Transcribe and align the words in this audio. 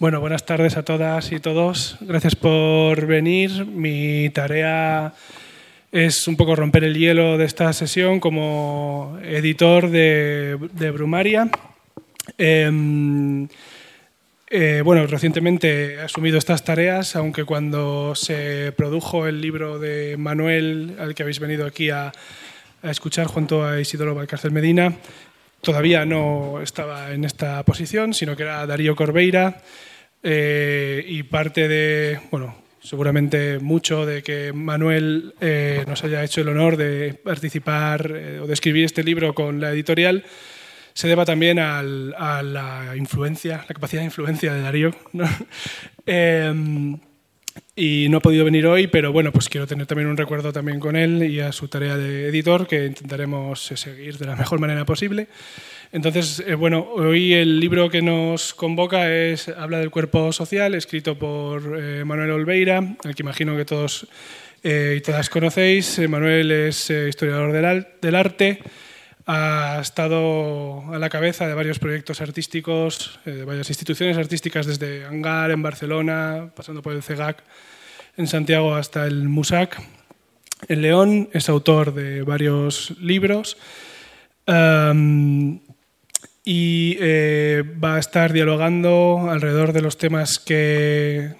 Bueno, 0.00 0.20
buenas 0.20 0.44
tardes 0.44 0.76
a 0.76 0.82
todas 0.82 1.30
y 1.30 1.38
todos. 1.38 1.96
Gracias 2.00 2.34
por 2.34 3.06
venir. 3.06 3.64
Mi 3.64 4.28
tarea 4.30 5.14
es 5.92 6.26
un 6.26 6.36
poco 6.36 6.56
romper 6.56 6.82
el 6.82 6.98
hielo 6.98 7.38
de 7.38 7.44
esta 7.44 7.72
sesión 7.72 8.18
como 8.18 9.16
editor 9.22 9.88
de, 9.90 10.90
Brumaria. 10.92 11.48
Em, 12.36 13.46
eh, 14.50 14.82
bueno, 14.84 15.06
recientemente 15.06 15.94
he 15.94 16.00
asumido 16.00 16.38
estas 16.38 16.64
tareas, 16.64 17.14
aunque 17.14 17.44
cuando 17.44 18.16
se 18.16 18.72
produjo 18.76 19.28
el 19.28 19.40
libro 19.40 19.78
de 19.78 20.16
Manuel, 20.18 20.96
al 20.98 21.14
que 21.14 21.22
habéis 21.22 21.38
venido 21.38 21.66
aquí 21.66 21.90
a, 21.90 22.10
a 22.82 22.90
escuchar 22.90 23.28
junto 23.28 23.64
a 23.64 23.80
Isidoro 23.80 24.16
Valcárcel 24.16 24.50
Medina, 24.50 24.96
todavía 25.64 26.04
no 26.04 26.60
estaba 26.60 27.12
en 27.12 27.24
esta 27.24 27.62
posición, 27.64 28.14
sino 28.14 28.36
que 28.36 28.44
era 28.44 28.66
Darío 28.66 28.94
Corbeira 28.94 29.62
eh, 30.22 31.04
y 31.08 31.24
parte 31.24 31.66
de, 31.66 32.20
bueno, 32.30 32.54
seguramente 32.80 33.58
mucho 33.58 34.06
de 34.06 34.22
que 34.22 34.52
Manuel 34.52 35.34
eh, 35.40 35.84
nos 35.88 36.04
haya 36.04 36.22
hecho 36.22 36.42
el 36.42 36.48
honor 36.48 36.76
de 36.76 37.14
participar 37.14 38.12
eh, 38.14 38.40
o 38.40 38.46
de 38.46 38.52
escribir 38.54 38.84
este 38.84 39.02
libro 39.02 39.34
con 39.34 39.60
la 39.60 39.70
editorial 39.70 40.24
se 40.92 41.08
deba 41.08 41.24
también 41.24 41.58
a 41.58 41.82
la 41.82 42.94
influencia, 42.96 43.64
la 43.68 43.74
capacidad 43.74 44.00
de 44.00 44.06
influencia 44.06 44.54
de 44.54 44.62
Darío. 44.62 44.94
Em, 46.06 47.00
y 47.76 48.06
no 48.08 48.18
ha 48.18 48.20
podido 48.20 48.44
venir 48.44 48.66
hoy, 48.66 48.86
pero 48.86 49.12
bueno, 49.12 49.32
pues 49.32 49.48
quiero 49.48 49.66
tener 49.66 49.86
también 49.86 50.08
un 50.08 50.16
recuerdo 50.16 50.52
también 50.52 50.78
con 50.78 50.94
él 50.94 51.24
y 51.24 51.40
a 51.40 51.50
su 51.50 51.66
tarea 51.66 51.96
de 51.96 52.28
editor 52.28 52.68
que 52.68 52.86
intentaremos 52.86 53.60
seguir 53.60 54.16
de 54.16 54.26
la 54.26 54.36
mejor 54.36 54.60
manera 54.60 54.84
posible. 54.84 55.26
Entonces, 55.90 56.42
eh, 56.46 56.54
bueno, 56.54 56.86
hoy 56.94 57.34
el 57.34 57.58
libro 57.58 57.90
que 57.90 58.02
nos 58.02 58.54
convoca 58.54 59.12
es 59.12 59.48
Habla 59.48 59.78
del 59.78 59.90
cuerpo 59.90 60.32
social, 60.32 60.74
escrito 60.74 61.18
por 61.18 61.78
eh, 61.80 62.04
Manuel 62.04 62.30
Olveira, 62.30 62.96
al 63.02 63.14
que 63.14 63.22
imagino 63.22 63.56
que 63.56 63.64
todos 63.64 64.06
eh, 64.62 64.94
y 64.98 65.00
todas 65.00 65.28
conocéis. 65.28 66.00
Manuel 66.08 66.50
es 66.50 66.90
historiador 66.90 67.52
del, 67.52 68.14
arte, 68.14 68.60
ha 69.26 69.78
estado 69.80 70.84
a 70.92 70.98
la 70.98 71.08
cabeza 71.08 71.46
de 71.46 71.54
varios 71.54 71.78
proyectos 71.78 72.20
artísticos, 72.20 73.18
de 73.24 73.44
varias 73.44 73.70
instituciones 73.70 74.18
artísticas, 74.18 74.66
desde 74.66 75.06
Angar 75.06 75.50
en 75.50 75.62
Barcelona, 75.62 76.50
pasando 76.54 76.82
por 76.82 76.92
el 76.92 77.02
CEGAC 77.02 77.42
en 78.16 78.26
Santiago 78.26 78.74
hasta 78.74 79.06
el 79.06 79.28
MUSAC. 79.28 79.80
En 80.68 80.82
León 80.82 81.28
es 81.32 81.48
autor 81.48 81.94
de 81.94 82.22
varios 82.22 82.94
libros 83.00 83.56
y 86.44 86.96
eh, 87.00 87.62
va 87.82 87.96
a 87.96 87.98
estar 87.98 88.32
dialogando 88.32 89.28
alrededor 89.30 89.72
de 89.72 89.80
los 89.80 89.96
temas 89.96 90.38
que, 90.38 91.34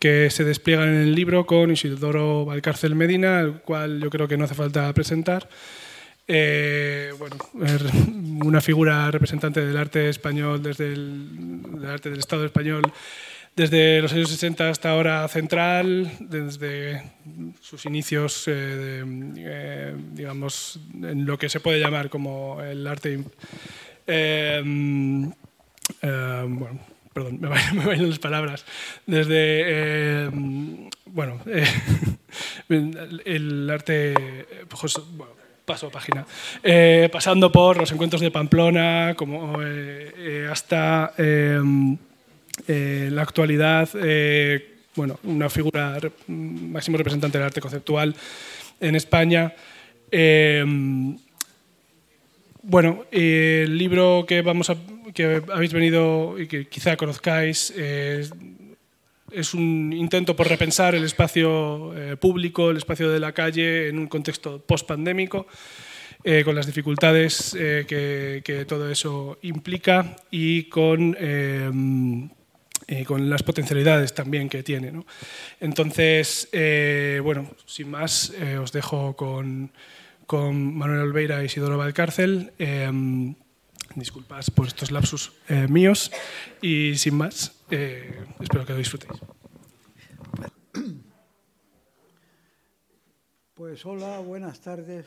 que 0.00 0.30
se 0.30 0.42
despliegan 0.42 0.88
en 0.88 1.00
el 1.02 1.14
libro 1.14 1.46
con 1.46 1.70
Isidoro 1.70 2.44
Valcárcel 2.44 2.96
Medina, 2.96 3.40
el 3.40 3.60
cual 3.60 4.00
yo 4.00 4.10
creo 4.10 4.26
que 4.26 4.36
no 4.36 4.44
hace 4.44 4.56
falta 4.56 4.92
presentar. 4.92 5.48
Eh, 6.28 7.12
bueno, 7.18 7.36
una 8.44 8.60
figura 8.60 9.10
representante 9.10 9.64
del 9.64 9.76
arte 9.76 10.08
español, 10.08 10.62
desde 10.62 10.92
el 10.92 11.62
del 11.80 11.90
arte 11.90 12.10
del 12.10 12.18
Estado 12.18 12.44
español, 12.44 12.82
desde 13.56 14.00
los 14.00 14.12
años 14.12 14.30
60 14.30 14.70
hasta 14.70 14.90
ahora 14.90 15.26
central, 15.28 16.10
desde 16.20 17.12
sus 17.60 17.84
inicios, 17.86 18.44
eh, 18.46 19.94
digamos, 20.12 20.80
en 20.94 21.26
lo 21.26 21.38
que 21.38 21.48
se 21.48 21.60
puede 21.60 21.80
llamar 21.80 22.08
como 22.08 22.62
el 22.62 22.86
arte 22.86 23.24
Em, 24.06 25.32
em, 26.02 26.58
bueno, 26.58 26.80
perdón, 27.12 27.40
me 27.40 27.48
vayan, 27.48 28.08
las 28.08 28.18
palabras. 28.18 28.64
Desde, 29.06 30.24
em, 30.24 30.90
bueno, 31.06 31.40
eh, 31.46 31.66
el 33.24 33.70
arte, 33.70 34.14
pues, 34.68 35.00
paso 35.64 35.90
página, 35.90 36.26
eh, 36.62 37.08
pasando 37.12 37.50
por 37.50 37.76
los 37.76 37.90
encuentros 37.92 38.20
de 38.20 38.30
Pamplona, 38.30 39.14
como 39.16 39.58
eh, 39.62 40.48
hasta 40.50 41.12
la 41.18 43.22
actualidad, 43.22 43.88
bueno, 44.94 45.18
una 45.24 45.48
figura 45.48 45.98
máximo 46.26 46.98
representante 46.98 47.38
del 47.38 47.46
arte 47.46 47.60
conceptual 47.60 48.14
en 48.80 48.94
España. 48.94 49.54
Bueno, 52.64 53.06
el 53.10 53.76
libro 53.76 54.24
que, 54.26 54.40
vamos 54.40 54.70
a, 54.70 54.76
que 55.12 55.42
habéis 55.52 55.72
venido 55.72 56.38
y 56.38 56.46
que 56.46 56.68
quizá 56.68 56.96
conozcáis 56.96 57.74
eh, 57.76 58.24
es 59.34 59.54
un 59.54 59.92
intento 59.92 60.36
por 60.36 60.48
repensar 60.48 60.94
el 60.94 61.04
espacio 61.04 61.94
eh, 61.96 62.16
público, 62.16 62.70
el 62.70 62.76
espacio 62.76 63.10
de 63.10 63.20
la 63.20 63.32
calle 63.32 63.88
en 63.88 63.98
un 63.98 64.06
contexto 64.06 64.60
post-pandémico, 64.60 65.46
eh, 66.24 66.42
con 66.44 66.54
las 66.54 66.66
dificultades 66.66 67.52
que, 67.52 68.64
todo 68.68 68.90
eso 68.90 69.38
implica 69.42 70.16
y 70.30 70.64
con, 70.64 71.16
con 73.06 73.30
las 73.30 73.42
potencialidades 73.42 74.14
también 74.14 74.48
que 74.48 74.62
tiene. 74.62 74.92
Entonces, 75.58 76.48
bueno, 77.22 77.50
sin 77.66 77.90
más, 77.90 78.32
os 78.60 78.70
dejo 78.70 79.16
con 79.16 79.72
con 80.32 80.76
Manuel 80.78 81.00
Olveira 81.00 81.42
y 81.42 81.46
Isidoro 81.46 81.76
Valcárcel. 81.76 82.52
Disculpas 83.96 84.50
por 84.50 84.66
estos 84.66 84.90
lapsus 84.90 85.32
eh, 85.48 85.66
míos 85.68 86.10
y 86.60 86.96
sin 86.96 87.16
más, 87.16 87.62
eh, 87.70 88.24
espero 88.40 88.64
que 88.64 88.72
lo 88.72 88.78
disfrutéis. 88.78 89.20
Pues 93.54 93.84
hola, 93.86 94.18
buenas 94.20 94.60
tardes. 94.60 95.06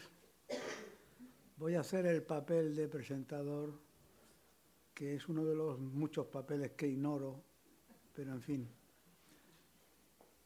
Voy 1.57 1.75
a 1.75 1.81
hacer 1.81 2.05
el 2.05 2.23
papel 2.23 2.75
de 2.75 2.87
presentador, 2.87 3.79
que 4.93 5.15
es 5.15 5.27
uno 5.27 5.43
de 5.45 5.55
los 5.55 5.79
muchos 5.79 6.27
papeles 6.27 6.71
que 6.71 6.87
ignoro, 6.87 7.43
pero 8.13 8.31
en 8.31 8.41
fin, 8.41 8.69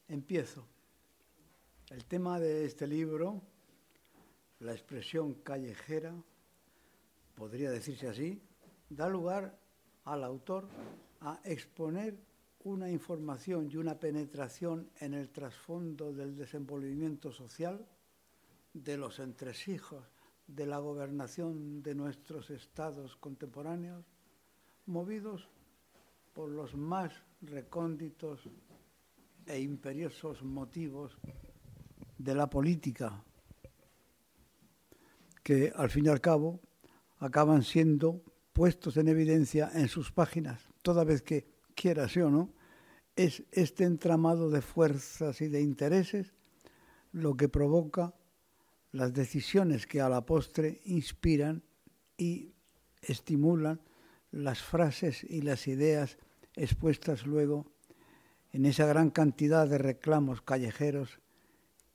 empiezo. 0.08 0.66
El 1.90 2.04
tema 2.04 2.40
de 2.40 2.64
este 2.64 2.86
libro 2.86 3.42
la 4.60 4.72
expresión 4.72 5.34
callejera, 5.34 6.14
podría 7.40 7.70
decirse 7.70 8.06
así, 8.06 8.38
da 8.90 9.08
lugar 9.08 9.56
al 10.04 10.24
autor 10.24 10.68
a 11.22 11.40
exponer 11.42 12.20
una 12.64 12.90
información 12.90 13.70
y 13.72 13.78
una 13.78 13.98
penetración 13.98 14.90
en 15.00 15.14
el 15.14 15.30
trasfondo 15.30 16.12
del 16.12 16.36
desenvolvimiento 16.36 17.32
social, 17.32 17.86
de 18.74 18.98
los 18.98 19.20
entresijos 19.20 20.04
de 20.46 20.66
la 20.66 20.80
gobernación 20.80 21.82
de 21.82 21.94
nuestros 21.94 22.50
estados 22.50 23.16
contemporáneos, 23.16 24.04
movidos 24.84 25.48
por 26.34 26.50
los 26.50 26.74
más 26.74 27.10
recónditos 27.40 28.40
e 29.46 29.58
imperiosos 29.60 30.42
motivos 30.42 31.16
de 32.18 32.34
la 32.34 32.50
política 32.50 33.24
que 35.42 35.72
al 35.74 35.88
fin 35.88 36.04
y 36.04 36.08
al 36.10 36.20
cabo 36.20 36.60
acaban 37.20 37.62
siendo 37.62 38.22
puestos 38.52 38.96
en 38.96 39.08
evidencia 39.08 39.70
en 39.74 39.88
sus 39.88 40.10
páginas, 40.10 40.68
toda 40.82 41.04
vez 41.04 41.22
que, 41.22 41.46
quiera 41.74 42.08
sí 42.08 42.20
o 42.20 42.30
no, 42.30 42.52
es 43.16 43.44
este 43.52 43.84
entramado 43.84 44.50
de 44.50 44.60
fuerzas 44.60 45.40
y 45.40 45.48
de 45.48 45.62
intereses 45.62 46.34
lo 47.12 47.36
que 47.36 47.48
provoca 47.48 48.14
las 48.92 49.14
decisiones 49.14 49.86
que 49.86 50.00
a 50.00 50.08
la 50.08 50.26
postre 50.26 50.80
inspiran 50.84 51.62
y 52.16 52.52
estimulan 53.02 53.80
las 54.30 54.62
frases 54.62 55.24
y 55.24 55.42
las 55.42 55.66
ideas 55.68 56.18
expuestas 56.54 57.26
luego 57.26 57.72
en 58.52 58.66
esa 58.66 58.86
gran 58.86 59.10
cantidad 59.10 59.68
de 59.68 59.78
reclamos 59.78 60.42
callejeros 60.42 61.20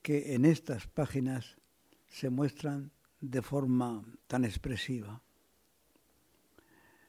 que 0.02 0.36
en 0.36 0.46
estas 0.46 0.88
páginas 0.88 1.58
se 2.08 2.30
muestran 2.30 2.92
de 3.30 3.42
forma 3.42 4.04
tan 4.28 4.46
expresiva. 4.46 5.22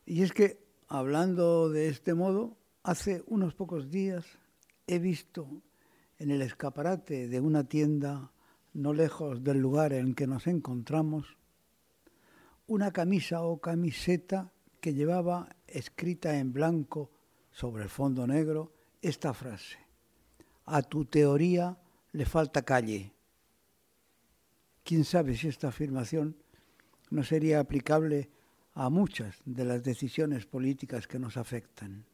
Y 0.04 0.22
es 0.22 0.32
que, 0.32 0.58
hablando 0.88 1.68
de 1.68 1.88
este 1.88 2.14
modo, 2.14 2.56
hace 2.82 3.22
unos 3.26 3.54
pocos 3.54 3.90
días 3.90 4.24
he 4.86 4.98
visto 4.98 5.62
en 6.18 6.30
el 6.30 6.42
escaparate 6.42 7.28
de 7.28 7.40
una 7.40 7.64
tienda 7.64 8.30
no 8.72 8.92
lejos 8.92 9.42
del 9.42 9.58
lugar 9.58 9.92
en 9.92 10.14
que 10.14 10.26
nos 10.26 10.46
encontramos, 10.46 11.36
una 12.66 12.92
camisa 12.92 13.42
o 13.42 13.58
camiseta 13.60 14.52
que 14.80 14.94
llevaba 14.94 15.48
escrita 15.66 16.38
en 16.38 16.52
blanco 16.52 17.10
sobre 17.50 17.84
el 17.84 17.88
fondo 17.88 18.26
negro 18.26 18.72
esta 19.02 19.32
frase, 19.34 19.78
a 20.66 20.82
tu 20.82 21.04
teoría 21.04 21.78
le 22.12 22.26
falta 22.26 22.62
calle 22.62 23.15
quién 24.86 25.04
sabe 25.04 25.36
si 25.36 25.48
esta 25.48 25.68
afirmación 25.68 26.36
no 27.10 27.24
sería 27.24 27.58
aplicable 27.58 28.30
a 28.72 28.88
muchas 28.88 29.42
de 29.44 29.64
las 29.64 29.82
decisiones 29.82 30.46
políticas 30.46 31.08
que 31.08 31.18
nos 31.18 31.36
afectan. 31.36 32.06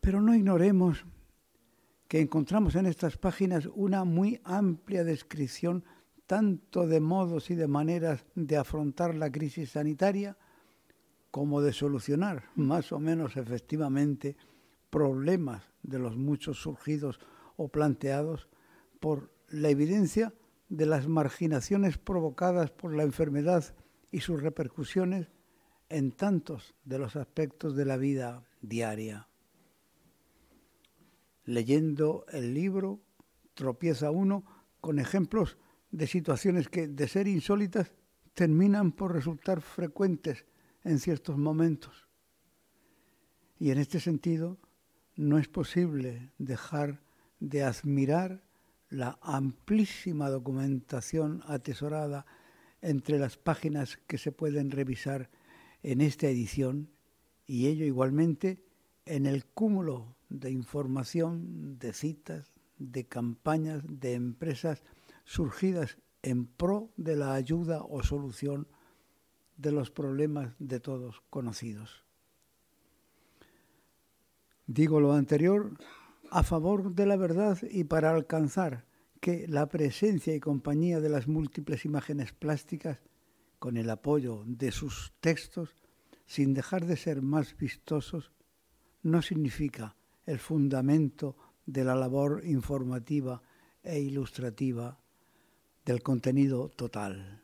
Pero 0.00 0.20
no 0.20 0.34
ignoremos 0.34 1.06
que 2.08 2.20
encontramos 2.20 2.74
en 2.74 2.86
estas 2.86 3.16
páginas 3.16 3.68
una 3.74 4.04
muy 4.04 4.40
amplia 4.42 5.04
descripción 5.04 5.84
tanto 6.26 6.86
de 6.86 7.00
modos 7.00 7.50
y 7.50 7.54
de 7.54 7.68
maneras 7.68 8.26
de 8.34 8.56
afrontar 8.56 9.14
la 9.14 9.30
crisis 9.30 9.70
sanitaria 9.70 10.36
como 11.30 11.60
de 11.60 11.72
solucionar 11.72 12.50
más 12.56 12.90
o 12.90 12.98
menos 12.98 13.36
efectivamente 13.36 14.36
problemas 14.90 15.62
de 15.82 15.98
los 16.00 16.16
muchos 16.16 16.58
surgidos 16.58 17.20
o 17.56 17.68
planteados 17.68 18.48
por 19.00 19.33
la 19.48 19.68
evidencia 19.70 20.34
de 20.68 20.86
las 20.86 21.08
marginaciones 21.08 21.98
provocadas 21.98 22.70
por 22.70 22.94
la 22.94 23.02
enfermedad 23.02 23.74
y 24.10 24.20
sus 24.20 24.42
repercusiones 24.42 25.28
en 25.88 26.12
tantos 26.12 26.74
de 26.84 26.98
los 26.98 27.16
aspectos 27.16 27.76
de 27.76 27.84
la 27.84 27.96
vida 27.96 28.46
diaria. 28.60 29.28
Leyendo 31.44 32.24
el 32.32 32.54
libro, 32.54 33.00
tropieza 33.54 34.10
uno 34.10 34.44
con 34.80 34.98
ejemplos 34.98 35.58
de 35.90 36.06
situaciones 36.06 36.68
que, 36.68 36.88
de 36.88 37.08
ser 37.08 37.28
insólitas, 37.28 37.92
terminan 38.34 38.92
por 38.92 39.12
resultar 39.12 39.60
frecuentes 39.60 40.46
en 40.82 40.98
ciertos 40.98 41.38
momentos. 41.38 42.08
Y 43.58 43.70
en 43.70 43.78
este 43.78 44.00
sentido, 44.00 44.58
no 45.16 45.38
es 45.38 45.48
posible 45.48 46.32
dejar 46.38 47.02
de 47.40 47.62
admirar 47.62 48.43
la 48.94 49.18
amplísima 49.22 50.30
documentación 50.30 51.42
atesorada 51.46 52.26
entre 52.80 53.18
las 53.18 53.36
páginas 53.36 53.98
que 54.06 54.18
se 54.18 54.30
pueden 54.30 54.70
revisar 54.70 55.30
en 55.82 56.00
esta 56.00 56.28
edición 56.28 56.90
y 57.46 57.66
ello 57.66 57.84
igualmente 57.84 58.62
en 59.04 59.26
el 59.26 59.44
cúmulo 59.44 60.16
de 60.28 60.50
información, 60.50 61.78
de 61.78 61.92
citas, 61.92 62.52
de 62.78 63.04
campañas, 63.06 63.82
de 63.86 64.14
empresas 64.14 64.82
surgidas 65.24 65.98
en 66.22 66.46
pro 66.46 66.90
de 66.96 67.16
la 67.16 67.34
ayuda 67.34 67.82
o 67.82 68.02
solución 68.02 68.68
de 69.56 69.72
los 69.72 69.90
problemas 69.90 70.54
de 70.58 70.80
todos 70.80 71.22
conocidos. 71.30 72.04
Digo 74.66 75.00
lo 75.00 75.12
anterior 75.12 75.76
a 76.30 76.42
favor 76.42 76.94
de 76.94 77.06
la 77.06 77.16
verdad 77.16 77.58
y 77.70 77.84
para 77.84 78.10
alcanzar 78.10 78.84
que 79.20 79.46
la 79.48 79.68
presencia 79.68 80.34
y 80.34 80.40
compañía 80.40 81.00
de 81.00 81.08
las 81.08 81.28
múltiples 81.28 81.84
imágenes 81.84 82.32
plásticas, 82.32 82.98
con 83.58 83.78
el 83.78 83.88
apoyo 83.88 84.42
de 84.46 84.70
sus 84.70 85.14
textos, 85.20 85.74
sin 86.26 86.52
dejar 86.52 86.84
de 86.84 86.96
ser 86.96 87.22
más 87.22 87.56
vistosos, 87.56 88.32
no 89.02 89.22
significa 89.22 89.96
el 90.26 90.38
fundamento 90.38 91.36
de 91.66 91.84
la 91.84 91.94
labor 91.94 92.42
informativa 92.44 93.42
e 93.82 94.00
ilustrativa 94.00 94.98
del 95.84 96.02
contenido 96.02 96.68
total. 96.68 97.40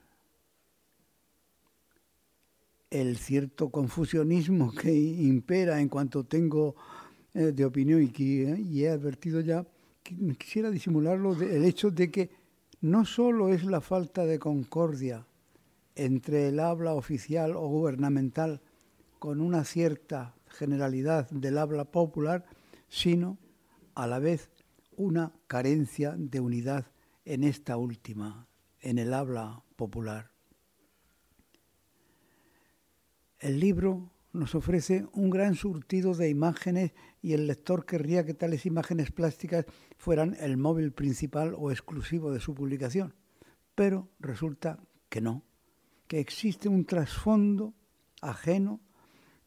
El 2.90 3.18
cierto 3.18 3.70
confusionismo 3.70 4.72
que 4.72 4.92
impera 4.92 5.80
en 5.80 5.88
cuanto 5.88 6.24
tengo 6.24 6.74
eh, 7.34 7.52
de 7.52 7.64
opinión 7.64 8.02
y 8.02 8.08
que 8.08 8.24
y 8.58 8.84
he 8.84 8.90
advertido 8.90 9.40
ya, 9.40 9.64
quisiera 10.38 10.70
disimularlo 10.70 11.40
el 11.40 11.64
hecho 11.64 11.90
de 11.90 12.10
que 12.10 12.30
no 12.80 13.04
solo 13.04 13.50
es 13.50 13.64
la 13.64 13.80
falta 13.80 14.24
de 14.24 14.38
concordia 14.38 15.26
entre 15.94 16.48
el 16.48 16.60
habla 16.60 16.94
oficial 16.94 17.54
o 17.56 17.68
gubernamental 17.68 18.62
con 19.18 19.40
una 19.40 19.64
cierta 19.64 20.34
generalidad 20.48 21.28
del 21.30 21.58
habla 21.58 21.84
popular, 21.84 22.46
sino 22.88 23.38
a 23.94 24.06
la 24.06 24.18
vez 24.18 24.50
una 24.96 25.32
carencia 25.46 26.14
de 26.16 26.40
unidad 26.40 26.86
en 27.24 27.44
esta 27.44 27.76
última, 27.76 28.46
en 28.80 28.98
el 28.98 29.14
habla 29.14 29.62
popular. 29.76 30.30
El 33.38 33.60
libro 33.60 34.10
nos 34.32 34.54
ofrece 34.54 35.06
un 35.12 35.30
gran 35.30 35.54
surtido 35.54 36.14
de 36.14 36.28
imágenes 36.28 36.92
y 37.20 37.32
el 37.32 37.46
lector 37.46 37.84
querría 37.84 38.24
que 38.24 38.34
tales 38.34 38.64
imágenes 38.66 39.10
plásticas 39.10 39.66
fueran 39.98 40.36
el 40.40 40.56
móvil 40.56 40.92
principal 40.92 41.54
o 41.56 41.70
exclusivo 41.70 42.32
de 42.32 42.40
su 42.40 42.54
publicación. 42.54 43.14
Pero 43.74 44.08
resulta 44.20 44.78
que 45.08 45.20
no, 45.20 45.44
que 46.06 46.20
existe 46.20 46.68
un 46.68 46.84
trasfondo 46.84 47.74
ajeno 48.20 48.80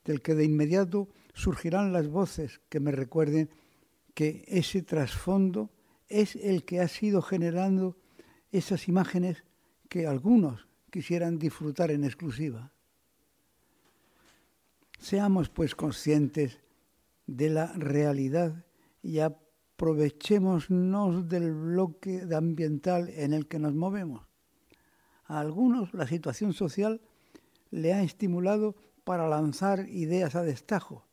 del 0.04 0.22
que 0.22 0.36
de 0.36 0.44
inmediato 0.44 1.10
surgirán 1.34 1.94
las 1.94 2.08
voces 2.08 2.60
que 2.70 2.80
me 2.80 2.92
recuerden 2.92 3.50
que 4.14 4.44
ese 4.48 4.82
trasfondo 4.82 5.72
es 6.10 6.36
el 6.36 6.66
que 6.66 6.82
ha 6.82 6.88
sido 6.88 7.22
generando 7.22 7.98
esas 8.52 8.88
imágenes 8.88 9.44
que 9.90 10.06
algunos 10.06 10.68
quisieran 10.92 11.40
disfrutar 11.40 11.90
en 11.90 12.04
exclusiva. 12.04 12.73
Seamos 15.04 15.50
pues 15.50 15.76
conscientes 15.76 16.62
de 17.28 17.50
la 17.50 17.74
realidad 17.74 18.64
y 19.02 19.20
aprovechémonos 19.20 21.28
del 21.28 21.52
bloque 21.52 22.24
ambiental 22.34 23.10
en 23.10 23.34
el 23.34 23.50
que 23.50 23.60
nos 23.60 23.74
movemos. 23.74 24.26
A 25.26 25.42
algunos 25.42 25.94
la 25.94 26.08
situación 26.08 26.54
social 26.54 27.02
le 27.70 27.94
ha 27.94 28.02
estimulado 28.02 28.78
para 29.04 29.28
lanzar 29.28 29.90
ideas 29.90 30.36
a 30.36 30.44
destajo 30.44 31.06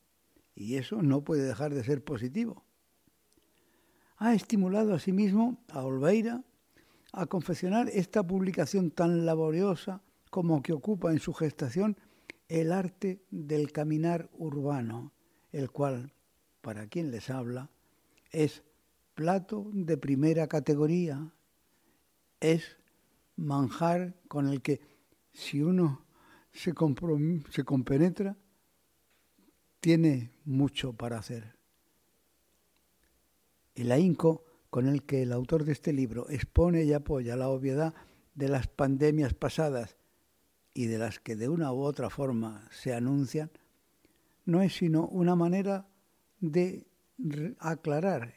y 0.55 0.77
eso 0.77 1.03
no 1.03 1.25
puede 1.25 1.43
dejar 1.43 1.75
de 1.75 1.83
ser 1.83 2.05
positivo. 2.05 2.63
Ha 4.19 4.35
estimulado 4.35 4.95
asimismo 4.95 5.65
a 5.69 5.83
Olveira 5.83 6.45
a 7.13 7.27
confeccionar 7.27 7.89
esta 7.89 8.25
publicación 8.25 8.93
tan 8.93 9.27
laboriosa 9.27 10.01
como 10.31 10.63
que 10.63 10.73
ocupa 10.73 11.11
en 11.11 11.19
su 11.19 11.35
gestación 11.35 11.97
el 12.51 12.73
arte 12.73 13.23
del 13.31 13.71
caminar 13.71 14.29
urbano, 14.37 15.13
el 15.53 15.71
cual, 15.71 16.13
para 16.61 16.89
quien 16.89 17.13
les 17.13 17.31
habla, 17.31 17.71
es 18.33 18.65
plato 19.15 19.71
de 19.73 19.97
primera 19.97 20.49
categoría, 20.49 21.33
es 22.41 22.77
manjar 23.37 24.17
con 24.27 24.49
el 24.49 24.63
que 24.63 24.81
si 25.33 25.63
uno 25.63 26.05
se, 26.51 26.75
compenetra, 26.75 28.37
tiene 29.79 30.33
mucho 30.45 30.93
para 30.93 31.19
hacer. 31.19 31.55
El 33.77 33.93
ahínco 33.93 34.45
con 34.71 34.89
el 34.89 35.05
que 35.05 35.23
el 35.23 35.33
autor 35.33 35.65
de 35.65 35.73
este 35.73 35.93
libro 35.93 36.29
expone 36.29 36.83
y 36.83 36.93
apoya 36.95 37.37
la 37.37 37.49
obviedad 37.49 37.95
de 38.35 38.49
las 38.49 38.67
pandemias 38.67 39.35
pasadas 39.35 40.00
y 40.75 40.87
de 40.87 40.99
las 40.99 41.21
que 41.21 41.37
de 41.37 41.49
una 41.49 41.73
u 41.73 41.81
otra 41.81 42.11
forma 42.11 42.69
se 42.71 42.95
anuncian, 42.95 43.51
no 44.45 44.63
es 44.63 44.75
sino 44.75 45.07
una 45.07 45.35
manera 45.35 45.87
de 46.41 46.87
aclarar 47.59 48.35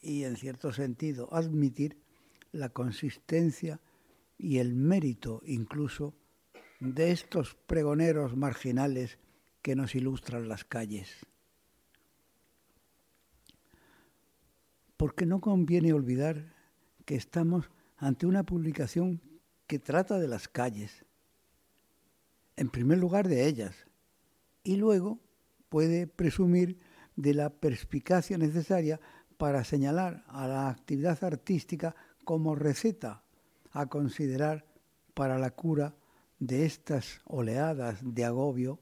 y 0.00 0.24
en 0.24 0.36
cierto 0.36 0.72
sentido 0.72 1.28
admitir 1.32 1.98
la 2.52 2.68
consistencia 2.68 3.80
y 4.38 4.58
el 4.58 4.74
mérito 4.74 5.42
incluso 5.44 6.14
de 6.80 7.10
estos 7.10 7.54
pregoneros 7.66 8.36
marginales 8.36 9.18
que 9.62 9.74
nos 9.74 9.94
ilustran 9.94 10.48
las 10.48 10.64
calles. 10.64 11.26
Porque 14.96 15.26
no 15.26 15.40
conviene 15.40 15.92
olvidar 15.92 16.54
que 17.04 17.16
estamos 17.16 17.70
ante 17.96 18.26
una 18.26 18.44
publicación 18.44 19.20
que 19.66 19.78
trata 19.78 20.18
de 20.18 20.28
las 20.28 20.48
calles, 20.48 21.05
en 22.56 22.70
primer 22.70 22.98
lugar 22.98 23.28
de 23.28 23.46
ellas, 23.46 23.86
y 24.64 24.76
luego 24.76 25.20
puede 25.68 26.06
presumir 26.06 26.78
de 27.14 27.34
la 27.34 27.50
perspicacia 27.50 28.38
necesaria 28.38 29.00
para 29.36 29.64
señalar 29.64 30.24
a 30.28 30.48
la 30.48 30.68
actividad 30.68 31.22
artística 31.22 31.94
como 32.24 32.54
receta 32.54 33.22
a 33.72 33.86
considerar 33.86 34.66
para 35.14 35.38
la 35.38 35.50
cura 35.50 35.94
de 36.38 36.66
estas 36.66 37.20
oleadas 37.24 37.98
de 38.02 38.24
agobio 38.24 38.80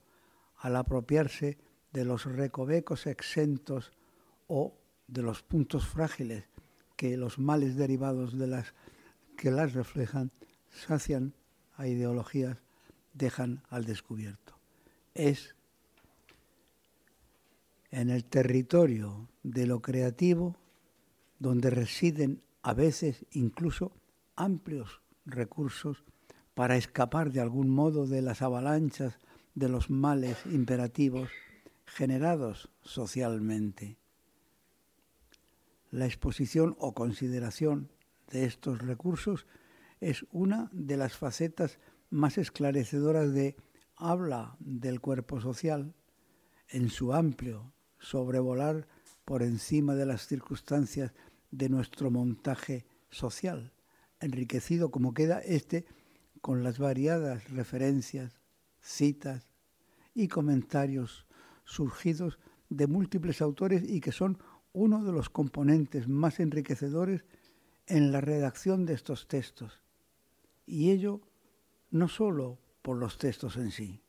al 0.56 0.76
apropiarse 0.76 1.58
de 1.92 2.04
los 2.04 2.24
recovecos 2.24 3.06
exentos 3.06 3.92
o 4.46 4.78
de 5.06 5.22
los 5.22 5.42
puntos 5.42 5.86
frágiles 5.86 6.48
que 6.96 7.16
los 7.16 7.38
males 7.38 7.76
derivados 7.76 8.38
de 8.38 8.46
las 8.46 8.74
que 9.36 9.50
las 9.50 9.74
reflejan 9.74 10.32
sacian 10.70 11.34
a 11.76 11.86
ideologías 11.86 12.63
dejan 13.14 13.62
al 13.70 13.84
descubierto. 13.84 14.54
Es 15.14 15.54
en 17.90 18.10
el 18.10 18.24
territorio 18.24 19.28
de 19.42 19.66
lo 19.66 19.80
creativo 19.80 20.56
donde 21.38 21.70
residen 21.70 22.42
a 22.62 22.74
veces 22.74 23.24
incluso 23.32 23.92
amplios 24.36 25.00
recursos 25.24 26.04
para 26.54 26.76
escapar 26.76 27.32
de 27.32 27.40
algún 27.40 27.70
modo 27.70 28.06
de 28.06 28.22
las 28.22 28.42
avalanchas 28.42 29.18
de 29.54 29.68
los 29.68 29.90
males 29.90 30.38
imperativos 30.46 31.30
generados 31.86 32.70
socialmente. 32.82 33.96
La 35.90 36.06
exposición 36.06 36.76
o 36.80 36.94
consideración 36.94 37.90
de 38.30 38.44
estos 38.44 38.80
recursos 38.80 39.46
es 40.00 40.26
una 40.32 40.68
de 40.72 40.96
las 40.96 41.16
facetas 41.16 41.78
más 42.14 42.38
esclarecedoras 42.38 43.32
de 43.34 43.56
habla 43.96 44.56
del 44.60 45.00
cuerpo 45.00 45.40
social 45.40 45.94
en 46.68 46.88
su 46.88 47.12
amplio 47.12 47.72
sobrevolar 47.98 48.86
por 49.24 49.42
encima 49.42 49.96
de 49.96 50.06
las 50.06 50.26
circunstancias 50.26 51.12
de 51.50 51.68
nuestro 51.68 52.12
montaje 52.12 52.86
social, 53.10 53.72
enriquecido 54.20 54.92
como 54.92 55.12
queda 55.12 55.40
este 55.40 55.86
con 56.40 56.62
las 56.62 56.78
variadas 56.78 57.50
referencias, 57.50 58.38
citas 58.80 59.48
y 60.14 60.28
comentarios 60.28 61.26
surgidos 61.64 62.38
de 62.68 62.86
múltiples 62.86 63.42
autores 63.42 63.82
y 63.88 64.00
que 64.00 64.12
son 64.12 64.38
uno 64.72 65.02
de 65.02 65.10
los 65.10 65.30
componentes 65.30 66.06
más 66.06 66.38
enriquecedores 66.38 67.24
en 67.86 68.12
la 68.12 68.20
redacción 68.20 68.86
de 68.86 68.94
estos 68.94 69.26
textos. 69.26 69.82
Y 70.64 70.92
ello 70.92 71.20
no 71.90 72.08
solo 72.08 72.58
por 72.82 72.96
los 72.96 73.18
textos 73.18 73.56
en 73.56 73.70
sí. 73.70 74.00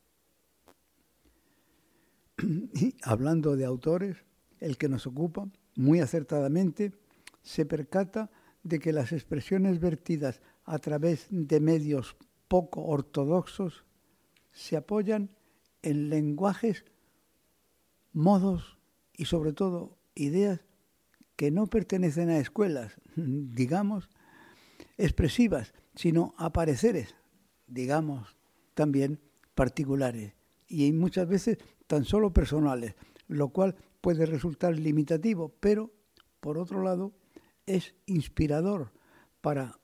Y 2.74 2.96
hablando 3.04 3.56
de 3.56 3.66
autores, 3.66 4.26
el 4.60 4.78
que 4.78 4.90
nos 4.90 5.08
ocupa, 5.08 5.48
muy 5.76 6.00
acertadamente, 6.00 6.94
se 7.42 7.66
percata 7.66 8.32
de 8.64 8.80
que 8.80 8.92
las 8.92 9.12
expresiones 9.12 9.80
vertidas 9.80 10.42
a 10.64 10.80
través 10.80 11.28
de 11.30 11.60
medios 11.60 12.16
poco 12.48 12.84
ortodoxos 12.86 13.86
se 14.52 14.78
apoyan 14.78 15.30
en 15.82 16.10
lenguajes, 16.10 16.86
modos 18.14 18.80
y 19.14 19.26
sobre 19.26 19.54
todo 19.54 19.98
ideas 20.16 20.62
que 21.36 21.52
no 21.52 21.68
pertenecen 21.68 22.30
a 22.30 22.40
escuelas, 22.40 23.00
digamos, 23.16 24.10
expresivas, 24.98 25.74
sino 25.96 26.34
a 26.38 26.52
pareceres, 26.52 27.16
digamos, 27.68 28.36
también 28.74 29.20
particulares 29.54 30.34
y 30.68 30.92
muchas 30.92 31.28
veces 31.28 31.58
tan 31.88 32.06
solo 32.06 32.34
personales, 32.34 32.96
lo 33.28 33.50
cual 33.50 33.76
puede 34.02 34.26
resultar 34.26 34.78
limitativo, 34.78 35.54
pero 35.60 35.92
por 36.40 36.58
otro 36.58 36.84
lado 36.84 37.14
es 37.66 37.96
inspirador 38.06 38.92
para, 39.42 39.80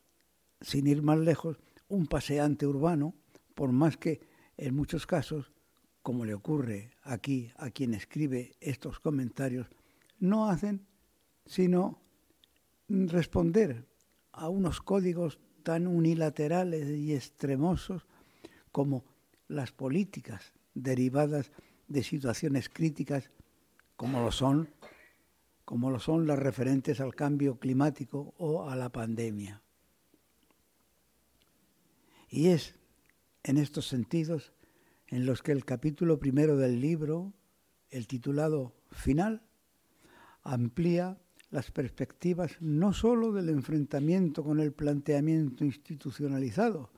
sin 0.59 0.87
ir 0.87 1.01
más 1.01 1.19
lejos, 1.19 1.57
un 1.87 2.07
paseante 2.07 2.67
urbano, 2.67 3.15
por 3.55 3.71
más 3.71 3.97
que 3.97 4.21
en 4.57 4.75
muchos 4.75 5.07
casos, 5.07 5.51
como 6.01 6.25
le 6.25 6.33
ocurre 6.33 6.91
aquí 7.03 7.51
a 7.57 7.69
quien 7.69 7.93
escribe 7.93 8.55
estos 8.59 8.99
comentarios, 8.99 9.67
no 10.19 10.49
hacen 10.49 10.87
sino 11.45 12.01
responder 12.87 13.87
a 14.31 14.49
unos 14.49 14.81
códigos 14.81 15.39
tan 15.61 15.87
unilaterales 15.87 16.89
y 16.89 17.13
extremosos 17.13 18.05
como 18.71 19.05
las 19.47 19.71
políticas 19.71 20.53
derivadas 20.73 21.51
de 21.87 22.03
situaciones 22.03 22.69
críticas 22.69 23.29
como 23.95 24.21
lo 24.21 24.31
son 24.31 24.69
como 25.65 25.89
lo 25.89 25.99
son 25.99 26.27
las 26.27 26.37
referentes 26.37 26.99
al 26.99 27.15
cambio 27.15 27.57
climático 27.57 28.33
o 28.37 28.69
a 28.69 28.75
la 28.75 28.91
pandemia. 28.91 29.61
Y 32.27 32.49
es 32.49 32.75
en 33.43 33.57
estos 33.57 33.87
sentidos 33.87 34.51
en 35.07 35.25
los 35.25 35.41
que 35.41 35.53
el 35.53 35.63
capítulo 35.63 36.19
primero 36.19 36.57
del 36.57 36.81
libro, 36.81 37.33
el 37.89 38.07
titulado 38.07 38.75
Final, 38.91 39.43
amplía 40.43 41.20
las 41.51 41.69
perspectivas 41.69 42.53
no 42.61 42.93
sólo 42.93 43.33
del 43.33 43.49
enfrentamiento 43.49 44.43
con 44.43 44.59
el 44.59 44.71
planteamiento 44.71 45.65
institucionalizado, 45.65 46.89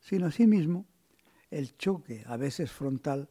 sino 0.00 0.26
asimismo 0.26 0.86
el 1.50 1.76
choque, 1.76 2.24
a 2.26 2.36
veces 2.36 2.72
frontal, 2.72 3.28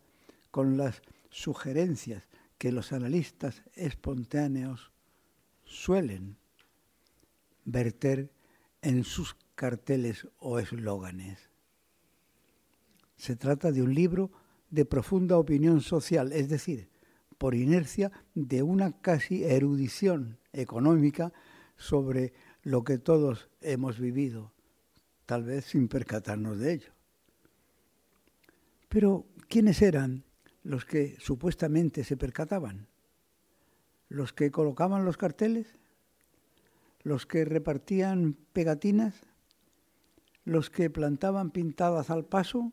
con 0.52 0.78
las 0.78 1.02
sugerencias 1.30 2.30
que 2.58 2.72
los 2.72 2.94
analistas 2.94 3.64
espontáneos 3.74 4.92
suelen 5.66 6.38
verter 7.66 8.32
en 8.82 9.04
sus 9.04 9.36
carteles 9.56 10.28
o 10.40 10.60
eslóganes. 10.60 11.50
Se 13.18 13.36
trata 13.36 13.74
de 13.74 13.82
un 13.82 13.94
libro 13.94 14.32
de 14.70 14.86
profunda 14.86 15.38
opinión 15.38 15.82
social, 15.82 16.32
es 16.32 16.48
decir, 16.48 16.90
por 17.38 17.56
inercia 17.56 18.12
de 18.34 18.64
una 18.64 19.02
casi 19.02 19.44
erudición 19.44 20.38
económica 20.56 21.32
sobre 21.78 22.34
lo 22.64 22.84
que 22.84 22.98
todos 22.98 23.50
hemos 23.62 24.00
vivido, 24.00 24.52
tal 25.26 25.44
vez 25.44 25.66
sin 25.66 25.88
percatarnos 25.88 26.60
de 26.60 26.74
ello. 26.74 26.94
Pero, 28.90 29.26
¿quiénes 29.50 29.82
eran 29.82 30.24
los 30.64 30.86
que 30.86 31.16
supuestamente 31.20 32.04
se 32.04 32.18
percataban? 32.18 32.88
¿Los 34.10 34.34
que 34.34 34.52
colocaban 34.52 35.06
los 35.06 35.18
carteles? 35.18 35.78
¿Los 37.04 37.26
que 37.26 37.46
repartían 37.46 38.38
pegatinas? 38.54 39.16
¿Los 40.44 40.70
que 40.70 40.90
plantaban 40.90 41.52
pintadas 41.52 42.10
al 42.10 42.26
paso? 42.26 42.72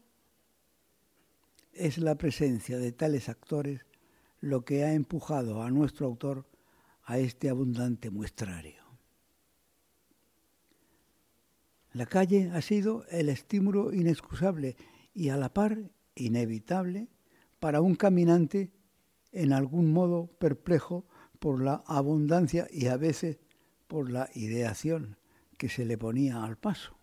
Es 1.72 1.98
la 1.98 2.16
presencia 2.16 2.78
de 2.78 2.92
tales 2.92 3.28
actores 3.28 3.84
lo 4.40 4.64
que 4.64 4.84
ha 4.84 4.92
empujado 4.92 5.62
a 5.62 5.70
nuestro 5.70 6.06
autor 6.06 6.46
a 7.04 7.18
este 7.18 7.48
abundante 7.48 8.10
muestrario. 8.10 8.82
La 11.92 12.06
calle 12.06 12.50
ha 12.54 12.62
sido 12.62 13.04
el 13.10 13.28
estímulo 13.28 13.92
inexcusable 13.92 14.76
y 15.14 15.28
a 15.28 15.36
la 15.36 15.52
par 15.52 15.90
inevitable 16.14 17.08
para 17.60 17.80
un 17.80 17.94
caminante 17.96 18.72
en 19.30 19.52
algún 19.52 19.92
modo 19.92 20.26
perplejo 20.38 21.06
por 21.38 21.62
la 21.62 21.82
abundancia 21.86 22.66
y 22.70 22.86
a 22.86 22.96
veces 22.96 23.38
por 23.88 24.10
la 24.10 24.30
ideación 24.34 25.16
que 25.58 25.68
se 25.68 25.84
le 25.84 25.98
ponía 25.98 26.44
al 26.44 26.56
paso. 26.56 26.96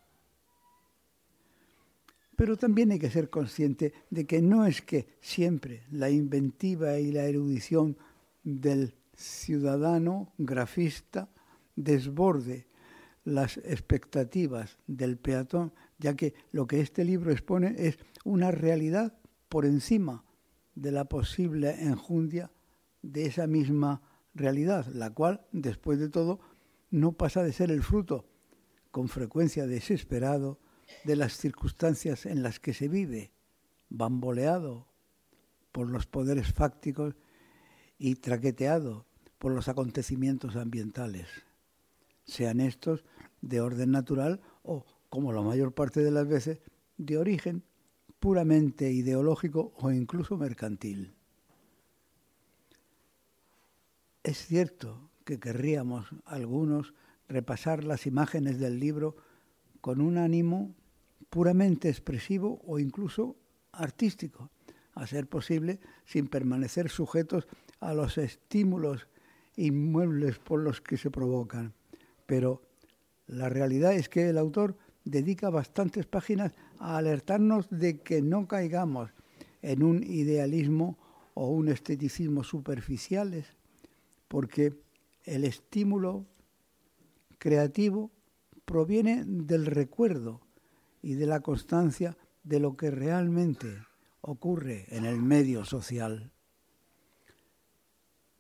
Pero 2.36 2.58
también 2.58 2.92
hay 2.92 3.00
que 3.00 3.12
ser 3.12 3.30
consciente 3.30 3.94
de 4.10 4.26
que 4.26 4.42
no 4.42 4.66
es 4.66 4.82
que 4.82 5.18
siempre 5.20 5.84
la 5.92 6.10
inventiva 6.10 6.98
y 6.98 7.12
la 7.12 7.26
erudición 7.26 7.98
del 8.44 8.96
ciudadano 9.20 10.34
grafista 10.38 11.30
desborde 11.76 12.68
las 13.26 13.58
expectativas 13.58 14.78
del 14.88 15.18
peatón, 15.18 15.74
ya 15.98 16.16
que 16.16 16.34
lo 16.52 16.68
que 16.68 16.80
este 16.80 17.04
libro 17.04 17.32
expone 17.32 17.76
es 17.78 18.00
una 18.24 18.52
realidad 18.52 19.18
por 19.50 19.66
encima 19.66 20.24
de 20.74 20.92
la 20.92 21.06
posible 21.06 21.84
enjundia 21.84 22.52
de 23.02 23.26
esa 23.26 23.46
misma 23.46 24.02
realidad, 24.34 24.88
la 24.88 25.10
cual, 25.14 25.46
después 25.52 26.00
de 26.00 26.10
todo, 26.10 26.40
no 26.90 27.12
pasa 27.12 27.44
de 27.44 27.52
ser 27.52 27.72
el 27.72 27.84
fruto, 27.84 28.26
con 28.92 29.10
frecuencia 29.10 29.68
desesperado, 29.68 30.60
de 31.04 31.16
las 31.16 31.38
circunstancias 31.38 32.26
en 32.26 32.42
las 32.42 32.60
que 32.60 32.74
se 32.74 32.88
vive, 32.88 33.32
bamboleado 33.90 34.88
por 35.72 35.90
los 35.90 36.08
poderes 36.08 36.52
fácticos 36.52 37.16
y 38.00 38.16
traqueteado 38.16 39.09
por 39.40 39.54
los 39.54 39.68
acontecimientos 39.68 40.56
ambientales, 40.56 41.28
sean 42.26 42.60
estos 42.60 43.04
de 43.42 43.62
orden 43.62 43.92
natural 43.92 44.42
o, 44.64 44.86
como 45.10 45.34
la 45.34 45.42
mayor 45.42 45.74
parte 45.74 46.02
de 46.04 46.12
las 46.12 46.28
veces, 46.28 46.60
de 46.98 47.18
origen 47.18 47.64
puramente 48.20 48.92
ideológico 48.92 49.74
o 49.78 49.92
incluso 49.92 50.38
mercantil. 50.38 51.14
Es 54.24 54.46
cierto 54.46 55.10
que 55.24 55.40
querríamos 55.40 56.10
algunos 56.26 56.94
repasar 57.28 57.84
las 57.84 58.06
imágenes 58.06 58.60
del 58.60 58.80
libro 58.80 59.16
con 59.82 60.02
un 60.02 60.18
ánimo 60.18 60.76
puramente 61.30 61.90
expresivo 61.90 62.62
o 62.66 62.80
incluso 62.80 63.38
artístico, 63.72 64.52
a 64.94 65.08
ser 65.08 65.28
posible 65.28 65.80
sin 66.06 66.28
permanecer 66.28 66.90
sujetos 66.90 67.48
a 67.80 67.94
los 67.94 68.18
estímulos 68.18 69.08
inmuebles 69.60 70.40
por 70.40 70.62
los 70.62 70.82
que 70.82 70.98
se 70.98 71.12
provocan. 71.12 71.74
Pero 72.26 72.62
la 73.28 73.50
realidad 73.50 73.94
es 73.94 74.10
que 74.10 74.30
el 74.30 74.38
autor 74.38 74.78
dedica 75.04 75.50
bastantes 75.50 76.06
páginas 76.06 76.54
a 76.80 76.98
alertarnos 76.98 77.70
de 77.70 78.02
que 78.02 78.22
no 78.22 78.48
caigamos 78.48 79.12
en 79.62 79.84
un 79.84 80.04
idealismo 80.04 80.98
o 81.34 81.50
un 81.50 81.70
esteticismo 81.70 82.44
superficiales, 82.44 83.56
porque 84.28 84.74
el 85.24 85.44
estímulo 85.44 86.26
creativo 87.38 88.12
proviene 88.66 89.24
del 89.26 89.66
recuerdo 89.66 90.42
y 91.02 91.14
de 91.14 91.26
la 91.26 91.42
constancia 91.42 92.18
de 92.44 92.60
lo 92.60 92.78
que 92.78 92.92
realmente 92.92 93.68
ocurre 94.22 94.86
en 94.90 95.06
el 95.06 95.22
medio 95.22 95.66
social. 95.66 96.32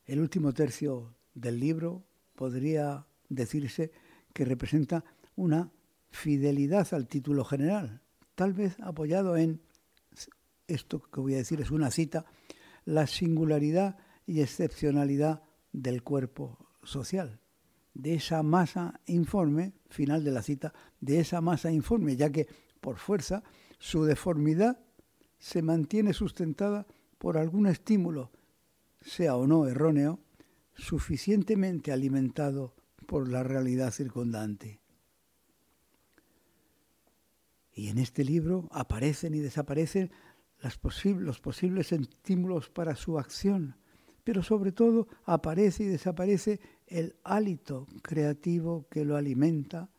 El 0.09 0.21
último 0.21 0.53
tercio 0.53 1.13
del 1.35 1.59
libro 1.59 2.03
podría 2.33 3.05
decirse 3.29 3.91
que 4.33 4.43
representa 4.43 5.05
una 5.35 5.71
fidelidad 6.09 6.91
al 6.95 7.07
título 7.07 7.45
general, 7.45 8.01
tal 8.33 8.53
vez 8.53 8.75
apoyado 8.79 9.37
en, 9.37 9.61
esto 10.65 11.03
que 11.13 11.19
voy 11.19 11.35
a 11.35 11.37
decir 11.37 11.61
es 11.61 11.69
una 11.69 11.91
cita, 11.91 12.25
la 12.85 13.05
singularidad 13.05 13.99
y 14.25 14.41
excepcionalidad 14.41 15.43
del 15.73 16.01
cuerpo 16.01 16.57
social, 16.81 17.39
de 17.93 18.15
esa 18.15 18.41
masa 18.41 19.01
informe, 19.05 19.73
final 19.91 20.23
de 20.23 20.31
la 20.31 20.41
cita, 20.41 20.73
de 21.01 21.19
esa 21.19 21.39
masa 21.39 21.71
informe, 21.71 22.15
ya 22.15 22.31
que 22.31 22.47
por 22.81 22.97
fuerza 22.97 23.43
su 23.77 24.05
deformidad 24.05 24.79
se 25.37 25.61
mantiene 25.61 26.13
sustentada 26.13 26.87
por 27.19 27.37
algún 27.37 27.67
estímulo, 27.67 28.31
sea 29.01 29.35
o 29.35 29.47
no 29.47 29.67
erróneo, 29.67 30.19
suficientemente 30.75 31.91
alimentado 31.91 32.73
por 33.05 33.29
la 33.29 33.43
realidad 33.43 33.91
circundante. 33.91 34.79
Y 37.73 37.89
en 37.89 37.97
este 37.97 38.23
libro 38.23 38.67
aparecen 38.71 39.33
y 39.33 39.39
desaparecen 39.39 40.11
los 40.61 41.39
posibles 41.39 41.91
estímulos 41.91 42.69
para 42.69 42.95
su 42.95 43.17
acción, 43.17 43.77
pero 44.23 44.43
sobre 44.43 44.71
todo 44.71 45.07
aparece 45.25 45.83
y 45.83 45.87
desaparece 45.87 46.59
el 46.87 47.15
hálito 47.23 47.87
creativo 48.01 48.87
que 48.89 49.05
lo 49.05 49.15
alimenta. 49.15 49.89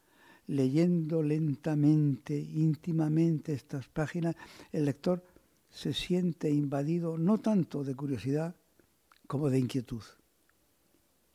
Leyendo 0.47 1.23
lentamente, 1.23 2.37
íntimamente 2.37 3.53
estas 3.53 3.89
páginas, 3.89 4.35
el 4.73 4.85
lector 4.85 5.25
se 5.69 5.95
siente 5.95 6.51
invadido 6.51 7.17
no 7.17 7.39
tanto 7.39 7.85
de 7.85 7.95
curiosidad 7.95 8.57
como 9.31 9.49
de 9.49 9.61
inquietud. 9.61 10.03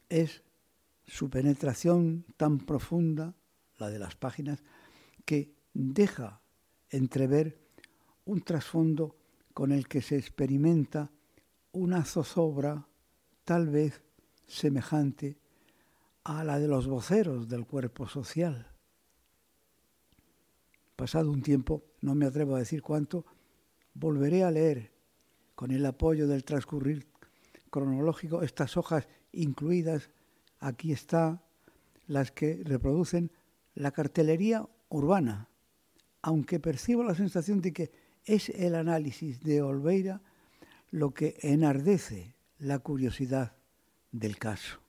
Es 0.09 0.43
su 1.07 1.29
penetración 1.29 2.25
tan 2.35 2.57
profunda, 2.57 3.35
la 3.77 3.89
de 3.89 3.99
las 3.99 4.17
páginas, 4.17 4.61
que 5.23 5.55
deja 5.73 6.41
entrever 6.89 7.57
un 8.25 8.41
trasfondo 8.41 9.15
con 9.53 9.71
el 9.71 9.87
que 9.87 10.01
se 10.01 10.17
experimenta 10.17 11.09
una 11.71 12.03
zozobra 12.03 12.85
tal 13.45 13.69
vez 13.69 14.01
semejante 14.45 15.37
a 16.25 16.43
la 16.43 16.59
de 16.59 16.67
los 16.67 16.87
voceros 16.87 17.47
del 17.47 17.65
cuerpo 17.65 18.09
social. 18.09 18.73
Pasado 20.97 21.31
un 21.31 21.41
tiempo, 21.41 21.85
no 22.01 22.13
me 22.13 22.25
atrevo 22.25 22.57
a 22.57 22.59
decir 22.59 22.81
cuánto, 22.81 23.25
volveré 23.93 24.43
a 24.43 24.51
leer, 24.51 24.91
con 25.55 25.71
el 25.71 25.85
apoyo 25.85 26.27
del 26.27 26.43
transcurrir 26.43 27.14
cronológico, 27.75 28.41
estas 28.41 28.77
hojas 28.77 29.09
incluidas, 29.33 30.09
aquí 30.59 30.93
está, 30.93 31.43
las 32.07 32.31
que 32.31 32.61
reproducen 32.63 33.31
la 33.73 33.91
cartelería 33.91 34.65
urbana, 34.87 35.49
aunque 36.21 36.61
percibo 36.61 37.03
la 37.03 37.15
sensación 37.15 37.59
de 37.59 37.73
que 37.73 37.91
es 38.23 38.47
el 38.47 38.75
análisis 38.75 39.41
de 39.41 39.61
Olveira 39.61 40.21
lo 40.89 41.13
que 41.13 41.37
enardece 41.41 42.37
la 42.59 42.79
curiosidad 42.79 43.57
del 44.13 44.37
caso. 44.37 44.79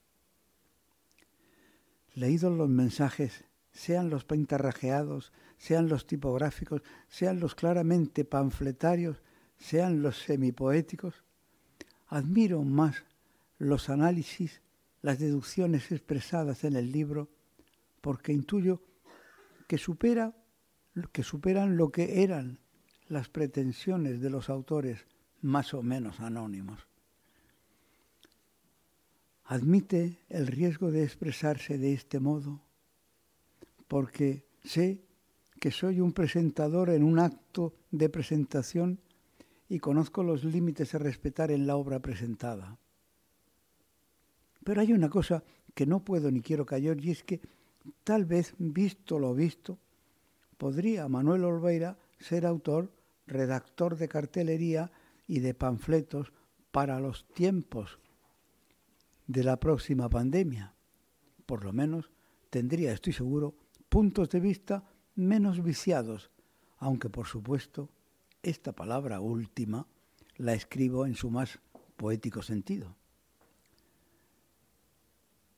Leídos 2.14 2.56
los 2.56 2.68
mensajes, 2.68 3.46
sean 3.72 4.10
los 4.10 4.24
pintarrajeados, 4.24 5.32
sean 5.58 5.88
los 5.88 6.06
tipográficos, 6.06 6.82
sean 7.08 7.40
los 7.40 7.56
claramente 7.56 8.24
panfletarios, 8.24 9.24
sean 9.58 10.02
los 10.02 10.18
semipoéticos, 10.20 11.25
admiro 12.08 12.62
más 12.62 13.04
los 13.58 13.88
análisis, 13.88 14.62
las 15.02 15.18
deducciones 15.18 15.90
expresadas 15.92 16.64
en 16.64 16.76
el 16.76 16.92
libro, 16.92 17.28
porque 18.00 18.32
intuyo 18.32 18.82
que, 19.66 19.78
supera, 19.78 20.34
que 21.12 21.22
superan 21.22 21.76
lo 21.76 21.90
que 21.90 22.22
eran 22.22 22.58
las 23.08 23.28
pretensiones 23.28 24.20
de 24.20 24.30
los 24.30 24.50
autores 24.50 25.06
más 25.42 25.74
o 25.74 25.82
menos 25.82 26.20
anónimos. 26.20 26.86
Admite 29.44 30.18
el 30.28 30.48
riesgo 30.48 30.90
de 30.90 31.04
expresarse 31.04 31.78
de 31.78 31.92
este 31.92 32.18
modo 32.18 32.60
porque 33.86 34.44
sé 34.64 35.04
que 35.60 35.70
soy 35.70 36.00
un 36.00 36.12
presentador 36.12 36.90
en 36.90 37.04
un 37.04 37.18
acto 37.18 37.74
de 37.90 38.08
presentación 38.08 39.00
y 39.68 39.78
conozco 39.78 40.22
los 40.22 40.44
límites 40.44 40.94
a 40.94 40.98
respetar 40.98 41.50
en 41.50 41.66
la 41.66 41.76
obra 41.76 42.00
presentada. 42.00 42.78
Pero 44.64 44.80
hay 44.80 44.92
una 44.92 45.08
cosa 45.08 45.44
que 45.74 45.86
no 45.86 46.04
puedo 46.04 46.30
ni 46.30 46.40
quiero 46.40 46.66
callar 46.66 47.00
y 47.00 47.10
es 47.10 47.22
que 47.22 47.40
tal 48.04 48.24
vez 48.24 48.54
visto 48.58 49.18
lo 49.18 49.34
visto, 49.34 49.78
podría 50.56 51.08
Manuel 51.08 51.44
Olveira 51.44 51.98
ser 52.18 52.46
autor, 52.46 52.92
redactor 53.26 53.96
de 53.96 54.08
cartelería 54.08 54.90
y 55.26 55.40
de 55.40 55.54
panfletos 55.54 56.32
para 56.70 57.00
los 57.00 57.28
tiempos 57.28 57.98
de 59.26 59.44
la 59.44 59.58
próxima 59.58 60.08
pandemia. 60.08 60.74
Por 61.44 61.64
lo 61.64 61.72
menos 61.72 62.10
tendría, 62.50 62.92
estoy 62.92 63.12
seguro, 63.12 63.54
puntos 63.88 64.30
de 64.30 64.40
vista 64.40 64.84
menos 65.14 65.62
viciados, 65.62 66.30
aunque 66.78 67.08
por 67.08 67.26
supuesto 67.26 67.90
esta 68.46 68.72
palabra 68.72 69.20
última 69.20 69.88
la 70.36 70.54
escribo 70.54 71.04
en 71.04 71.14
su 71.14 71.30
más 71.30 71.58
poético 71.96 72.42
sentido. 72.42 72.96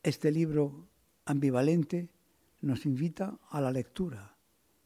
Este 0.02 0.30
libro 0.30 0.88
ambivalente 1.26 2.08
nos 2.62 2.86
invita 2.86 3.38
a 3.50 3.60
la 3.60 3.70
lectura, 3.70 4.36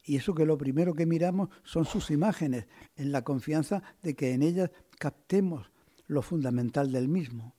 y 0.03 0.17
eso 0.17 0.35
que 0.35 0.45
lo 0.45 0.57
primero 0.57 0.93
que 0.93 1.05
miramos 1.05 1.47
son 1.63 1.85
sus 1.85 2.11
imágenes, 2.11 2.67
en 2.97 3.13
la 3.13 3.23
confianza 3.23 3.81
de 4.01 4.15
que 4.15 4.33
en 4.33 4.43
ellas 4.43 4.71
captemos 4.99 5.71
lo 6.07 6.21
fundamental 6.21 6.91
del 6.91 7.07
mismo. 7.07 7.55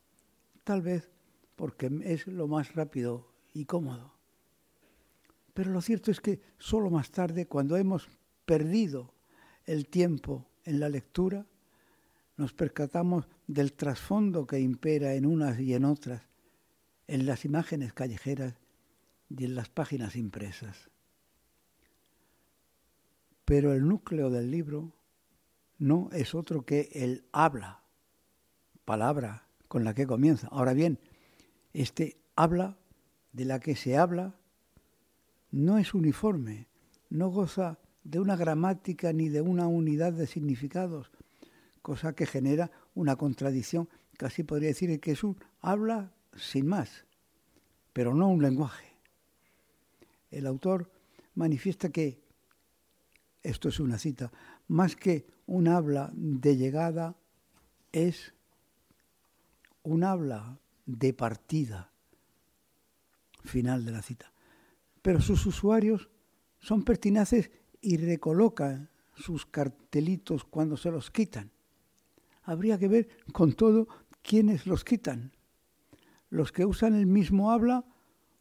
Tal 0.62 0.82
vez 0.82 1.10
porque 1.56 1.90
es 2.04 2.26
lo 2.26 2.48
más 2.48 2.74
rápido 2.74 3.32
y 3.54 3.64
cómodo. 3.64 4.12
Pero 5.54 5.70
lo 5.70 5.80
cierto 5.80 6.10
es 6.10 6.20
que 6.20 6.42
solo 6.58 6.90
más 6.90 7.10
tarde, 7.10 7.46
cuando 7.46 7.76
hemos 7.76 8.08
perdido 8.44 9.13
el 9.66 9.86
tiempo 9.88 10.46
en 10.64 10.80
la 10.80 10.88
lectura, 10.88 11.46
nos 12.36 12.52
percatamos 12.52 13.28
del 13.46 13.72
trasfondo 13.72 14.46
que 14.46 14.58
impera 14.58 15.14
en 15.14 15.26
unas 15.26 15.60
y 15.60 15.74
en 15.74 15.84
otras, 15.84 16.22
en 17.06 17.26
las 17.26 17.44
imágenes 17.44 17.92
callejeras 17.92 18.54
y 19.28 19.44
en 19.44 19.54
las 19.54 19.68
páginas 19.68 20.16
impresas. 20.16 20.90
Pero 23.44 23.72
el 23.72 23.86
núcleo 23.86 24.30
del 24.30 24.50
libro 24.50 24.92
no 25.78 26.08
es 26.12 26.34
otro 26.34 26.64
que 26.64 26.88
el 26.92 27.26
habla, 27.32 27.82
palabra 28.84 29.46
con 29.68 29.84
la 29.84 29.94
que 29.94 30.06
comienza. 30.06 30.48
Ahora 30.48 30.72
bien, 30.72 30.98
este 31.72 32.16
habla 32.36 32.78
de 33.32 33.44
la 33.44 33.60
que 33.60 33.76
se 33.76 33.96
habla 33.96 34.34
no 35.50 35.78
es 35.78 35.94
uniforme, 35.94 36.68
no 37.10 37.28
goza 37.28 37.78
de 38.04 38.20
una 38.20 38.36
gramática 38.36 39.12
ni 39.12 39.28
de 39.28 39.40
una 39.40 39.66
unidad 39.66 40.12
de 40.12 40.26
significados, 40.26 41.10
cosa 41.82 42.14
que 42.14 42.26
genera 42.26 42.70
una 42.94 43.16
contradicción, 43.16 43.88
casi 44.16 44.44
podría 44.44 44.68
decir 44.68 45.00
que 45.00 45.12
es 45.12 45.24
un 45.24 45.36
habla 45.60 46.12
sin 46.36 46.66
más, 46.66 47.06
pero 47.92 48.14
no 48.14 48.28
un 48.28 48.42
lenguaje. 48.42 48.92
El 50.30 50.46
autor 50.46 50.90
manifiesta 51.34 51.90
que 51.90 52.22
esto 53.42 53.68
es 53.68 53.80
una 53.80 53.98
cita, 53.98 54.32
más 54.68 54.96
que 54.96 55.26
un 55.46 55.68
habla 55.68 56.10
de 56.14 56.56
llegada, 56.56 57.16
es 57.92 58.34
un 59.82 60.04
habla 60.04 60.58
de 60.86 61.12
partida. 61.12 61.90
Final 63.44 63.84
de 63.84 63.92
la 63.92 64.02
cita. 64.02 64.32
Pero 65.02 65.20
sus 65.20 65.44
usuarios 65.44 66.08
son 66.60 66.82
pertinaces 66.82 67.50
y 67.84 67.98
recolocan 67.98 68.88
sus 69.14 69.44
cartelitos 69.44 70.44
cuando 70.44 70.76
se 70.76 70.90
los 70.90 71.10
quitan. 71.10 71.50
Habría 72.42 72.78
que 72.78 72.88
ver 72.88 73.08
con 73.32 73.52
todo 73.52 73.86
quiénes 74.22 74.66
los 74.66 74.84
quitan. 74.84 75.32
Los 76.30 76.50
que 76.50 76.64
usan 76.64 76.94
el 76.94 77.06
mismo 77.06 77.50
habla 77.50 77.84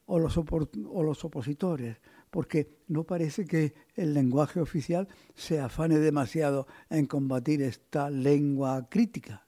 o 0.06 0.18
los, 0.18 0.38
o 0.38 1.04
los 1.04 1.26
opositores, 1.26 1.98
porque 2.32 2.80
no 2.88 3.04
parece 3.04 3.46
que 3.46 3.74
el 3.96 4.14
lenguaje 4.14 4.62
oficial 4.62 5.10
se 5.36 5.60
afane 5.60 6.00
demasiado 6.00 6.66
en 6.90 7.06
combatir 7.06 7.62
esta 7.62 8.10
lengua 8.10 8.88
crítica. 8.90 9.46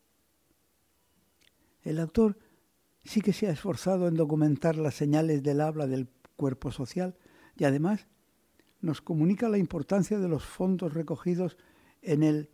El 1.83 1.99
autor 1.99 2.37
sí 3.03 3.21
que 3.21 3.33
se 3.33 3.47
ha 3.47 3.51
esforzado 3.51 4.09
en 4.09 4.15
documentar 4.15 4.75
las 4.75 4.95
señales 4.95 5.41
del 5.41 5.61
habla 5.61 5.87
del 5.87 6.09
cuerpo 6.35 6.71
social 6.71 7.15
y 7.57 7.63
además 7.63 8.07
nos 8.81 9.01
comunica 9.01 9.49
la 9.49 9.57
importancia 9.57 10.19
de 10.19 10.27
los 10.27 10.43
fondos 10.43 10.93
recogidos 10.93 11.57
en 12.01 12.23
el 12.23 12.49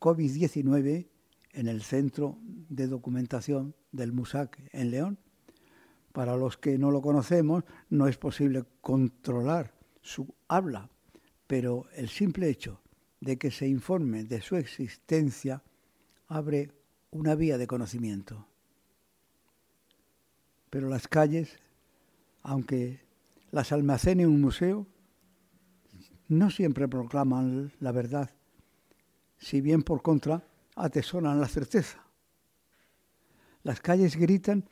COVID-19 0.00 1.08
en 1.52 1.68
el 1.68 1.82
Centro 1.82 2.38
de 2.42 2.88
Documentación 2.88 3.74
del 3.92 4.12
MUSAC 4.12 4.60
en 4.72 4.90
León 4.90 5.18
Para 6.12 6.36
los 6.36 6.56
que 6.56 6.78
no 6.78 6.90
lo 6.90 7.00
conocemos, 7.00 7.64
no 7.90 8.06
es 8.06 8.18
posible 8.18 8.64
controlar 8.80 9.72
su 10.00 10.34
habla, 10.48 10.90
pero 11.46 11.86
el 11.94 12.08
simple 12.08 12.48
hecho 12.48 12.80
de 13.20 13.38
que 13.38 13.50
se 13.50 13.66
informe 13.66 14.24
de 14.24 14.40
su 14.40 14.56
existencia 14.56 15.62
abre 16.28 16.70
una 17.10 17.34
vía 17.34 17.58
de 17.58 17.66
conocimiento. 17.66 18.46
Pero 20.70 20.88
las 20.88 21.08
calles, 21.08 21.58
aunque 22.42 23.00
las 23.50 23.72
almacene 23.72 24.26
un 24.26 24.40
museo, 24.40 24.86
no 26.28 26.50
siempre 26.50 26.88
proclaman 26.88 27.72
la 27.80 27.92
verdad, 27.92 28.30
si 29.38 29.60
bien 29.60 29.82
por 29.82 30.02
contra 30.02 30.44
atesoran 30.76 31.40
la 31.40 31.48
certeza. 31.48 32.04
Las 33.62 33.80
calles 33.80 34.16
gritan 34.16 34.68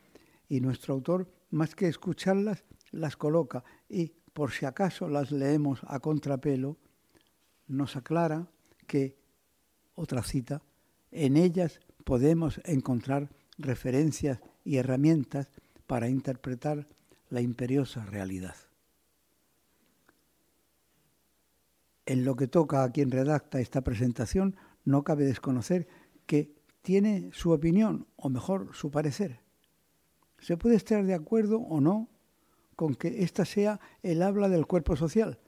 y 0.48 0.60
nuestro 0.60 0.94
autor, 0.94 1.30
más 1.50 1.74
que 1.74 1.88
escucharlas, 1.88 2.64
las 2.90 3.16
coloca 3.16 3.64
y, 3.88 4.12
por 4.32 4.52
si 4.52 4.66
acaso 4.66 5.08
las 5.08 5.30
leemos 5.30 5.80
a 5.86 6.00
contrapelo, 6.00 6.76
nos 7.66 7.96
aclara 7.96 8.48
que, 8.86 9.16
otra 9.94 10.22
cita, 10.22 10.62
en 11.10 11.36
ellas 11.36 11.80
podemos 12.04 12.60
encontrar 12.64 13.30
referencias 13.58 14.40
y 14.64 14.76
herramientas 14.76 15.50
para 15.86 16.08
interpretar 16.08 16.88
la 17.28 17.40
imperiosa 17.40 18.04
realidad. 18.04 18.56
En 22.06 22.24
lo 22.24 22.36
que 22.36 22.48
toca 22.48 22.82
a 22.82 22.90
quien 22.90 23.10
redacta 23.10 23.60
esta 23.60 23.82
presentación, 23.82 24.56
no 24.84 25.04
cabe 25.04 25.24
desconocer 25.24 25.86
que 26.26 26.54
tiene 26.82 27.30
su 27.32 27.52
opinión, 27.52 28.06
o 28.16 28.28
mejor, 28.28 28.74
su 28.74 28.90
parecer. 28.90 29.40
Se 30.38 30.56
puede 30.56 30.74
estar 30.74 31.04
de 31.04 31.14
acuerdo 31.14 31.60
o 31.60 31.80
no 31.80 32.08
con 32.74 32.94
que 32.96 33.22
ésta 33.22 33.44
sea 33.44 33.80
el 34.02 34.22
habla 34.22 34.48
del 34.48 34.66
cuerpo 34.66 34.96
social, 34.96 35.38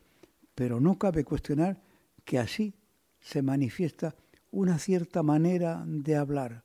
pero 0.55 0.81
no 0.81 0.99
cabe 0.99 1.25
cuestionar 1.25 1.83
que 2.25 2.39
así 2.39 2.75
se 3.21 3.43
manifiesta 3.43 4.15
una 4.53 4.79
cierta 4.79 5.25
manera 5.25 5.83
de 5.87 6.15
hablar, 6.15 6.65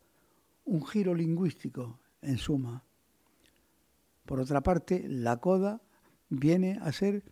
un 0.65 0.85
giro 0.85 1.15
lingüístico, 1.15 1.99
en 2.21 2.37
suma. 2.37 2.83
Por 4.25 4.39
otra 4.39 4.61
parte, 4.61 5.05
la 5.07 5.37
coda 5.37 5.81
viene 6.29 6.77
a 6.81 6.91
ser 6.91 7.23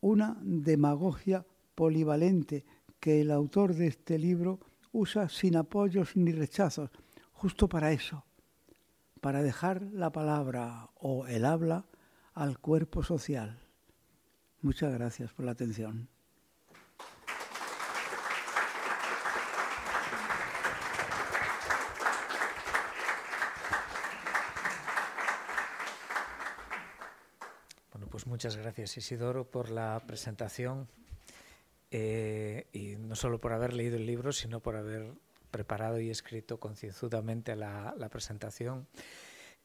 una 0.00 0.38
demagogia 0.42 1.44
polivalente 1.76 2.64
que 2.98 3.20
el 3.20 3.30
autor 3.30 3.74
de 3.74 3.86
este 3.86 4.18
libro 4.18 4.58
usa 4.90 5.28
sin 5.28 5.56
apoyos 5.56 6.16
ni 6.16 6.32
rechazos, 6.32 6.90
justo 7.32 7.68
para 7.68 7.92
eso, 7.92 8.24
para 9.20 9.42
dejar 9.42 9.82
la 9.92 10.10
palabra 10.10 10.90
o 10.96 11.26
el 11.28 11.44
habla 11.44 11.86
al 12.32 12.58
cuerpo 12.58 13.04
social. 13.04 13.60
Muchas 14.62 14.92
gracias 14.92 15.32
por 15.32 15.44
la 15.44 15.52
atención. 15.52 16.08
Bueno, 27.92 28.08
pues 28.10 28.26
muchas 28.26 28.56
gracias 28.56 28.96
Isidoro 28.96 29.50
por 29.50 29.70
la 29.70 30.02
presentación 30.06 30.88
eh, 31.90 32.66
y 32.72 32.96
no 32.96 33.16
solo 33.16 33.40
por 33.40 33.52
haber 33.52 33.72
leído 33.72 33.96
el 33.96 34.06
libro, 34.06 34.32
sino 34.32 34.60
por 34.60 34.76
haber 34.76 35.12
preparado 35.50 36.00
y 36.00 36.10
escrito 36.10 36.58
concienzudamente 36.58 37.56
la, 37.56 37.94
la 37.96 38.08
presentación. 38.08 38.86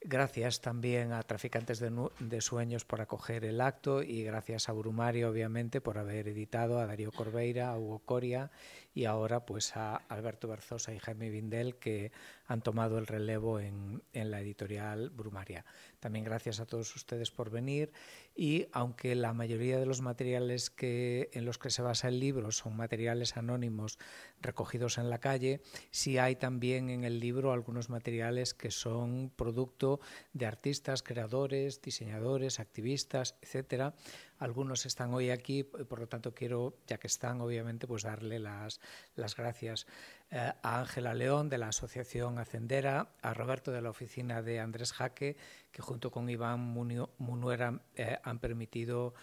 Gracias 0.03 0.61
también 0.61 1.13
a 1.13 1.21
Traficantes 1.21 1.79
de, 1.79 1.91
de, 2.19 2.41
Sueños 2.41 2.85
por 2.85 3.01
acoger 3.01 3.45
el 3.45 3.61
acto 3.61 4.01
y 4.01 4.23
gracias 4.23 4.67
a 4.67 4.71
Brumario, 4.71 5.29
obviamente, 5.29 5.79
por 5.79 5.99
haber 5.99 6.27
editado, 6.27 6.79
a 6.79 6.87
Darío 6.87 7.11
Corbeira, 7.11 7.69
a 7.69 7.77
Hugo 7.77 7.99
Coria 7.99 8.49
y 8.95 9.05
ahora 9.05 9.45
pues 9.45 9.77
a 9.77 9.97
Alberto 10.09 10.47
Berzosa 10.47 10.91
y 10.91 10.97
Jaime 10.97 11.29
Vindel 11.29 11.75
que 11.75 12.11
han 12.47 12.63
tomado 12.63 12.97
el 12.97 13.05
relevo 13.05 13.59
en, 13.59 14.01
en 14.13 14.31
la 14.31 14.41
editorial 14.41 15.11
Brumaria. 15.11 15.65
También 16.01 16.25
gracias 16.25 16.59
a 16.59 16.65
todos 16.65 16.95
ustedes 16.95 17.29
por 17.29 17.51
venir 17.51 17.93
y 18.35 18.65
aunque 18.71 19.13
la 19.13 19.33
mayoría 19.33 19.79
de 19.79 19.85
los 19.85 20.01
materiales 20.01 20.71
que, 20.71 21.29
en 21.33 21.45
los 21.45 21.59
que 21.59 21.69
se 21.69 21.83
basa 21.83 22.07
el 22.07 22.19
libro 22.19 22.51
son 22.51 22.75
materiales 22.75 23.37
anónimos 23.37 23.99
recogidos 24.41 24.97
en 24.97 25.11
la 25.11 25.19
calle, 25.19 25.61
sí 25.91 26.17
hay 26.17 26.35
también 26.35 26.89
en 26.89 27.03
el 27.03 27.19
libro 27.19 27.53
algunos 27.53 27.91
materiales 27.91 28.55
que 28.55 28.71
son 28.71 29.31
producto 29.35 29.99
de 30.33 30.47
artistas, 30.47 31.03
creadores, 31.03 31.83
diseñadores, 31.83 32.59
activistas, 32.59 33.35
etcétera. 33.43 33.93
Algunos 34.41 34.87
están 34.87 35.13
hoy 35.13 35.29
aquí, 35.29 35.61
por 35.63 35.99
lo 35.99 36.07
tanto 36.07 36.33
quiero, 36.33 36.79
ya 36.87 36.97
que 36.97 37.05
están, 37.05 37.41
obviamente, 37.41 37.85
pues 37.85 38.01
darle 38.01 38.39
las, 38.39 38.79
las 39.15 39.35
gracias 39.35 39.85
eh, 40.31 40.51
a 40.63 40.79
Ángela 40.79 41.13
León 41.13 41.47
de 41.47 41.59
la 41.59 41.67
Asociación 41.67 42.39
Ascendera, 42.39 43.13
a 43.21 43.35
Roberto 43.35 43.71
de 43.71 43.83
la 43.83 43.91
oficina 43.91 44.41
de 44.41 44.59
Andrés 44.59 44.93
Jaque, 44.93 45.37
que 45.71 45.81
junto 45.83 46.09
con 46.09 46.27
Iván 46.27 46.59
Munuera 46.59 47.83
eh, 47.95 48.17
han 48.23 48.39
permitido 48.39 49.13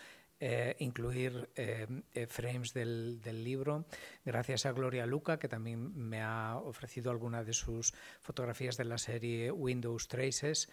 eh, 0.41 0.77
incluir 0.79 1.51
eh, 1.57 1.89
eh, 2.15 2.27
frames 2.29 2.73
del, 2.73 3.21
del, 3.21 3.43
libro. 3.43 3.87
Gracias 4.25 4.67
a 4.67 4.73
Gloria 4.73 5.05
Luca, 5.05 5.37
que 5.41 5.49
también 5.49 5.93
me 5.97 6.23
ha 6.23 6.59
ofrecido 6.59 7.11
alguna 7.11 7.43
de 7.43 7.53
sus 7.53 7.93
fotografías 8.21 8.77
de 8.77 8.85
la 8.85 8.99
serie 8.99 9.51
Windows 9.51 10.07
Traces. 10.07 10.71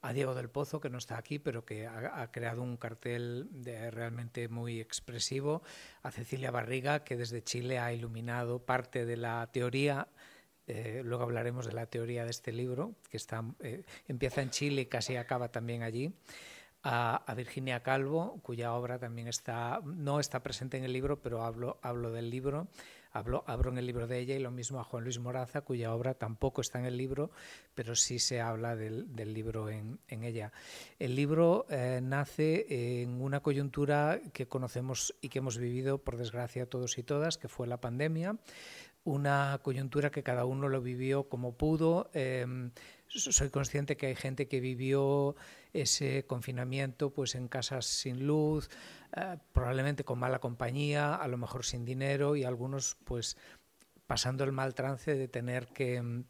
A 0.00 0.12
Diego 0.12 0.34
del 0.34 0.48
Pozo, 0.48 0.80
que 0.80 0.90
no 0.90 0.98
está 0.98 1.18
aquí, 1.18 1.38
pero 1.38 1.64
que 1.64 1.86
ha, 1.86 2.30
creado 2.30 2.62
un 2.62 2.76
cartel 2.76 3.48
realmente 3.90 4.48
muy 4.48 4.80
expresivo. 4.80 5.62
A 6.02 6.10
Cecilia 6.10 6.50
Barriga, 6.50 7.02
que 7.02 7.16
desde 7.16 7.42
Chile 7.42 7.78
ha 7.78 7.92
iluminado 7.92 8.64
parte 8.64 9.04
de 9.06 9.16
la 9.16 9.50
teoría 9.52 10.08
eh, 10.68 11.00
luego 11.02 11.24
hablaremos 11.24 11.64
de 11.64 11.72
la 11.72 11.86
teoría 11.86 12.24
de 12.24 12.30
este 12.30 12.52
libro, 12.52 12.94
que 13.08 13.16
está, 13.16 13.42
eh, 13.60 13.84
empieza 14.06 14.42
en 14.42 14.50
Chile 14.50 14.82
y 14.82 14.86
casi 14.86 15.16
acaba 15.16 15.50
también 15.50 15.82
allí 15.82 16.12
a, 16.82 17.16
a, 17.16 17.34
Virginia 17.34 17.82
Calvo, 17.82 18.38
cuya 18.42 18.74
obra 18.74 18.98
también 18.98 19.28
está, 19.28 19.80
no 19.82 20.20
está 20.20 20.42
presente 20.42 20.76
en 20.76 20.84
el 20.84 20.92
libro, 20.92 21.22
pero 21.22 21.42
hablo, 21.42 21.78
hablo 21.80 22.12
del 22.12 22.28
libro, 22.28 22.68
hablo, 23.12 23.44
abro 23.46 23.70
en 23.70 23.78
el 23.78 23.86
libro 23.86 24.06
de 24.06 24.18
ella, 24.18 24.34
y 24.34 24.38
lo 24.38 24.50
mismo 24.50 24.80
a 24.80 24.84
Juan 24.84 25.04
Luis 25.04 25.18
Moraza, 25.18 25.62
cuya 25.62 25.94
obra 25.94 26.14
tampoco 26.14 26.60
está 26.60 26.78
en 26.78 26.86
el 26.86 26.96
libro, 26.96 27.30
pero 27.74 27.94
sí 27.94 28.18
se 28.18 28.40
habla 28.40 28.76
del, 28.76 29.14
del 29.14 29.32
libro 29.32 29.68
en, 29.70 30.00
en, 30.08 30.24
ella. 30.24 30.52
El 30.98 31.14
libro 31.14 31.66
eh, 31.70 32.00
nace 32.02 33.02
en 33.02 33.20
una 33.20 33.40
coyuntura 33.40 34.20
que 34.32 34.46
conocemos 34.46 35.14
y 35.20 35.28
que 35.28 35.38
hemos 35.38 35.58
vivido, 35.58 35.98
por 35.98 36.16
desgracia, 36.16 36.66
todos 36.66 36.98
y 36.98 37.02
todas, 37.02 37.38
que 37.38 37.48
fue 37.48 37.66
la 37.66 37.80
pandemia, 37.80 38.36
una 39.08 39.58
coyuntura 39.62 40.10
que 40.10 40.22
cada 40.22 40.44
uno 40.44 40.68
lo 40.68 40.82
vivió 40.82 41.28
como 41.28 41.56
pudo. 41.56 42.10
Eh, 42.12 42.70
soy 43.08 43.48
consciente 43.48 43.96
que 43.96 44.06
hay 44.06 44.14
gente 44.14 44.48
que 44.48 44.60
vivió 44.60 45.34
ese 45.72 46.26
confinamiento 46.26 47.10
pues 47.10 47.34
en 47.34 47.48
casas 47.48 47.86
sin 47.86 48.26
luz, 48.26 48.68
eh, 49.16 49.38
probablemente 49.52 50.04
con 50.04 50.18
mala 50.18 50.40
compañía, 50.40 51.14
a 51.14 51.26
lo 51.26 51.38
mejor 51.38 51.64
sin 51.64 51.86
dinero 51.86 52.36
y 52.36 52.44
algunos 52.44 52.96
pues 53.04 53.38
pasando 54.06 54.44
el 54.44 54.52
mal 54.52 54.74
trance 54.74 55.14
de 55.14 55.28
tener 55.28 55.68
que 55.68 56.02
mm, 56.02 56.24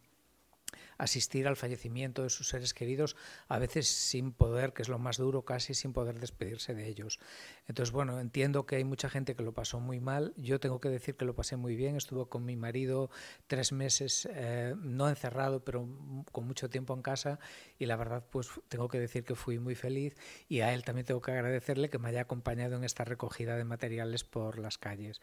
asistir 0.98 1.46
al 1.46 1.56
fallecimiento 1.56 2.24
de 2.24 2.30
sus 2.30 2.48
seres 2.48 2.74
queridos, 2.74 3.16
a 3.46 3.58
veces 3.58 3.86
sin 3.88 4.32
poder, 4.32 4.72
que 4.72 4.82
es 4.82 4.88
lo 4.88 4.98
más 4.98 5.16
duro 5.16 5.44
casi, 5.44 5.72
sin 5.72 5.92
poder 5.92 6.18
despedirse 6.18 6.74
de 6.74 6.88
ellos. 6.88 7.20
Entonces, 7.68 7.92
bueno, 7.92 8.20
entiendo 8.20 8.66
que 8.66 8.76
hay 8.76 8.84
mucha 8.84 9.08
gente 9.08 9.36
que 9.36 9.42
lo 9.42 9.52
pasó 9.52 9.80
muy 9.80 10.00
mal. 10.00 10.34
Yo 10.36 10.58
tengo 10.58 10.80
que 10.80 10.88
decir 10.88 11.16
que 11.16 11.24
lo 11.24 11.34
pasé 11.34 11.56
muy 11.56 11.76
bien. 11.76 11.96
Estuve 11.96 12.28
con 12.28 12.44
mi 12.44 12.56
marido 12.56 13.10
tres 13.46 13.72
meses, 13.72 14.28
eh, 14.32 14.74
no 14.76 15.08
encerrado, 15.08 15.64
pero 15.64 15.88
con 16.32 16.46
mucho 16.46 16.68
tiempo 16.68 16.94
en 16.94 17.02
casa 17.02 17.38
y 17.78 17.86
la 17.86 17.96
verdad, 17.96 18.24
pues 18.30 18.48
tengo 18.68 18.88
que 18.88 18.98
decir 18.98 19.24
que 19.24 19.34
fui 19.34 19.58
muy 19.58 19.76
feliz 19.76 20.16
y 20.48 20.60
a 20.60 20.74
él 20.74 20.84
también 20.84 21.06
tengo 21.06 21.20
que 21.20 21.30
agradecerle 21.30 21.90
que 21.90 21.98
me 21.98 22.08
haya 22.08 22.22
acompañado 22.22 22.76
en 22.76 22.84
esta 22.84 23.04
recogida 23.04 23.56
de 23.56 23.64
materiales 23.64 24.24
por 24.24 24.58
las 24.58 24.78
calles. 24.78 25.20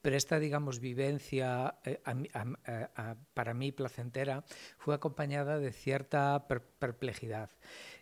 Pero 0.00 0.16
esta, 0.16 0.38
digamos, 0.38 0.80
vivencia 0.80 1.74
eh, 1.84 2.00
a, 2.04 2.12
a, 2.32 2.90
a, 2.96 3.16
para 3.34 3.52
mí 3.52 3.72
placentera 3.72 4.44
fue 4.78 4.94
acompañada 4.94 5.17
de 5.58 5.72
cierta 5.72 6.46
per 6.48 6.62
perplejidad. 6.62 7.50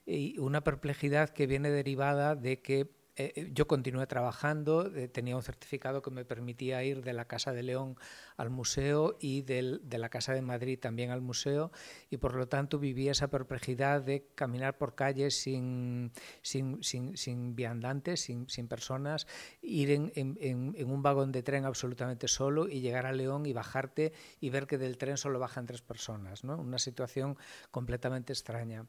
Y 0.04 0.38
una 0.38 0.62
perplejidad 0.62 1.30
que 1.30 1.46
viene 1.46 1.70
derivada 1.70 2.36
de 2.36 2.60
que 2.60 2.90
eh, 3.16 3.50
yo 3.54 3.66
continué 3.66 4.06
trabajando, 4.06 4.94
eh, 4.94 5.08
tenía 5.08 5.36
un 5.36 5.42
certificado 5.42 6.02
que 6.02 6.10
me 6.10 6.26
permitía 6.26 6.84
ir 6.84 7.02
de 7.02 7.14
la 7.14 7.24
Casa 7.24 7.52
de 7.52 7.62
León 7.62 7.96
al 8.36 8.50
museo 8.50 9.16
y 9.18 9.40
del, 9.40 9.80
de 9.84 9.96
la 9.96 10.10
Casa 10.10 10.34
de 10.34 10.42
Madrid 10.42 10.78
también 10.78 11.10
al 11.10 11.22
museo 11.22 11.72
y 12.10 12.18
por 12.18 12.34
lo 12.34 12.46
tanto 12.46 12.78
vivía 12.78 13.12
esa 13.12 13.28
perplejidad 13.28 14.02
de 14.02 14.26
caminar 14.34 14.76
por 14.76 14.94
calles 14.94 15.40
sin, 15.40 16.12
sin, 16.42 16.82
sin, 16.82 17.16
sin 17.16 17.56
viandantes, 17.56 18.20
sin, 18.20 18.48
sin 18.50 18.68
personas, 18.68 19.26
ir 19.62 19.92
en, 19.92 20.12
en, 20.14 20.36
en, 20.40 20.90
un 20.90 21.02
vagón 21.02 21.32
de 21.32 21.42
tren 21.42 21.64
absolutamente 21.64 22.28
solo 22.28 22.68
y 22.68 22.80
llegar 22.80 23.06
a 23.06 23.12
León 23.12 23.46
y 23.46 23.54
bajarte 23.54 24.12
y 24.40 24.50
ver 24.50 24.66
que 24.66 24.76
del 24.76 24.98
tren 24.98 25.16
solo 25.16 25.38
bajan 25.38 25.64
tres 25.64 25.80
personas, 25.80 26.44
¿no? 26.44 26.58
una 26.58 26.78
situación 26.78 27.38
completamente 27.70 28.34
extraña. 28.34 28.86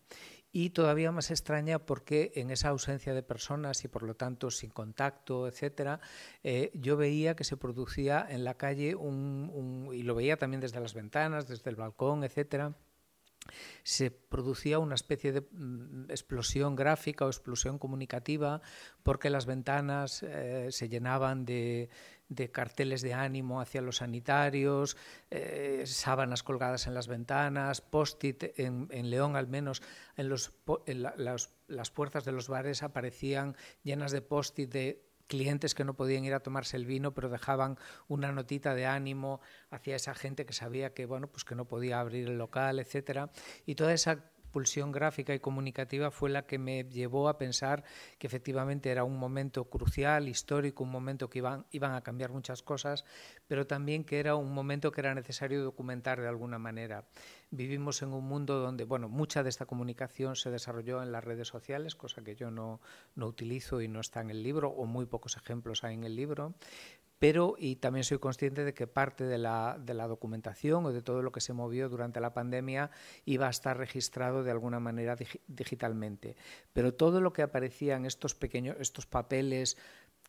Y 0.58 0.72
todavía 0.72 1.12
más 1.12 1.30
extraña 1.30 1.78
porque 1.78 2.32
en 2.34 2.50
esa 2.50 2.70
ausencia 2.70 3.14
de 3.14 3.22
personas 3.22 3.86
y 3.86 3.90
por 3.90 4.02
lo 4.02 4.16
tanto 4.16 4.50
sin 4.50 4.72
contacto, 4.72 5.48
etcétera, 5.48 6.00
eh, 6.44 6.72
yo 6.74 6.98
veía 6.98 7.36
que 7.36 7.44
se 7.44 7.58
producía 7.58 8.26
en 8.28 8.44
la 8.44 8.56
calle 8.56 8.96
un, 8.96 9.92
y 9.94 10.02
lo 10.02 10.16
veía 10.16 10.38
también 10.38 10.60
desde 10.60 10.80
las 10.80 10.96
ventanas, 10.96 11.48
desde 11.48 11.70
el 11.70 11.76
balcón, 11.76 12.24
etcétera 12.24 12.74
se 13.84 14.12
producía 14.12 14.80
una 14.80 14.96
especie 14.96 15.32
de 15.32 15.42
mm, 15.42 16.10
explosión 16.10 16.76
gráfica 16.76 17.26
o 17.26 17.30
explosión 17.30 17.78
comunicativa 17.78 18.62
porque 19.04 19.30
las 19.30 19.46
ventanas 19.46 20.24
eh, 20.24 20.68
se 20.72 20.90
llenaban 20.90 21.46
de, 21.46 21.90
carteles 22.52 23.02
de 23.02 23.14
ánimo 23.14 23.62
hacia 23.62 23.82
los 23.82 23.98
sanitarios, 23.98 24.98
eh, 25.32 25.84
sábanas 25.86 26.44
colgadas 26.44 26.88
en 26.88 26.94
las 26.94 27.08
ventanas, 27.08 27.82
post-it 27.82 28.44
en, 28.58 29.10
León 29.10 29.36
al 29.36 29.48
menos, 29.48 29.82
en, 30.16 30.30
los, 30.30 30.54
las 31.68 31.92
puertas 31.92 32.26
de 32.26 32.32
los 32.32 32.48
bares 32.48 32.84
aparecían 32.84 33.56
llenas 33.84 34.12
de 34.12 34.22
post-it 34.22 34.72
de 34.72 35.08
clientes 35.28 35.76
que 35.76 35.84
no 35.84 35.96
podían 35.96 36.24
ir 36.26 36.34
a 36.34 36.40
tomarse 36.40 36.78
el 36.78 36.86
vino, 36.86 37.14
pero 37.14 37.30
dejaban 37.30 37.78
una 38.08 38.32
notita 38.32 38.74
de 38.74 38.86
ánimo 38.86 39.42
hacia 39.70 39.96
esa 39.96 40.16
gente 40.16 40.46
que 40.46 40.54
sabía 40.54 40.94
que 40.94 41.06
bueno, 41.06 41.28
pues 41.28 41.44
que 41.44 41.56
no 41.56 41.66
podía 41.66 42.00
abrir 42.00 42.28
el 42.28 42.38
local, 42.38 42.80
etcétera, 42.80 43.30
y 43.66 43.76
toda 43.76 43.94
esa 43.94 44.32
pulsión 44.58 44.92
gráfica 44.92 45.36
y 45.36 45.40
comunicativa 45.40 46.10
fue 46.10 46.32
la 46.32 46.48
que 46.48 46.58
me 46.58 46.84
llevó 46.86 47.30
a 47.30 47.38
pensar 47.38 47.84
que 48.18 48.26
efectivamente 48.26 48.90
era 48.90 49.04
un 49.04 49.16
momento 49.16 49.66
crucial, 49.66 50.28
histórico, 50.28 50.84
un 50.84 50.90
momento 50.90 51.30
que 51.30 51.38
iban, 51.38 51.68
iban 51.70 51.94
a 51.94 52.02
cambiar 52.02 52.32
muchas 52.32 52.64
cosas, 52.64 53.06
pero 53.48 53.68
también 53.68 54.04
que 54.04 54.20
era 54.20 54.34
un 54.34 54.52
momento 54.52 54.92
que 54.92 55.02
era 55.02 55.14
necesario 55.14 55.64
documentar 55.64 56.20
de 56.20 56.28
alguna 56.28 56.58
manera. 56.58 57.06
Vivimos 57.52 58.02
en 58.02 58.14
un 58.14 58.26
mundo 58.26 58.58
donde, 58.58 58.84
bueno, 58.84 59.10
mucha 59.10 59.44
de 59.44 59.50
esta 59.50 59.68
comunicación 59.68 60.36
se 60.36 60.50
desarrolló 60.50 61.04
en 61.04 61.12
las 61.12 61.24
redes 61.24 61.48
sociales, 61.48 61.94
cosa 61.94 62.24
que 62.24 62.36
yo 62.36 62.50
no, 62.50 62.82
no 63.14 63.28
utilizo 63.28 63.80
y 63.84 63.88
no 63.88 64.00
está 64.00 64.22
en 64.22 64.32
el 64.32 64.42
libro, 64.42 64.70
o 64.72 64.88
muy 64.88 65.06
pocos 65.06 65.38
ejemplos 65.38 65.84
hay 65.84 65.94
en 65.94 66.04
el 66.04 66.16
libro, 66.16 66.56
pero 67.20 67.56
y 67.58 67.78
también 67.78 68.04
soy 68.04 68.20
consciente 68.20 68.64
de 68.64 68.74
que 68.74 68.88
parte 68.88 69.24
de 69.24 69.38
la, 69.38 69.78
de 69.80 69.94
la, 69.94 70.08
documentación 70.08 70.86
o 70.86 70.92
de 70.92 71.02
todo 71.02 71.22
lo 71.22 71.32
que 71.32 71.42
se 71.42 71.54
movió 71.54 71.90
durante 71.90 72.20
la 72.20 72.34
pandemia 72.34 72.92
iba 73.26 73.48
a 73.48 73.50
estar 73.50 73.78
registrado 73.78 74.44
de 74.44 74.52
alguna 74.52 74.80
manera 74.80 75.16
digitalmente. 75.48 76.36
Pero 76.74 76.94
todo 76.94 77.22
lo 77.22 77.34
que 77.34 77.42
aparecía 77.42 77.96
en 77.96 78.06
estos 78.06 78.36
pequeños, 78.36 78.78
estos 78.80 79.06
papeles 79.06 79.78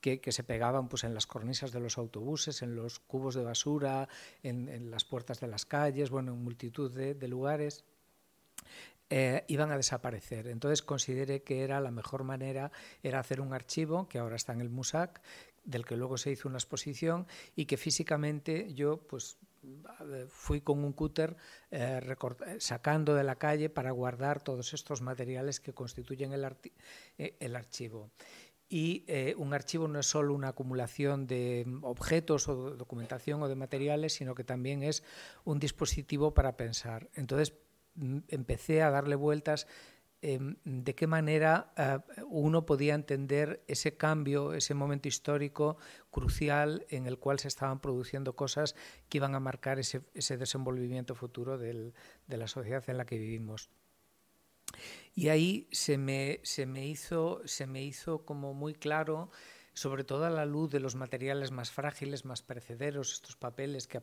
que, 0.01 0.33
se 0.33 0.45
pegaban 0.45 0.89
pues, 0.89 1.05
en 1.05 1.15
las 1.15 1.27
cornisas 1.27 1.73
de 1.73 1.81
los 1.81 1.99
autobuses, 1.99 2.63
en 2.63 2.75
los 2.75 3.01
cubos 3.01 3.35
de 3.35 3.43
basura, 3.43 4.09
en, 4.43 4.91
las 4.91 5.05
puertas 5.05 5.41
de 5.41 5.49
las 5.49 5.67
calles, 5.67 6.11
bueno, 6.11 6.33
en 6.33 6.43
multitud 6.43 6.93
de, 6.93 7.29
lugares, 7.29 7.85
eh, 9.11 9.45
iban 9.49 9.71
a 9.71 9.77
desaparecer. 9.77 10.49
Entonces 10.49 10.83
consideré 10.83 11.43
que 11.43 11.63
era 11.63 11.81
la 11.81 11.91
mejor 11.91 12.25
manera 12.25 12.71
era 13.03 13.21
hacer 13.21 13.41
un 13.41 13.53
archivo 13.53 14.09
que 14.09 14.19
ahora 14.19 14.37
está 14.37 14.53
en 14.53 14.61
el 14.61 14.71
MUSAC, 14.71 15.21
del 15.65 15.85
que 15.85 15.97
luego 15.97 16.17
se 16.17 16.31
hizo 16.31 16.49
una 16.49 16.59
exposición 16.59 17.27
y 17.55 17.67
que 17.67 17.77
físicamente 17.77 18.73
yo 18.73 18.99
pues 19.07 19.39
fui 20.29 20.61
con 20.61 20.85
un 20.85 20.93
cúter 20.93 21.37
eh, 21.71 22.01
sacando 22.59 23.15
de 23.15 23.25
la 23.25 23.37
calle 23.37 23.69
para 23.69 23.91
guardar 23.91 24.41
todos 24.41 24.73
estos 24.73 25.03
materiales 25.03 25.61
que 25.61 25.75
constituyen 25.75 26.33
el, 26.33 26.47
eh, 27.19 27.37
el 27.41 27.57
archivo 27.57 28.11
y 28.69 29.05
eh, 29.07 29.35
un 29.39 29.55
archivo 29.55 29.89
no 29.89 30.01
es 30.01 30.07
solo 30.07 30.35
una 30.35 30.49
acumulación 30.49 31.27
de 31.27 31.67
objetos 31.83 32.49
o 32.49 32.77
documentación 32.77 33.43
o 33.43 33.49
de 33.49 33.55
materiales, 33.55 34.13
sino 34.13 34.35
que 34.35 34.45
también 34.45 34.83
es 34.83 35.03
un 35.45 35.59
dispositivo 35.59 36.35
para 36.35 36.57
pensar. 36.57 37.09
Entonces 37.15 37.55
mm, 37.55 37.68
empecé 38.29 38.83
a 38.83 38.91
darle 38.91 39.15
vueltas 39.17 39.67
em, 40.21 40.57
de 40.65 40.95
qué 40.95 41.07
manera 41.07 41.73
eh, 41.77 41.99
uno 42.29 42.67
podía 42.67 42.95
entender 42.95 43.63
ese 43.67 43.97
cambio, 43.97 44.55
ese 44.55 44.75
momento 44.75 45.09
histórico 45.09 45.79
crucial 46.11 46.87
en 46.89 47.07
el 47.07 47.19
cual 47.19 47.39
se 47.39 47.49
estaban 47.49 47.81
produciendo 47.81 48.35
cosas 48.35 48.75
que 49.09 49.19
iban 49.19 49.35
a 49.35 49.41
marcar 49.41 49.79
ese, 49.79 50.03
desenvolvimiento 50.13 51.15
futuro 51.15 51.59
de 51.59 51.93
la 52.27 52.49
sociedad 52.49 52.85
en 52.89 52.97
la 52.99 53.07
que 53.07 53.19
vivimos. 53.19 53.71
Y 55.15 55.29
ahí 55.29 55.69
se 55.73 55.99
me, 55.99 56.41
se 56.43 56.67
me, 56.67 56.87
hizo, 56.87 57.41
se 57.45 57.67
me 57.67 57.83
hizo 57.83 58.25
como 58.25 58.55
muy 58.55 58.75
claro, 58.75 59.31
sobre 59.73 60.05
todo 60.05 60.25
a 60.25 60.31
la 60.31 60.47
luz 60.47 60.71
de 60.71 60.81
los 60.81 60.95
materiales 60.95 61.51
más 61.51 61.71
frágiles, 61.71 62.25
más 62.25 62.43
perecederos, 62.43 63.13
estos 63.13 63.37
papeles 63.37 63.87
que, 63.87 64.01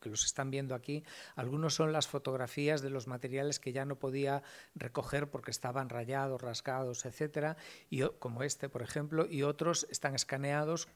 que 0.00 0.08
los 0.08 0.24
están 0.24 0.50
viendo 0.50 0.74
aquí, 0.74 1.04
algunos 1.34 1.74
son 1.74 1.92
las 1.92 2.06
fotografías 2.08 2.82
de 2.82 2.90
los 2.90 3.06
materiales 3.06 3.58
que 3.58 3.72
ya 3.72 3.84
no 3.84 3.98
podía 3.98 4.42
recoger 4.74 5.30
porque 5.30 5.50
estaban 5.50 5.88
rayados, 5.88 6.40
rasgados, 6.40 7.04
etcétera, 7.04 7.56
y 7.90 8.02
como 8.18 8.42
este, 8.42 8.68
por 8.68 8.82
ejemplo, 8.82 9.26
y 9.28 9.42
otros 9.42 9.86
están 9.90 10.14
escaneados 10.14 10.88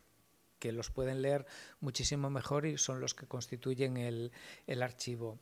que 0.61 0.71
los 0.71 0.91
pueden 0.91 1.23
leer 1.23 1.47
muchísimo 1.81 2.31
mejor 2.31 2.67
y 2.67 2.79
son 2.79 3.01
los 3.01 3.15
que 3.15 3.27
constituyen 3.27 3.97
el, 3.97 4.31
el 4.67 4.83
archivo. 4.83 5.41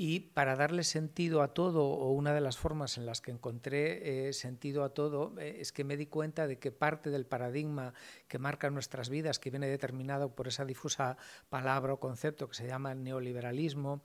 Y 0.00 0.20
para 0.20 0.54
darle 0.54 0.84
sentido 0.84 1.42
a 1.42 1.54
todo, 1.54 1.84
o 1.84 2.12
una 2.12 2.32
de 2.32 2.40
las 2.40 2.56
formas 2.56 2.98
en 2.98 3.04
las 3.04 3.20
que 3.20 3.32
encontré 3.32 4.28
eh, 4.28 4.32
sentido 4.32 4.84
a 4.84 4.94
todo, 4.94 5.34
eh, 5.40 5.56
es 5.58 5.72
que 5.72 5.82
me 5.82 5.96
di 5.96 6.06
cuenta 6.06 6.46
de 6.46 6.60
que 6.60 6.70
parte 6.70 7.10
del 7.10 7.26
paradigma 7.26 7.94
que 8.28 8.38
marca 8.38 8.70
nuestras 8.70 9.08
vidas, 9.08 9.40
que 9.40 9.50
viene 9.50 9.66
determinado 9.66 10.36
por 10.36 10.46
esa 10.46 10.64
difusa 10.64 11.16
palabra 11.48 11.94
o 11.94 11.98
concepto 11.98 12.46
que 12.46 12.54
se 12.54 12.68
llama 12.68 12.94
neoliberalismo, 12.94 14.04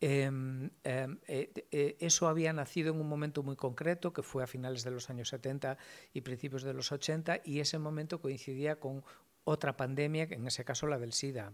em, 0.00 0.70
em, 0.84 1.18
eh, 1.28 1.96
eso 2.00 2.28
había 2.28 2.54
nacido 2.54 2.94
en 2.94 3.00
un 3.02 3.06
momento 3.06 3.42
muy 3.42 3.56
concreto, 3.56 4.14
que 4.14 4.22
fue 4.22 4.42
a 4.42 4.46
finales 4.46 4.84
de 4.84 4.90
los 4.90 5.10
años 5.10 5.28
70 5.28 5.76
y 6.14 6.22
principios 6.22 6.62
de 6.62 6.72
los 6.72 6.92
80, 6.92 7.42
y 7.44 7.60
ese 7.60 7.78
momento 7.78 8.22
coincidía 8.22 8.80
con 8.80 9.04
otra 9.44 9.76
pandemia, 9.76 10.28
en 10.30 10.46
ese 10.46 10.64
caso 10.64 10.86
la 10.86 10.98
del 10.98 11.12
SIDA. 11.12 11.52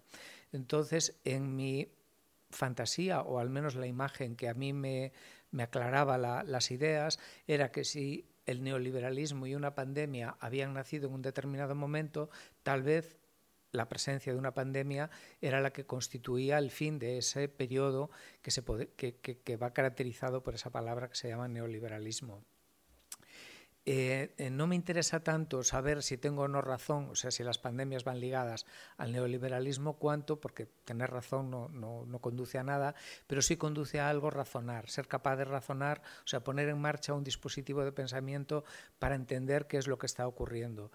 Entonces, 0.53 1.21
en 1.25 1.57
mi 1.57 1.89
fantasía, 2.53 3.23
o 3.23 3.39
al 3.39 3.51
menos 3.51 3.75
la 3.75 3.87
imagen 3.87 4.37
que 4.37 4.49
a 4.49 4.55
mí 4.55 4.73
me, 4.73 5.13
aclaraba 5.59 6.19
las 6.19 6.71
ideas, 6.71 7.19
era 7.47 7.71
que 7.73 7.85
si 7.85 8.29
el 8.47 8.63
neoliberalismo 8.63 9.47
y 9.47 9.55
una 9.55 9.75
pandemia 9.75 10.37
habían 10.41 10.75
nacido 10.75 11.09
en 11.09 11.15
un 11.15 11.23
determinado 11.23 11.75
momento, 11.75 12.31
tal 12.63 12.83
vez 12.83 13.19
la 13.71 13.89
presencia 13.89 14.33
de 14.33 14.39
una 14.39 14.55
pandemia 14.55 15.11
era 15.41 15.61
la 15.61 15.73
que 15.73 15.87
constituía 15.87 16.59
el 16.59 16.71
fin 16.71 16.99
de 16.99 17.19
ese 17.19 17.49
periodo 17.49 18.11
que, 18.43 18.51
se 18.51 18.63
que 18.63 19.57
va 19.57 19.73
caracterizado 19.73 20.43
por 20.43 20.55
esa 20.55 20.71
palabra 20.71 21.09
que 21.09 21.17
se 21.17 21.29
llama 21.29 21.49
neoliberalismo. 21.49 22.45
Eh, 23.85 24.49
no 24.53 24.69
me 24.69 24.77
interesa 24.77 25.25
tanto 25.25 25.65
saber 25.65 26.05
si 26.05 26.17
tengo 26.17 26.43
o 26.43 26.49
no 26.49 26.61
razón, 26.61 27.09
o 27.11 27.15
sea, 27.17 27.33
si 27.33 27.43
las 27.43 27.59
pandemias 27.59 28.05
van 28.05 28.21
ligadas 28.21 28.65
al 28.97 29.11
neoliberalismo, 29.11 29.99
cuanto, 29.99 30.41
porque 30.41 30.67
tener 30.85 31.11
razón 31.11 31.51
no, 31.51 31.69
no, 31.69 32.19
conduce 32.21 32.59
a 32.59 32.63
nada, 32.63 32.95
pero 33.27 33.43
sí 33.43 33.57
conduce 33.57 33.99
a 33.99 34.09
algo 34.09 34.31
razonar, 34.31 34.89
ser 34.89 35.09
capaz 35.09 35.35
de 35.35 35.47
razonar, 35.47 36.01
o 36.19 36.29
sea, 36.29 36.45
poner 36.45 36.69
en 36.69 36.81
marcha 36.81 37.13
un 37.13 37.25
dispositivo 37.25 37.85
de 37.85 37.91
pensamiento 37.91 38.63
para 39.01 39.17
entender 39.17 39.67
qué 39.67 39.79
es 39.79 39.89
lo 39.89 39.99
que 39.99 40.07
está 40.07 40.29
ocurriendo 40.29 40.93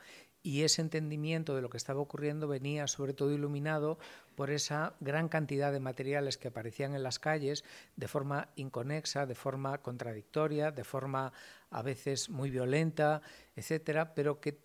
y 0.48 0.64
ese 0.64 0.82
entendimiento 0.82 1.58
de 1.58 1.62
lo 1.62 1.70
que 1.70 1.76
estaba 1.76 2.00
ocurriendo 2.00 2.48
venía 2.48 2.88
sobre 2.88 3.14
todo 3.14 3.34
iluminado 3.34 4.00
por 4.34 4.50
esa 4.50 4.94
gran 5.02 5.28
cantidad 5.28 5.74
de 5.74 5.82
materiales 5.82 6.38
que 6.38 6.48
aparecían 6.48 6.96
en 6.96 7.04
las 7.04 7.20
calles 7.20 7.66
de 7.98 8.08
forma 8.08 8.48
inconexa, 8.56 9.26
de 9.26 9.36
forma 9.36 9.78
contradictoria, 9.80 10.72
de 10.72 10.86
forma 10.86 11.34
a 11.70 11.82
veces 11.82 12.30
muy 12.30 12.50
violenta, 12.50 13.22
etcétera, 13.58 14.16
pero 14.16 14.40
que 14.40 14.58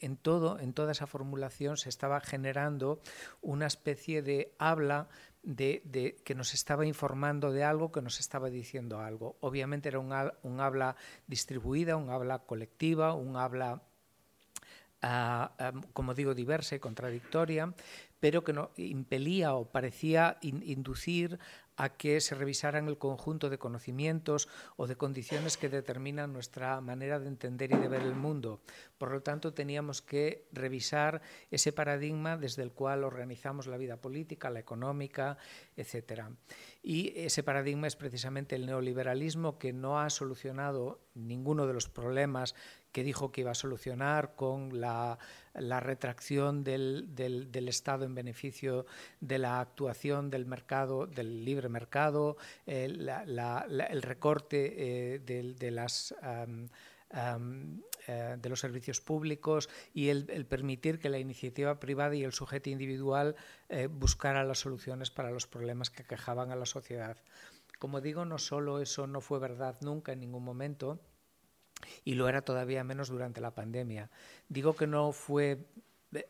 en 0.00 0.16
todo, 0.16 0.58
en 0.60 0.72
toda 0.72 0.92
esa 0.92 1.06
formulación 1.06 1.76
se 1.76 1.90
estaba 1.90 2.22
generando 2.22 3.02
una 3.42 3.66
especie 3.66 4.22
de 4.22 4.54
habla 4.58 5.10
de, 5.42 6.22
que 6.24 6.34
nos 6.34 6.54
estaba 6.54 6.86
informando 6.86 7.52
de 7.52 7.64
algo, 7.64 7.92
que 7.92 8.00
nos 8.00 8.18
estaba 8.18 8.48
diciendo 8.48 9.00
algo. 9.00 9.36
Obviamente 9.40 9.90
era 9.90 9.98
un, 9.98 10.10
un 10.42 10.60
habla 10.62 10.96
distribuida, 11.26 11.96
un 11.96 12.08
habla 12.08 12.38
colectiva, 12.38 13.12
un 13.12 13.36
habla 13.36 13.82
como 15.92 16.14
digo, 16.14 16.34
diversa 16.34 16.74
y 16.74 16.80
contradictoria, 16.80 17.72
pero 18.20 18.42
que 18.42 18.52
no, 18.52 18.70
impelía 18.76 19.54
o 19.54 19.70
parecía 19.70 20.38
inducir 20.42 21.38
a 21.78 21.90
que 21.90 22.20
se 22.20 22.34
revisaran 22.34 22.88
el 22.88 22.98
conjunto 22.98 23.50
de 23.50 23.58
conocimientos 23.58 24.48
o 24.76 24.88
de 24.88 24.96
condiciones 24.96 25.56
que 25.56 25.68
determinan 25.68 26.32
nuestra 26.32 26.80
manera 26.80 27.20
de 27.20 27.28
entender 27.28 27.70
y 27.70 27.76
de 27.76 27.86
ver 27.86 28.02
el 28.02 28.16
mundo. 28.16 28.60
Por 28.98 29.12
lo 29.12 29.22
tanto, 29.22 29.54
teníamos 29.54 30.02
que 30.02 30.48
revisar 30.50 31.22
ese 31.52 31.72
paradigma 31.72 32.36
desde 32.36 32.64
el 32.64 32.72
cual 32.72 33.04
organizamos 33.04 33.68
la 33.68 33.76
vida 33.76 33.98
política, 33.98 34.50
la 34.50 34.58
económica, 34.58 35.38
etc. 35.76 36.22
Y 36.82 37.12
ese 37.14 37.44
paradigma 37.44 37.86
es 37.86 37.94
precisamente 37.94 38.56
el 38.56 38.66
neoliberalismo 38.66 39.56
que 39.60 39.72
no 39.72 40.00
ha 40.00 40.10
solucionado 40.10 41.00
ninguno 41.14 41.68
de 41.68 41.74
los 41.74 41.88
problemas 41.88 42.56
que 42.92 43.04
dijo 43.04 43.30
que 43.32 43.42
iba 43.42 43.50
a 43.50 43.54
solucionar 43.54 44.34
con 44.34 44.80
la, 44.80 45.18
retracción 45.54 46.64
del, 46.64 47.14
del, 47.14 47.68
Estado 47.68 48.04
en 48.04 48.14
beneficio 48.14 48.86
de 49.20 49.38
la 49.38 49.60
actuación 49.60 50.30
del 50.30 50.46
mercado, 50.46 51.06
del 51.06 51.44
libre 51.44 51.68
mercado, 51.68 52.36
el 52.66 54.02
recorte 54.02 55.20
de, 55.24 55.70
las... 55.70 56.14
de 57.08 58.48
los 58.48 58.60
servicios 58.60 59.00
públicos 59.00 59.68
y 59.94 60.08
el, 60.08 60.46
permitir 60.46 60.98
que 60.98 61.08
la 61.08 61.18
iniciativa 61.18 61.80
privada 61.80 62.14
y 62.14 62.24
el 62.24 62.32
sujeto 62.32 62.70
individual 62.70 63.36
buscaran 63.90 64.48
las 64.48 64.60
soluciones 64.60 65.10
para 65.10 65.30
los 65.30 65.46
problemas 65.46 65.90
que 65.90 66.04
quejaban 66.04 66.50
a 66.52 66.56
la 66.56 66.66
sociedad. 66.66 67.16
Como 67.78 68.00
digo, 68.00 68.24
no 68.24 68.38
solo 68.38 68.80
eso 68.80 69.06
no 69.06 69.20
fue 69.20 69.38
verdad 69.38 69.76
nunca 69.82 70.12
en 70.12 70.20
ningún 70.20 70.42
momento, 70.42 70.98
y 72.04 72.14
lo 72.14 72.28
era 72.28 72.42
todavía 72.42 72.84
menos 72.84 73.08
durante 73.08 73.40
la 73.40 73.54
pandemia. 73.54 74.10
Digo 74.48 74.74
que 74.74 74.86
no 74.86 75.12
fue 75.12 75.58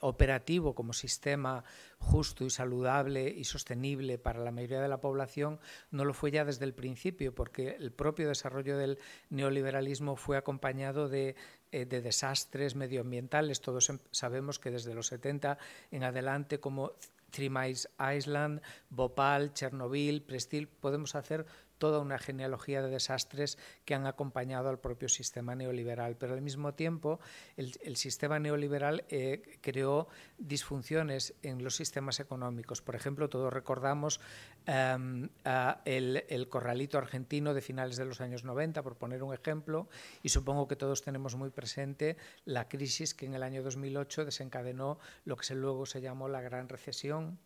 operativo 0.00 0.74
como 0.74 0.92
sistema 0.92 1.62
justo 1.98 2.44
y 2.44 2.50
saludable 2.50 3.28
y 3.28 3.44
sostenible 3.44 4.18
para 4.18 4.40
la 4.40 4.50
mayoría 4.50 4.80
de 4.80 4.88
la 4.88 5.00
población 5.00 5.60
no 5.90 6.04
lo 6.04 6.14
fue 6.14 6.30
ya 6.30 6.44
desde 6.44 6.64
el 6.64 6.74
principio 6.74 7.34
porque 7.34 7.76
el 7.78 7.92
propio 7.92 8.28
desarrollo 8.28 8.76
del 8.76 8.98
neoliberalismo 9.30 10.16
fue 10.16 10.36
acompañado 10.36 11.08
de, 11.08 11.36
eh, 11.70 11.84
de 11.84 12.00
desastres 12.02 12.74
medioambientales. 12.74 13.60
Todos 13.60 13.92
sabemos 14.10 14.58
que 14.58 14.70
desde 14.70 14.94
los 14.94 15.08
70 15.08 15.58
en 15.92 16.02
adelante 16.02 16.58
como 16.58 16.92
Three 17.30 17.50
Miles 17.50 17.88
Island, 18.00 18.60
Bhopal, 18.90 19.52
Chernobyl, 19.52 20.22
Prestil, 20.22 20.66
podemos 20.66 21.14
hacer 21.14 21.46
toda 21.78 22.00
una 22.00 22.18
genealogía 22.18 22.82
de 22.82 22.90
desastres 22.90 23.58
que 23.84 23.94
han 23.94 24.06
acompañado 24.06 24.68
al 24.68 24.78
propio 24.78 25.08
sistema 25.08 25.54
neoliberal. 25.54 26.16
Pero 26.16 26.34
al 26.34 26.42
mismo 26.42 26.74
tiempo, 26.74 27.20
el, 27.56 27.96
sistema 27.96 28.38
neoliberal 28.38 29.04
eh, 29.08 29.58
creó 29.60 30.08
disfunciones 30.38 31.34
en 31.42 31.64
los 31.64 31.76
sistemas 31.76 32.20
económicos. 32.20 32.82
Por 32.82 32.94
ejemplo, 32.94 33.28
todos 33.28 33.52
recordamos 33.52 34.20
em, 34.66 35.28
el, 35.84 36.24
el, 36.28 36.48
corralito 36.48 36.98
argentino 36.98 37.54
de 37.54 37.60
finales 37.60 37.96
de 37.96 38.04
los 38.04 38.20
años 38.20 38.44
90, 38.44 38.82
por 38.82 38.96
poner 38.96 39.22
un 39.22 39.34
ejemplo, 39.34 39.88
y 40.22 40.28
supongo 40.28 40.68
que 40.68 40.76
todos 40.76 41.02
tenemos 41.02 41.36
muy 41.36 41.50
presente 41.50 42.16
la 42.44 42.68
crisis 42.68 43.14
que 43.14 43.26
en 43.26 43.34
el 43.34 43.42
año 43.42 43.62
2008 43.62 44.24
desencadenó 44.24 44.98
lo 45.24 45.36
que 45.36 45.54
luego 45.54 45.86
se 45.86 46.00
llamó 46.00 46.28
la 46.28 46.40
Gran 46.40 46.68
Recesión 46.68 47.38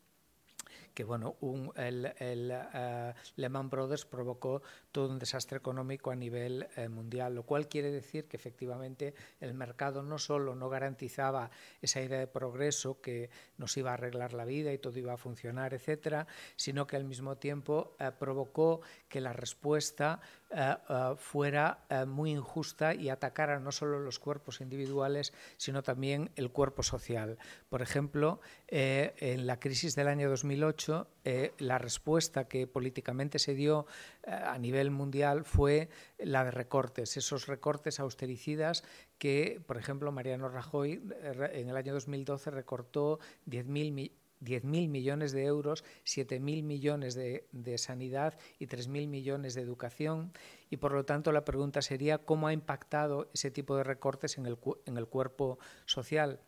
que 0.94 1.04
bueno, 1.04 1.36
un, 1.40 1.72
el, 1.76 2.12
el 2.18 2.50
uh, 2.52 3.12
Lehman 3.36 3.70
Brothers 3.70 4.04
provocó 4.04 4.62
todo 4.90 5.08
un 5.08 5.18
desastre 5.18 5.58
económico 5.58 6.10
a 6.10 6.16
nivel 6.16 6.68
eh, 6.76 6.88
mundial, 6.88 7.34
lo 7.34 7.44
cual 7.44 7.68
quiere 7.68 7.90
decir 7.90 8.26
que 8.26 8.36
efectivamente 8.36 9.14
el 9.40 9.54
mercado 9.54 10.02
no 10.02 10.18
solo 10.18 10.54
no 10.54 10.68
garantizaba 10.68 11.50
esa 11.80 12.00
idea 12.00 12.18
de 12.18 12.26
progreso 12.26 13.00
que 13.00 13.30
nos 13.56 13.76
iba 13.76 13.90
a 13.90 13.94
arreglar 13.94 14.32
la 14.32 14.44
vida 14.44 14.72
y 14.72 14.78
todo 14.78 14.98
iba 14.98 15.14
a 15.14 15.16
funcionar, 15.16 15.74
etcétera, 15.74 16.26
sino 16.56 16.86
que 16.86 16.96
al 16.96 17.04
mismo 17.04 17.36
tiempo 17.36 17.96
eh, 17.98 18.10
provocó 18.18 18.80
que 19.08 19.20
la 19.20 19.32
respuesta 19.32 20.20
eh, 20.54 20.76
eh, 20.88 21.14
fuera 21.16 21.78
eh, 21.88 22.04
muy 22.04 22.30
injusta 22.30 22.94
y 22.94 23.08
atacara 23.08 23.58
no 23.58 23.72
solo 23.72 24.00
los 24.00 24.18
cuerpos 24.18 24.60
individuales, 24.60 25.32
sino 25.56 25.82
también 25.82 26.30
el 26.36 26.50
cuerpo 26.50 26.82
social. 26.82 27.38
Por 27.70 27.80
ejemplo, 27.80 28.40
en 28.68 29.46
la 29.46 29.58
crisis 29.58 29.94
del 29.94 30.08
año 30.08 30.28
2008, 30.28 31.08
la 31.58 31.78
respuesta 31.78 32.48
que 32.48 32.66
políticamente 32.66 33.38
se 33.38 33.54
dio 33.54 33.86
a 34.26 34.58
nivel 34.58 34.90
mundial 34.90 35.44
fue 35.44 35.88
la 36.18 36.44
de 36.44 36.50
recortes, 36.50 37.16
esos 37.16 37.46
recortes 37.46 38.00
austericidas 38.00 38.82
que, 39.18 39.60
por 39.66 39.76
ejemplo, 39.76 40.10
Mariano 40.12 40.48
Rajoy 40.48 41.02
en 41.52 41.68
el 41.68 41.76
año 41.76 41.92
2012 41.94 42.50
recortó 42.50 43.18
10.000 43.46 43.92
10.000 44.42 44.88
millones 44.88 45.32
de 45.32 45.44
euros, 45.44 45.84
7.000 46.04 46.62
millones 46.62 47.14
de, 47.14 47.46
de 47.52 47.78
sanidad 47.78 48.38
y 48.58 48.66
3.000 48.66 49.08
millones 49.08 49.54
de 49.54 49.62
educación. 49.62 50.32
Y 50.70 50.78
por 50.78 50.92
lo 50.92 51.04
tanto 51.04 51.32
la 51.32 51.44
pregunta 51.44 51.82
sería 51.82 52.18
cómo 52.18 52.48
ha 52.48 52.52
impactado 52.52 53.30
ese 53.34 53.50
tipo 53.50 53.76
de 53.76 53.84
recortes 53.84 54.38
en 54.38 54.46
el, 54.46 54.58
en 54.86 54.96
el 54.96 55.06
cuerpo 55.06 55.58
social 55.86 56.40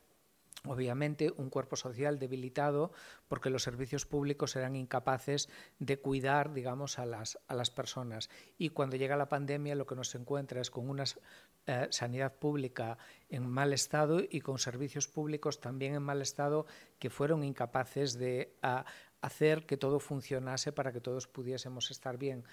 obviamente 0.66 1.32
un 1.36 1.50
cuerpo 1.50 1.76
social 1.76 2.18
debilitado 2.18 2.92
porque 3.28 3.50
los 3.50 3.62
servicios 3.62 4.06
públicos 4.06 4.56
eran 4.56 4.76
incapaces 4.76 5.48
de 5.78 5.98
cuidar, 5.98 6.54
digamos, 6.54 6.98
a 6.98 7.06
las, 7.06 7.38
a 7.48 7.54
las 7.54 7.70
personas. 7.70 8.30
Y 8.56 8.70
cuando 8.70 8.96
llega 8.96 9.16
la 9.16 9.28
pandemia 9.28 9.74
lo 9.74 9.86
que 9.86 9.94
nos 9.94 10.14
encuentra 10.14 10.60
es 10.60 10.70
con 10.70 10.88
una 10.88 11.04
eh, 11.66 11.88
sanidad 11.90 12.34
pública 12.34 12.98
en 13.28 13.46
mal 13.46 13.72
estado 13.72 14.20
y 14.28 14.40
con 14.40 14.58
servicios 14.58 15.08
públicos 15.08 15.60
también 15.60 15.94
en 15.94 16.02
mal 16.02 16.22
estado 16.22 16.66
que 16.98 17.10
fueron 17.10 17.44
incapaces 17.44 18.18
de 18.18 18.54
hacer 19.20 19.64
que 19.64 19.78
todo 19.78 19.98
funcionase 20.00 20.72
para 20.72 20.92
que 20.92 21.00
todos 21.00 21.26
pudiésemos 21.26 21.90
estar 21.90 22.18
bien 22.18 22.44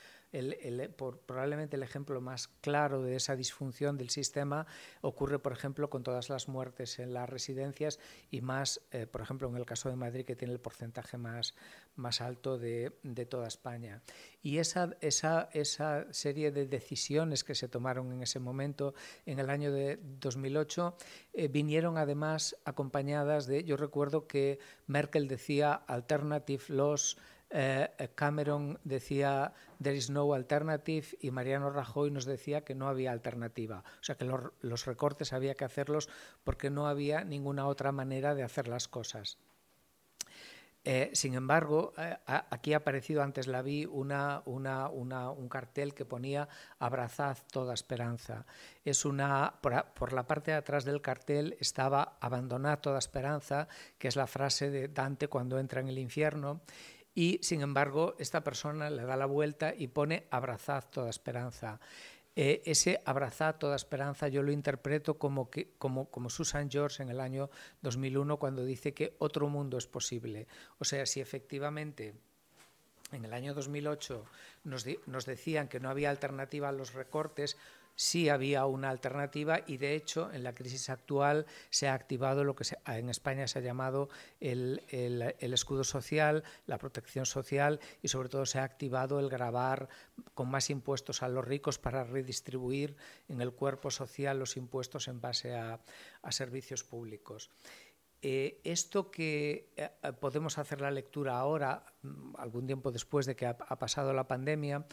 probablemente 1.26 1.76
el 1.76 1.84
ejemplo 1.84 2.22
más 2.22 2.48
claro 2.62 3.02
de 3.02 3.16
esa 3.16 3.36
disfunción 3.36 3.98
del 3.98 4.10
sistema 4.10 4.66
ocurre, 5.02 5.40
por 5.40 5.52
ejemplo, 5.52 5.90
con 5.90 6.04
todas 6.04 6.30
las 6.30 6.48
muertes 6.48 7.00
en 7.00 7.14
las 7.14 7.30
residencias 7.30 8.00
y 8.30 8.42
más, 8.42 8.82
eh, 8.92 9.08
por 9.08 9.22
ejemplo, 9.22 9.50
en 9.50 9.58
el 9.58 9.66
caso 9.66 9.90
de 9.90 9.96
Madrid, 9.96 10.26
que 10.26 10.36
tiene 10.36 10.54
el 10.54 10.60
porcentaje 10.60 11.18
más, 11.18 11.54
más 11.96 12.22
alto 12.22 12.58
de, 12.58 12.98
de 13.04 13.26
toda 13.26 13.48
España. 13.48 14.02
Y 14.42 14.58
esa, 14.58 14.96
esa, 15.02 15.50
esa 15.54 16.12
serie 16.14 16.52
de 16.52 16.66
decisiones 16.66 17.44
que 17.44 17.56
se 17.56 17.68
tomaron 17.68 18.12
en 18.12 18.22
ese 18.22 18.40
momento, 18.40 18.94
en 19.26 19.40
el 19.40 19.50
año 19.50 19.72
de 19.72 20.00
2008, 20.02 20.96
eh, 21.34 21.48
vinieron 21.48 21.98
además 21.98 22.56
acompañadas 22.66 23.48
de, 23.48 23.64
yo 23.64 23.78
recuerdo 23.78 24.28
que 24.28 24.60
Merkel 24.88 25.28
decía 25.28 25.74
alternative 25.74 26.64
loss 26.70 27.18
eh, 27.52 28.12
Cameron 28.16 28.80
decía 28.84 29.54
there 29.82 29.96
is 29.96 30.10
no 30.10 30.34
alternative 30.34 31.08
y 31.20 31.32
Mariano 31.32 31.70
Rajoy 31.70 32.10
nos 32.12 32.26
decía 32.26 32.64
que 32.64 32.76
no 32.76 32.88
había 32.88 33.12
alternativa. 33.12 33.84
O 34.00 34.04
sea 34.04 34.16
que 34.16 34.26
los, 34.26 34.86
recortes 34.86 35.34
había 35.34 35.56
que 35.56 35.66
hacerlos 35.66 36.10
porque 36.44 36.70
no 36.70 36.88
había 36.88 37.24
ninguna 37.24 37.68
otra 37.68 37.92
manera 37.92 38.36
de 38.36 38.44
hacer 38.44 38.68
las 38.68 38.88
cosas. 38.88 39.38
Eh, 40.84 41.12
sin 41.14 41.36
embargo, 41.36 41.94
eh, 41.96 42.18
aquí 42.26 42.74
ha 42.74 42.78
aparecido, 42.78 43.22
antes 43.22 43.46
la 43.46 43.62
vi, 43.62 43.86
una, 43.86 44.42
un 44.46 45.48
cartel 45.48 45.94
que 45.94 46.06
ponía 46.06 46.50
Abrazad 46.80 47.38
toda 47.52 47.76
esperanza. 47.76 48.48
Es 48.84 49.06
una, 49.06 49.60
por, 49.62 49.86
por, 49.94 50.12
la 50.12 50.26
parte 50.26 50.52
de 50.52 50.58
atrás 50.58 50.84
del 50.84 51.02
cartel 51.02 51.56
estaba 51.60 52.18
Abandonad 52.20 52.80
toda 52.80 52.98
esperanza, 52.98 53.68
que 54.00 54.08
es 54.08 54.16
la 54.16 54.26
frase 54.26 54.72
de 54.72 54.88
Dante 54.88 55.28
cuando 55.28 55.60
entra 55.60 55.82
en 55.82 55.90
el 55.90 56.00
infierno 56.00 56.62
y 57.14 57.40
sin 57.42 57.62
embargo 57.62 58.16
esta 58.20 58.44
persona 58.44 58.90
le 58.90 59.04
da 59.04 59.18
la 59.18 59.26
vuelta 59.26 59.74
y 59.76 59.88
pone 59.88 60.28
abrazad 60.32 60.86
toda 60.90 61.10
esperanza. 61.10 61.80
Eh, 62.36 62.62
ese 62.66 63.02
abrazad 63.06 63.58
toda 63.58 63.76
esperanza 63.76 64.30
yo 64.30 64.42
lo 64.42 64.54
interpreto 64.54 65.18
como, 65.18 65.50
que, 65.50 65.74
como, 65.78 66.10
como 66.10 66.30
Susan 66.30 66.72
George 66.72 67.04
en 67.04 67.10
el 67.10 67.20
año 67.20 67.50
2001 67.82 68.38
cuando 68.38 68.64
dice 68.64 68.94
que 68.94 69.16
otro 69.20 69.50
mundo 69.50 69.78
es 69.78 69.88
posible. 69.88 70.48
O 70.80 70.86
sea, 70.86 71.06
si 71.06 71.20
efectivamente 71.20 72.14
en 73.12 73.26
el 73.26 73.34
año 73.34 73.54
2008 73.54 74.26
nos, 74.64 74.86
nos 75.08 75.26
decían 75.26 75.68
que 75.68 75.82
no 75.82 75.90
había 75.90 76.10
alternativa 76.10 76.70
a 76.70 76.72
los 76.72 76.94
recortes, 76.94 77.58
sí 77.96 78.30
había 78.30 78.66
una 78.66 78.90
alternativa 78.90 79.60
y 79.68 79.78
de 79.78 79.96
hecho 79.96 80.32
en 80.32 80.44
la 80.44 80.56
crisis 80.56 80.90
actual 80.90 81.46
se 81.70 81.88
ha 81.88 81.94
activado 81.94 82.44
lo 82.44 82.56
que 82.56 82.66
en 82.88 83.10
España 83.10 83.48
se 83.48 83.60
ha 83.60 83.62
llamado 83.62 84.10
el, 84.40 84.82
escudo 85.40 85.84
social, 85.84 86.44
la 86.68 86.78
protección 86.78 87.26
social 87.26 87.80
y 88.02 88.08
sobre 88.08 88.30
todo 88.30 88.46
se 88.46 88.60
ha 88.60 88.64
activado 88.64 89.20
el 89.20 89.30
grabar 89.30 89.90
con 90.34 90.50
más 90.50 90.70
impuestos 90.70 91.24
a 91.24 91.30
los 91.30 91.46
ricos 91.46 91.78
para 91.78 92.04
redistribuir 92.04 92.96
en 93.28 93.42
el 93.42 93.54
cuerpo 93.54 93.92
social 93.92 94.40
los 94.40 94.58
impuestos 94.58 95.08
en 95.08 95.22
base 95.22 95.56
a, 95.56 95.80
servicios 96.30 96.84
públicos. 96.84 97.50
Eh, 98.24 98.62
esto 98.64 99.10
que 99.10 99.74
eh, 99.76 99.90
podemos 100.20 100.60
hacer 100.60 100.80
la 100.80 100.92
lectura 100.92 101.40
ahora, 101.40 101.84
mm, 102.04 102.36
algún 102.38 102.68
tiempo 102.68 102.92
después 102.92 103.26
de 103.26 103.36
que 103.36 103.48
ha 103.48 103.56
pasado 103.58 104.14
la 104.14 104.28
pandemia, 104.28 104.86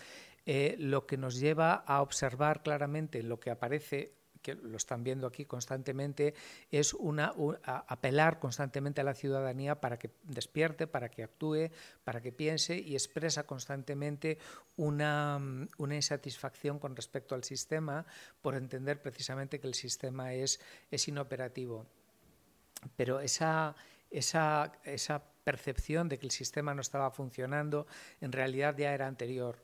eh, 0.51 0.77
lo 0.79 1.05
que 1.05 1.19
nos 1.19 1.39
lleva 1.39 1.75
a 1.75 2.01
observar 2.01 2.63
claramente 2.63 3.23
lo 3.23 3.39
que 3.39 3.51
aparece 3.51 4.15
que 4.41 4.55
lo 4.55 4.79
están 4.79 5.05
viendo 5.05 5.27
aquí 5.27 5.45
constantemente, 5.45 6.33
es 6.71 6.95
una, 6.95 7.35
apelar 7.65 8.39
constantemente 8.39 9.03
a 9.03 9.05
la 9.05 9.13
ciudadanía 9.13 9.79
para 9.79 9.99
que 9.99 10.11
despierte, 10.23 10.87
para 10.87 11.11
que 11.11 11.23
actúe, 11.23 11.69
para 12.03 12.23
que 12.23 12.33
piense 12.33 12.79
y 12.79 12.95
expresa 12.95 13.45
constantemente 13.45 14.39
una, 14.77 15.39
una 15.77 15.95
insatisfacción 15.95 16.79
con 16.79 16.97
respecto 16.97 17.35
al 17.35 17.45
sistema 17.45 18.07
por 18.41 18.55
entender 18.55 19.03
precisamente 19.03 19.61
que 19.61 19.67
el 19.67 19.75
sistema 19.75 20.33
es, 20.33 20.61
es 20.91 21.09
inoperativo. 21.09 21.85
Pero 22.97 23.21
esa, 23.21 23.77
esa, 24.11 24.73
esa 24.83 25.23
percepción 25.45 26.09
de 26.09 26.19
que 26.19 26.27
el 26.27 26.31
sistema 26.31 26.75
no 26.75 26.81
estaba 26.81 27.11
funcionando 27.11 27.87
en 28.23 28.33
realidad 28.33 28.77
ya 28.79 28.95
era 28.95 29.07
anterior. 29.07 29.63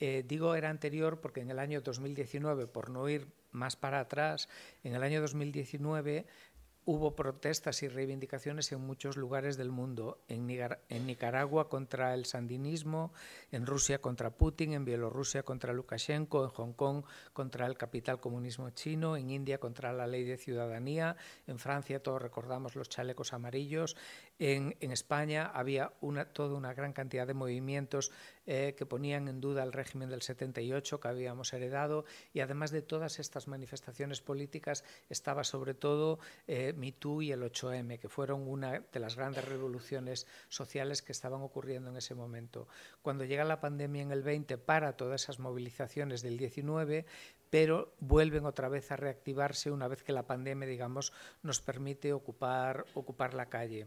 Eh, 0.00 0.24
digo 0.26 0.54
era 0.54 0.70
anterior 0.70 1.20
porque 1.20 1.40
en 1.40 1.50
el 1.50 1.58
año 1.58 1.80
2019, 1.80 2.66
por 2.66 2.90
no 2.90 3.08
ir 3.08 3.28
más 3.52 3.76
para 3.76 4.00
atrás, 4.00 4.48
en 4.82 4.94
el 4.94 5.02
año 5.02 5.20
2019 5.20 6.26
hubo 6.86 7.16
protestas 7.16 7.82
y 7.82 7.88
reivindicaciones 7.88 8.70
en 8.72 8.80
muchos 8.80 9.16
lugares 9.16 9.56
del 9.56 9.70
mundo, 9.70 10.18
en, 10.28 10.46
Nicaragua 11.06 11.68
contra 11.68 12.12
el 12.14 12.26
sandinismo, 12.26 13.12
en 13.52 13.64
Rusia 13.64 14.00
contra 14.00 14.30
Putin, 14.30 14.74
en 14.74 14.84
Bielorrusia 14.84 15.42
contra 15.42 15.72
Lukashenko, 15.72 16.44
en 16.44 16.50
Hong 16.50 16.72
Kong 16.74 17.04
contra 17.32 17.66
el 17.66 17.78
capital 17.78 18.20
comunismo 18.20 18.70
chino, 18.70 19.16
en 19.16 19.30
India 19.30 19.58
contra 19.58 19.92
la 19.92 20.06
ley 20.06 20.24
de 20.24 20.36
ciudadanía, 20.36 21.16
en 21.46 21.58
Francia 21.58 22.02
todos 22.02 22.20
recordamos 22.20 22.76
los 22.76 22.88
chalecos 22.90 23.32
amarillos, 23.32 23.96
en, 24.38 24.74
España 24.80 25.46
había 25.46 25.92
toda 26.32 26.54
una 26.56 26.74
gran 26.74 26.92
cantidad 26.92 27.26
de 27.26 27.34
movimientos 27.34 28.10
eh, 28.46 28.74
que 28.76 28.86
ponían 28.86 29.28
en 29.28 29.40
duda 29.40 29.62
el 29.62 29.72
régimen 29.72 30.10
del 30.10 30.22
78 30.22 31.00
que 31.00 31.08
habíamos 31.08 31.52
heredado 31.52 32.04
y 32.32 32.40
además 32.40 32.70
de 32.70 32.82
todas 32.82 33.18
estas 33.18 33.48
manifestaciones 33.48 34.20
políticas 34.20 34.84
estaba 35.08 35.44
sobre 35.44 35.74
todo 35.74 36.18
eh, 36.46 36.72
MeToo 36.76 37.22
y 37.22 37.32
el 37.32 37.42
8M, 37.42 37.98
que 37.98 38.08
fueron 38.08 38.46
una 38.48 38.80
de 38.80 39.00
las 39.00 39.16
grandes 39.16 39.44
revoluciones 39.44 40.26
sociales 40.48 41.02
que 41.02 41.12
estaban 41.12 41.42
ocurriendo 41.42 41.90
en 41.90 41.96
ese 41.96 42.14
momento. 42.14 42.68
Cuando 43.02 43.24
llega 43.24 43.44
la 43.44 43.60
pandemia 43.60 44.02
en 44.02 44.12
el 44.12 44.22
20 44.22 44.58
para 44.58 44.96
todas 44.96 45.22
esas 45.22 45.38
movilizaciones 45.38 46.22
del 46.22 46.36
19, 46.36 47.06
pero 47.50 47.94
vuelven 48.00 48.46
otra 48.46 48.68
vez 48.68 48.90
a 48.90 48.96
reactivarse 48.96 49.70
una 49.70 49.86
vez 49.86 50.02
que 50.02 50.12
la 50.12 50.26
pandemia, 50.26 50.66
digamos, 50.66 51.12
nos 51.42 51.60
permite 51.60 52.12
ocupar, 52.12 52.84
ocupar 52.94 53.32
la 53.34 53.46
calle. 53.46 53.86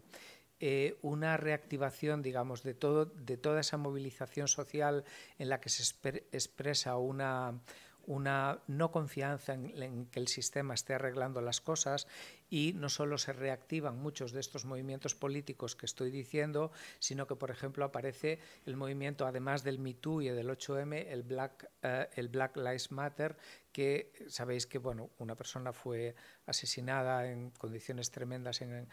Eh, 0.59 0.97
una 1.01 1.37
reactivación, 1.37 2.21
digamos, 2.21 2.63
de, 2.63 2.73
todo, 2.73 3.05
de 3.05 3.37
toda 3.37 3.59
esa 3.59 3.77
movilización 3.77 4.47
social 4.47 5.03
en 5.37 5.49
la 5.49 5.59
que 5.59 5.69
se 5.69 5.83
expresa 6.31 6.97
una, 6.97 7.61
una 8.07 8.61
no 8.67 8.89
confianza 8.89 9.53
en, 9.53 10.07
que 10.07 10.19
el 10.19 10.29
sistema 10.29 10.73
esté 10.73 10.93
arreglando 10.93 11.41
las 11.41 11.59
cosas 11.59 12.07
y 12.49 12.71
no 12.73 12.87
solo 12.87 13.17
se 13.17 13.33
reactivan 13.33 13.97
muchos 14.01 14.31
de 14.31 14.39
estos 14.39 14.63
movimientos 14.63 15.13
políticos 15.13 15.75
que 15.75 15.85
estoy 15.85 16.09
diciendo, 16.09 16.71
sino 16.99 17.27
que, 17.27 17.35
por 17.35 17.51
ejemplo, 17.51 17.83
aparece 17.83 18.39
el 18.65 18.77
movimiento, 18.77 19.27
además 19.27 19.63
del 19.63 19.77
MeToo 19.77 20.21
y 20.21 20.29
del 20.29 20.49
8M, 20.49 21.05
el 21.09 21.23
Black, 21.23 21.69
eh, 21.83 22.07
el 22.15 22.29
Black 22.29 22.55
Lives 22.55 22.91
Matter, 22.93 23.35
que 23.73 24.13
sabéis 24.29 24.65
que 24.65 24.77
bueno, 24.77 25.09
una 25.19 25.35
persona 25.35 25.73
fue 25.73 26.15
asesinada 26.45 27.29
en 27.29 27.51
condiciones 27.51 28.09
tremendas 28.09 28.61
en, 28.61 28.87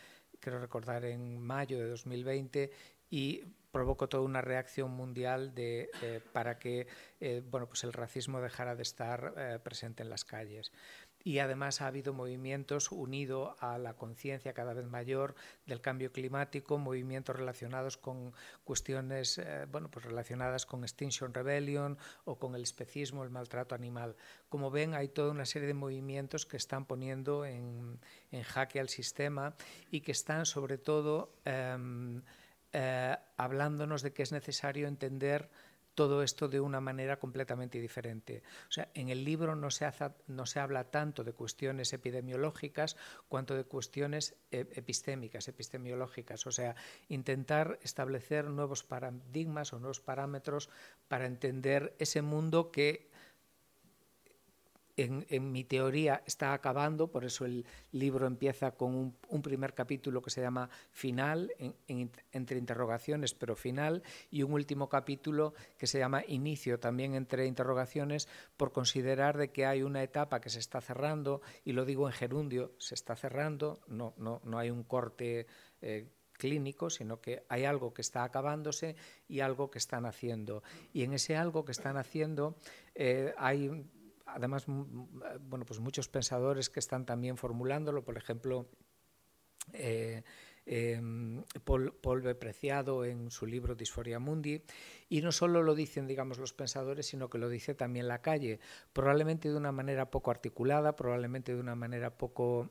quiero 0.44 0.58
recordar, 0.60 1.06
en 1.06 1.40
mayo 1.40 1.78
de 1.78 1.88
2020 1.88 2.70
y 3.08 3.42
provocó 3.72 4.08
toda 4.08 4.22
una 4.22 4.42
reacción 4.42 4.90
mundial 4.90 5.54
de, 5.54 5.90
eh, 6.02 6.20
para 6.32 6.58
que 6.58 6.86
eh, 7.18 7.42
bueno, 7.50 7.66
pues 7.66 7.82
el 7.82 7.92
racismo 7.92 8.40
dejara 8.40 8.76
de 8.76 8.82
estar 8.82 9.34
eh, 9.36 9.58
presente 9.64 10.02
en 10.02 10.10
las 10.10 10.24
calles. 10.24 10.70
Y 11.24 11.38
además 11.38 11.80
ha 11.80 11.88
habido 11.88 12.12
movimientos 12.12 12.92
unidos 12.92 13.56
a 13.58 13.78
la 13.78 13.94
conciencia 13.94 14.52
cada 14.52 14.74
vez 14.74 14.86
mayor 14.86 15.34
del 15.66 15.80
cambio 15.80 16.12
climático, 16.12 16.78
movimientos 16.78 17.34
relacionados 17.34 17.96
con 17.96 18.32
cuestiones 18.62 19.40
bueno, 19.72 19.90
pues 19.90 20.04
relacionadas 20.04 20.66
con 20.66 20.84
Extinction 20.84 21.32
Rebellion 21.32 21.98
o 22.24 22.38
con 22.38 22.54
el 22.54 22.62
especismo, 22.62 23.24
el 23.24 23.30
maltrato 23.30 23.74
animal. 23.74 24.16
Como 24.48 24.70
ven, 24.70 24.94
hay 24.94 25.08
toda 25.08 25.30
una 25.30 25.46
serie 25.46 25.66
de 25.66 25.74
movimientos 25.74 26.46
que 26.46 26.58
están 26.58 26.84
poniendo 26.84 27.44
en, 27.44 27.98
en 28.30 28.42
jaque 28.42 28.78
al 28.78 28.90
sistema 28.90 29.56
y 29.90 30.02
que 30.02 30.12
están 30.12 30.46
sobre 30.46 30.78
todo... 30.78 31.32
Em, 31.44 32.22
eh, 32.76 33.16
hablándonos 33.36 34.02
de 34.02 34.12
que 34.12 34.24
es 34.24 34.32
necesario 34.32 34.88
entender 34.88 35.48
todo 35.94 36.22
esto 36.22 36.48
de 36.48 36.60
una 36.60 36.80
manera 36.80 37.18
completamente 37.18 37.80
diferente. 37.80 38.42
O 38.68 38.72
sea, 38.72 38.88
en 38.94 39.08
el 39.08 39.24
libro 39.24 39.56
no 39.56 39.70
se, 39.70 39.88
no 40.26 40.46
se 40.46 40.60
habla 40.60 40.90
tanto 40.90 41.24
de 41.24 41.32
cuestiones 41.32 41.92
epidemiológicas 41.92 42.96
cuanto 43.28 43.54
de 43.54 43.64
cuestiones 43.64 44.36
eh, 44.50 44.66
epistémicas, 44.74 45.48
epistemiológicas. 45.48 46.46
O 46.46 46.52
sea, 46.52 46.74
intentar 47.08 47.78
establecer 47.82 48.46
nuevos 48.46 48.82
paradigmas 48.82 49.72
o 49.72 49.78
nuevos 49.78 50.00
parámetros 50.00 50.70
para 51.08 51.26
entender 51.26 51.94
ese 51.98 52.22
mundo 52.22 52.70
que 52.70 53.13
en, 54.96 55.52
mi 55.52 55.64
teoría 55.64 56.22
está 56.26 56.52
acabando, 56.52 57.08
por 57.08 57.24
eso 57.24 57.44
el 57.44 57.64
libro 57.92 58.26
empieza 58.26 58.72
con 58.72 59.14
un, 59.28 59.42
primer 59.42 59.74
capítulo 59.74 60.22
que 60.22 60.30
se 60.30 60.40
llama 60.40 60.70
Final, 60.92 61.52
entre 62.32 62.58
interrogaciones, 62.58 63.34
pero 63.34 63.56
final, 63.56 64.02
y 64.30 64.42
un 64.42 64.52
último 64.52 64.88
capítulo 64.88 65.54
que 65.78 65.86
se 65.86 65.98
llama 65.98 66.22
Inicio, 66.28 66.78
también 66.78 67.14
entre 67.14 67.46
interrogaciones, 67.46 68.28
por 68.56 68.72
considerar 68.72 69.36
de 69.36 69.50
que 69.50 69.66
hay 69.66 69.82
una 69.82 70.02
etapa 70.02 70.40
que 70.40 70.50
se 70.50 70.60
está 70.60 70.80
cerrando, 70.80 71.40
y 71.64 71.72
lo 71.72 71.84
digo 71.84 72.06
en 72.06 72.12
gerundio, 72.12 72.72
se 72.78 72.94
está 72.94 73.16
cerrando, 73.16 73.80
no, 73.88 74.14
no, 74.16 74.40
no 74.44 74.58
hay 74.58 74.70
un 74.70 74.84
corte. 74.84 75.46
Eh, 75.82 76.08
clínico, 76.36 76.90
sino 76.90 77.20
que 77.20 77.44
hay 77.48 77.64
algo 77.64 77.94
que 77.94 78.02
está 78.02 78.24
acabándose 78.24 78.96
y 79.28 79.40
algo 79.40 79.70
que 79.70 79.78
están 79.78 80.04
haciendo. 80.04 80.62
Y 80.92 81.02
en 81.02 81.12
ese 81.14 81.36
algo 81.36 81.64
que 81.64 81.72
están 81.72 81.96
haciendo 81.96 82.56
eh, 82.94 83.32
hay 83.38 83.86
además, 84.34 84.64
bueno, 84.66 85.64
pues 85.64 85.80
muchos 85.80 86.08
pensadores 86.08 86.68
que 86.68 86.80
están 86.80 87.06
también 87.06 87.36
formulándolo, 87.36 88.04
por 88.04 88.16
ejemplo, 88.16 88.66
eh, 89.72 90.22
em, 90.66 91.42
Paul, 91.64 91.92
Paul 91.92 92.36
Preciado 92.36 93.04
en 93.04 93.30
su 93.30 93.46
libro 93.46 93.74
Disforia 93.74 94.18
Mundi, 94.18 94.62
y 95.08 95.20
no 95.20 95.30
solo 95.30 95.62
lo 95.62 95.74
dicen, 95.74 96.06
digamos, 96.06 96.38
los 96.38 96.52
pensadores, 96.52 97.06
sino 97.06 97.30
que 97.30 97.38
lo 97.38 97.48
dice 97.48 97.74
también 97.74 98.08
la 98.08 98.22
calle, 98.22 98.60
probablemente 98.92 99.50
de 99.50 99.56
una 99.56 99.72
manera 99.72 100.10
poco 100.10 100.30
articulada, 100.30 100.96
probablemente 100.96 101.54
de 101.54 101.60
una 101.60 101.74
manera 101.76 102.16
poco 102.16 102.70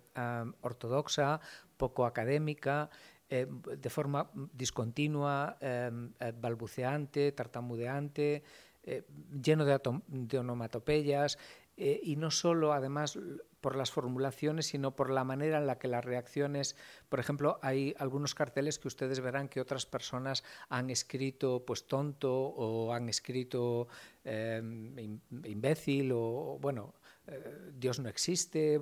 ortodoxa, 0.61 1.39
poco 1.77 2.05
académica, 2.05 2.89
eh, 3.29 3.47
de 3.49 3.89
forma 3.89 4.29
discontinua, 4.53 5.57
em, 5.59 6.13
eh, 6.19 6.33
balbuceante, 6.35 7.31
tartamudeante, 7.31 8.43
eh, 8.83 9.03
lleno 9.41 9.65
de, 9.65 9.79
de 10.07 10.39
onomatopeyas 10.39 11.37
eh, 11.75 11.99
y 12.03 12.15
no 12.17 12.29
solo 12.29 12.73
además 12.73 13.17
por 13.59 13.75
las 13.75 13.91
formulaciones, 13.91 14.67
sino 14.67 14.95
por 14.95 15.09
la 15.09 15.23
manera 15.23 15.57
en 15.57 15.65
la 15.65 15.79
que 15.79 15.87
las 15.87 16.05
reacciones, 16.05 16.75
por 17.09 17.19
ejemplo, 17.19 17.59
hay 17.61 17.95
algunos 17.97 18.35
carteles 18.35 18.77
que 18.77 18.89
ustedes 18.89 19.21
verán 19.21 19.47
que 19.47 19.61
otras 19.61 19.85
personas 19.85 20.43
han 20.69 20.89
escrito 20.89 21.63
pues 21.65 21.87
tonto 21.87 22.31
o 22.31 22.93
han 22.93 23.09
escrito 23.09 23.87
em, 24.23 25.19
imbécil 25.45 26.11
o 26.13 26.57
bueno, 26.59 26.93
eh, 27.25 27.71
Dios 27.73 27.99
no 27.99 28.09
existe, 28.09 28.81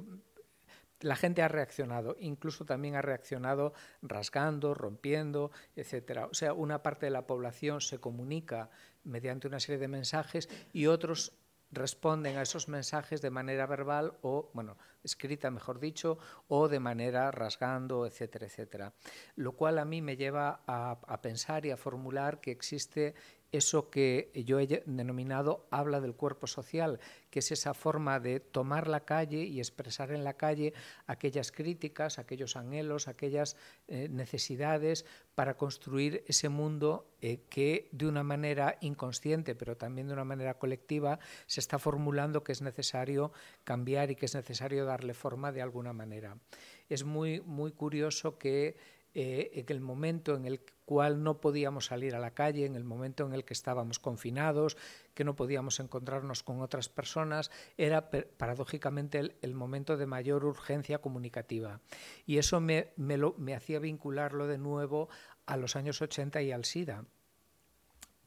la 1.01 1.15
gente 1.15 1.41
ha 1.41 1.47
reaccionado, 1.47 2.15
incluso 2.19 2.65
también 2.65 2.95
ha 2.95 3.01
reaccionado 3.01 3.73
rasgando, 4.01 4.73
rompiendo, 4.73 5.51
etcétera. 5.75 6.27
O 6.27 6.33
sea, 6.33 6.53
una 6.53 6.83
parte 6.83 7.07
de 7.07 7.11
la 7.11 7.25
población 7.25 7.81
se 7.81 7.99
comunica 7.99 8.69
mediante 9.03 9.47
una 9.47 9.59
serie 9.59 9.79
de 9.79 9.87
mensajes 9.87 10.49
y 10.73 10.87
otros 10.87 11.33
responden 11.71 12.37
a 12.37 12.41
esos 12.41 12.67
mensajes 12.67 13.21
de 13.21 13.29
manera 13.29 13.65
verbal 13.65 14.17
o, 14.21 14.51
bueno, 14.53 14.77
escrita, 15.03 15.49
mejor 15.51 15.79
dicho, 15.79 16.17
o 16.47 16.67
de 16.67 16.79
manera 16.79 17.31
rasgando, 17.31 18.05
etcétera, 18.05 18.45
etcétera. 18.45 18.93
Lo 19.35 19.53
cual 19.53 19.79
a 19.79 19.85
mí 19.85 20.01
me 20.01 20.17
lleva 20.17 20.63
a, 20.67 20.99
a 21.07 21.21
pensar 21.21 21.65
y 21.65 21.71
a 21.71 21.77
formular 21.77 22.41
que 22.41 22.51
existe 22.51 23.15
eso 23.51 23.89
que 23.89 24.31
yo 24.45 24.59
he 24.59 24.67
denominado 24.85 25.67
habla 25.71 25.99
del 25.99 26.15
cuerpo 26.15 26.47
social, 26.47 26.99
que 27.29 27.39
es 27.39 27.51
esa 27.51 27.73
forma 27.73 28.19
de 28.19 28.39
tomar 28.39 28.87
la 28.87 29.01
calle 29.01 29.43
y 29.43 29.59
expresar 29.59 30.11
en 30.11 30.23
la 30.23 30.33
calle 30.33 30.73
aquellas 31.05 31.51
críticas, 31.51 32.17
aquellos 32.17 32.55
anhelos, 32.55 33.07
aquellas 33.07 33.57
eh, 33.87 34.07
necesidades 34.09 35.05
para 35.35 35.57
construir 35.57 36.23
ese 36.27 36.49
mundo 36.49 37.09
eh, 37.21 37.41
que 37.49 37.89
de 37.91 38.07
una 38.07 38.23
manera 38.23 38.77
inconsciente, 38.81 39.55
pero 39.55 39.75
también 39.75 40.07
de 40.07 40.13
una 40.13 40.25
manera 40.25 40.57
colectiva, 40.57 41.19
se 41.45 41.59
está 41.59 41.77
formulando 41.77 42.43
que 42.43 42.53
es 42.53 42.61
necesario 42.61 43.31
cambiar 43.63 44.11
y 44.11 44.15
que 44.15 44.25
es 44.25 44.35
necesario 44.35 44.85
darle 44.85 45.13
forma 45.13 45.51
de 45.51 45.61
alguna 45.61 45.93
manera. 45.93 46.37
Es 46.89 47.03
muy, 47.03 47.41
muy 47.41 47.71
curioso 47.71 48.37
que 48.37 48.77
eh, 49.13 49.51
en 49.53 49.65
el 49.67 49.81
momento 49.81 50.35
en 50.35 50.45
el 50.45 50.61
cual 50.85 51.23
no 51.23 51.39
podíamos 51.39 51.85
salir 51.85 52.15
a 52.15 52.19
la 52.19 52.31
calle, 52.31 52.65
en 52.65 52.75
el 52.75 52.83
momento 52.83 53.25
en 53.25 53.33
el 53.33 53.45
que 53.45 53.53
estábamos 53.53 53.99
confinados, 53.99 54.77
que 55.13 55.23
no 55.23 55.35
podíamos 55.35 55.79
encontrarnos 55.79 56.43
con 56.43 56.61
otras 56.61 56.89
personas, 56.89 57.51
era 57.77 58.09
paradójicamente 58.09 59.19
el, 59.41 59.53
momento 59.53 59.97
de 59.97 60.05
mayor 60.05 60.45
urgencia 60.45 60.99
comunicativa. 60.99 61.79
Y 62.25 62.37
eso 62.37 62.59
me, 62.59 62.93
me 62.97 63.55
hacía 63.55 63.79
vincularlo 63.79 64.47
de 64.47 64.57
nuevo 64.57 65.09
a 65.45 65.57
los 65.57 65.75
años 65.75 66.01
80 66.01 66.41
y 66.41 66.51
al 66.51 66.65
SIDA 66.65 67.05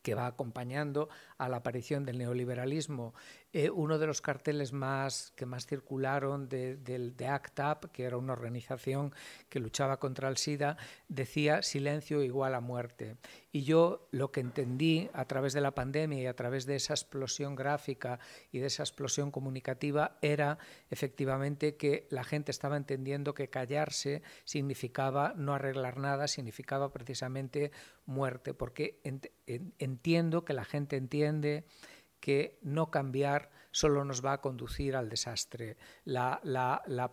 que 0.05 0.14
va 0.14 0.26
acompañando 0.26 1.09
a 1.39 1.49
la 1.49 1.57
aparición 1.57 2.05
del 2.05 2.18
neoliberalismo 2.18 3.14
Eh, 3.57 3.71
uno 3.71 4.01
de 4.01 4.09
los 4.09 4.21
carteles 4.21 4.73
más, 4.73 5.33
que 5.37 5.47
más 5.47 5.65
circularon 5.65 6.49
de, 6.49 6.75
de, 6.75 7.29
ACT 7.29 7.61
UP, 7.61 7.93
que 7.93 8.03
era 8.03 8.17
una 8.17 8.33
organización 8.33 9.15
que 9.49 9.61
luchaba 9.61 10.01
contra 10.01 10.29
el 10.29 10.39
SIDA, 10.39 10.77
decía 11.07 11.63
silencio 11.63 12.25
igual 12.25 12.57
a 12.57 12.61
muerte. 12.61 13.17
Y 13.53 13.63
yo 13.63 14.09
lo 14.11 14.33
que 14.33 14.41
entendí 14.41 15.09
a 15.13 15.27
través 15.27 15.53
de 15.53 15.61
la 15.61 15.73
pandemia 15.73 16.21
y 16.21 16.27
a 16.27 16.35
través 16.35 16.67
de 16.67 16.75
esa 16.75 16.95
explosión 16.95 17.55
gráfica 17.55 18.19
y 18.51 18.59
de 18.59 18.67
esa 18.67 18.83
explosión 18.83 19.31
comunicativa 19.31 20.19
era 20.21 20.59
efectivamente 20.91 21.77
que 21.77 22.09
la 22.11 22.25
gente 22.25 22.51
estaba 22.51 22.77
entendiendo 22.77 23.35
que 23.35 23.51
callarse 23.51 24.23
significaba 24.43 25.33
no 25.37 25.55
arreglar 25.55 25.99
nada, 25.99 26.27
significaba 26.27 26.93
precisamente 26.93 27.71
muerte, 28.05 28.53
porque 28.53 28.99
entiendo 29.79 30.45
que 30.45 30.55
la 30.55 30.65
gente 30.65 30.97
entiende 30.97 31.65
que 32.25 32.59
no 32.62 32.91
cambiar 32.91 33.51
solo 33.70 34.03
nos 34.03 34.25
va 34.25 34.33
a 34.33 34.41
conducir 34.41 34.97
al 34.97 35.11
desastre. 35.11 35.77
La, 36.07 36.41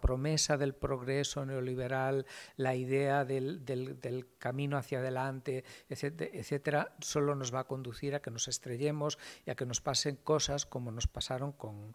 promesa 0.02 0.56
del 0.56 0.74
progreso 0.74 1.46
neoliberal, 1.46 2.26
la 2.56 2.76
idea 2.76 3.26
del, 3.26 4.30
camino 4.38 4.78
hacia 4.78 5.00
adelante, 5.00 5.66
etcétera, 5.90 6.96
solo 7.02 7.36
nos 7.36 7.54
va 7.54 7.60
a 7.60 7.68
conducir 7.68 8.16
a 8.16 8.22
que 8.22 8.32
nos 8.32 8.48
estrellemos 8.48 9.20
y 9.46 9.50
a 9.50 9.56
que 9.56 9.66
nos 9.66 9.82
pasen 9.82 10.16
cosas 10.16 10.66
como 10.66 10.94
nos 10.94 11.08
pasaron 11.08 11.52
con, 11.52 11.94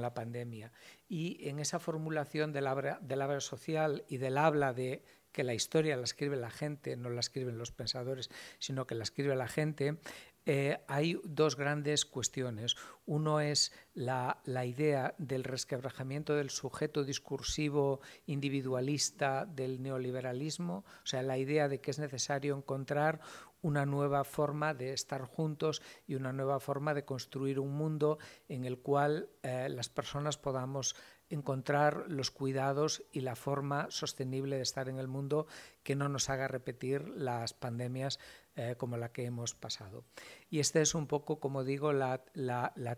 la 0.00 0.14
pandemia. 0.14 0.72
Y 1.06 1.46
en 1.46 1.58
esa 1.58 1.78
formulación 1.78 2.54
del 2.54 2.64
del 3.02 3.20
habla 3.20 3.40
social 3.40 4.06
y 4.08 4.16
del 4.16 4.38
habla 4.38 4.72
de 4.72 5.02
que 5.34 5.42
la 5.42 5.52
historia 5.52 5.96
la 5.96 6.04
escribe 6.04 6.36
la 6.36 6.48
gente, 6.48 6.96
no 6.96 7.10
la 7.10 7.18
escriben 7.18 7.58
los 7.58 7.72
pensadores, 7.72 8.30
sino 8.60 8.86
que 8.86 8.94
la 8.94 9.02
escribe 9.02 9.34
la 9.34 9.48
gente, 9.48 9.98
eh, 10.46 10.78
hay 10.88 11.18
dos 11.24 11.56
grandes 11.56 12.04
cuestiones. 12.04 12.76
Uno 13.06 13.40
es 13.40 13.72
la, 13.94 14.40
idea 14.44 15.14
del 15.18 15.44
resquebrajamiento 15.44 16.34
del 16.34 16.50
sujeto 16.50 17.04
discursivo 17.04 18.00
individualista 18.26 19.46
del 19.46 19.82
neoliberalismo, 19.82 20.84
o 21.02 21.06
sea, 21.06 21.22
la 21.22 21.38
idea 21.38 21.68
de 21.68 21.80
que 21.80 21.90
es 21.90 21.98
necesario 21.98 22.56
encontrar 22.56 23.20
una 23.62 23.86
nueva 23.86 24.24
forma 24.24 24.74
de 24.74 24.92
estar 24.92 25.22
juntos 25.22 25.80
y 26.06 26.16
una 26.16 26.34
nueva 26.34 26.60
forma 26.60 26.92
de 26.92 27.06
construir 27.06 27.58
un 27.58 27.72
mundo 27.72 28.18
en 28.46 28.64
el 28.66 28.78
cual 28.78 29.30
eh, 29.42 29.68
las 29.70 29.88
personas 29.88 30.36
podamos 30.36 30.94
encontrar 31.30 32.04
los 32.08 32.30
cuidados 32.30 33.02
y 33.10 33.20
la 33.20 33.36
forma 33.36 33.86
sostenible 33.90 34.56
de 34.56 34.62
estar 34.62 34.90
en 34.90 34.98
el 34.98 35.08
mundo 35.08 35.46
que 35.82 35.96
no 35.96 36.10
nos 36.10 36.28
haga 36.28 36.48
repetir 36.48 37.08
las 37.08 37.54
pandemias 37.54 38.18
eh, 38.56 38.76
como 38.78 38.96
la 38.96 39.10
que 39.10 39.24
hemos 39.24 39.52
pasado. 39.56 40.04
Y 40.48 40.60
esta 40.60 40.80
es 40.80 40.94
un 40.94 41.08
poco, 41.08 41.40
como 41.40 41.64
digo, 41.64 41.92
la, 41.92 42.22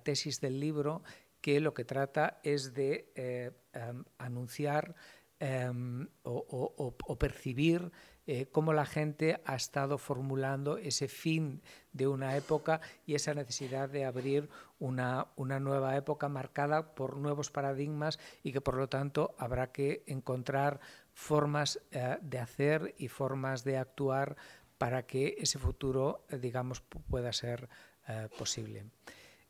tesis 0.04 0.38
del 0.42 0.60
libro 0.60 1.02
que 1.40 1.60
lo 1.60 1.72
que 1.72 1.86
trata 1.86 2.40
es 2.42 2.74
de 2.74 3.10
eh, 3.14 3.52
em, 3.72 4.04
anunciar 4.18 4.94
em, 5.40 6.08
o, 6.24 7.16
percibir 7.18 7.90
eh, 8.26 8.50
cómo 8.52 8.74
la 8.74 8.84
gente 8.84 9.40
ha 9.46 9.56
estado 9.56 9.96
formulando 9.96 10.76
ese 10.76 11.08
fin 11.08 11.62
de 11.94 12.06
una 12.06 12.36
época 12.36 12.82
y 13.06 13.14
esa 13.14 13.32
necesidad 13.32 13.88
de 13.88 14.04
abrir 14.04 14.50
una, 14.78 15.28
una, 15.36 15.58
nueva 15.58 15.96
época 15.96 16.28
marcada 16.28 16.94
por 16.94 17.16
nuevos 17.16 17.50
paradigmas 17.50 18.18
y 18.42 18.52
que 18.52 18.60
por 18.60 18.76
lo 18.76 18.90
tanto 18.90 19.34
habrá 19.38 19.72
que 19.72 20.04
encontrar 20.06 20.80
formas 21.14 21.80
de 22.20 22.38
hacer 22.38 22.94
y 22.98 23.08
formas 23.08 23.64
de 23.64 23.78
actuar 23.78 24.36
para 24.78 25.06
que 25.06 25.36
ese 25.38 25.58
futuro, 25.58 26.26
eh, 26.28 26.38
digamos, 26.38 26.80
pueda 26.80 27.32
ser 27.32 27.68
eh, 28.08 28.28
posible. 28.38 28.86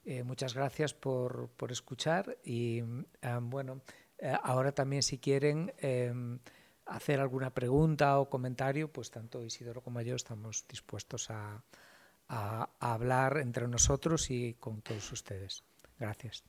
Eh, 0.04 0.22
muchas 0.22 0.54
gracias 0.54 0.94
por, 0.94 1.50
escuchar 1.68 2.38
y 2.44 2.80
bueno, 3.42 3.80
ahora 4.44 4.70
también 4.70 5.02
si 5.02 5.18
quieren 5.18 5.74
em, 5.78 6.38
hacer 6.84 7.18
alguna 7.18 7.52
pregunta 7.52 8.20
o 8.20 8.30
comentario, 8.30 8.92
pues 8.92 9.10
tanto 9.10 9.42
Isidoro 9.42 9.82
como 9.82 10.00
yo 10.02 10.14
estamos 10.14 10.64
dispuestos 10.68 11.28
a 11.30 11.60
hablar 12.78 13.38
entre 13.38 13.66
nosotros 13.66 14.30
y 14.30 14.54
con 14.54 14.80
todos 14.80 15.10
ustedes. 15.10 15.64
Gracias. 15.98 16.44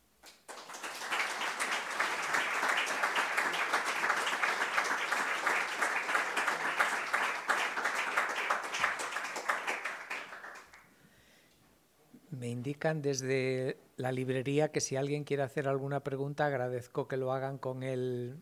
Me 12.37 12.49
indican 12.49 13.01
desde 13.01 13.77
la 13.95 14.11
librería 14.11 14.71
que 14.71 14.79
si 14.79 14.95
alguien 14.95 15.23
quiere 15.23 15.41
hacer 15.41 15.67
alguna 15.67 16.01
pregunta, 16.01 16.45
agradezco 16.45 17.07
que 17.07 17.17
lo 17.17 17.33
hagan 17.33 17.57
con 17.57 17.81
el, 17.81 18.39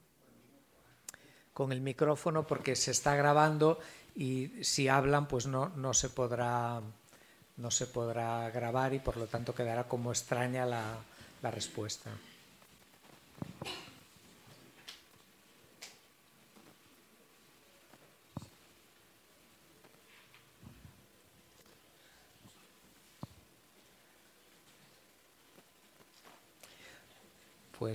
con 1.54 1.72
el 1.72 1.80
micrófono 1.80 2.46
porque 2.46 2.76
se 2.76 2.92
está 2.92 3.16
grabando 3.16 3.80
y 4.14 4.52
si 4.62 4.90
hablan 4.90 5.30
pues 5.30 5.48
no, 5.48 5.70
no, 5.70 5.94
se 5.94 6.10
podrá, 6.10 6.82
no 7.56 7.72
se 7.72 7.88
podrá 7.88 8.50
grabar 8.50 8.94
y 8.94 9.00
por 9.00 9.16
lo 9.16 9.28
tanto 9.28 9.56
quedará 9.56 9.86
como 9.86 10.12
extraña 10.12 10.66
la, 10.66 10.98
la 11.42 11.52
respuesta. 11.52 12.12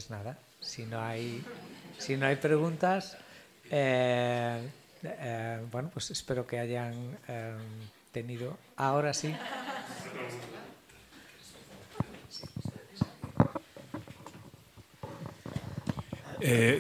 Pues 0.00 0.08
nada, 0.08 0.38
si 0.62 0.86
no 0.86 0.98
hay, 0.98 1.44
si 1.98 2.16
no 2.16 2.24
hay 2.24 2.36
preguntas, 2.36 3.18
eh, 3.70 4.66
eh, 5.02 5.60
bueno, 5.70 5.90
pues 5.92 6.10
espero 6.10 6.46
que 6.46 6.58
hayan 6.58 7.18
eh, 7.28 7.52
tenido. 8.10 8.56
Ahora 8.76 9.12
sí. 9.12 9.36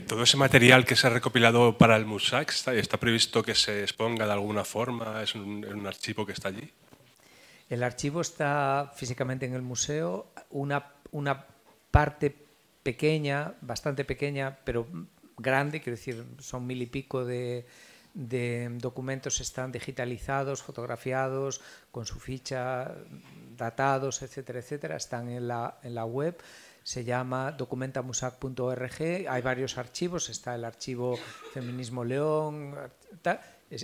todo 0.08 0.22
ese 0.22 0.38
material 0.38 0.86
que 0.86 0.96
se 0.96 1.06
ha 1.06 1.10
recopilado 1.10 1.76
para 1.76 1.96
el 1.96 2.06
MUSAC, 2.06 2.68
¿está, 2.72 2.96
previsto 2.96 3.42
que 3.42 3.54
se 3.54 3.82
exponga 3.82 4.24
de 4.24 4.32
alguna 4.32 4.64
forma? 4.64 5.22
¿Es 5.22 5.34
un, 5.34 5.62
un, 5.62 5.86
archivo 5.86 6.24
que 6.24 6.32
está 6.32 6.48
allí? 6.48 6.72
El 7.68 7.82
archivo 7.82 8.22
está 8.22 8.90
físicamente 8.96 9.44
en 9.44 9.52
el 9.52 9.60
museo. 9.60 10.32
Una, 10.48 10.94
una 11.12 11.44
parte 11.90 12.48
pequeña, 12.82 13.54
bastante 13.60 14.04
pequeña, 14.04 14.58
pero 14.64 14.86
grande, 15.36 15.80
quiero 15.80 15.96
decir, 15.96 16.24
son 16.38 16.66
mil 16.66 16.80
y 16.82 16.86
pico 16.86 17.24
de, 17.24 17.66
documentos 18.78 19.40
están 19.40 19.72
digitalizados, 19.72 20.62
fotografiados, 20.62 21.60
con 21.90 22.06
su 22.06 22.18
ficha, 22.18 22.94
datados, 23.56 24.22
etcétera, 24.22 24.58
etcétera, 24.58 24.96
están 24.96 25.28
en 25.28 25.48
la, 25.48 25.78
en 25.82 25.94
la 25.94 26.04
web. 26.04 26.36
Se 26.82 27.04
llama 27.04 27.52
documentamusac.org. 27.52 29.00
Hay 29.28 29.42
varios 29.42 29.76
archivos. 29.76 30.30
Está 30.30 30.54
el 30.54 30.64
archivo 30.64 31.18
Feminismo 31.52 32.04
León 32.04 32.74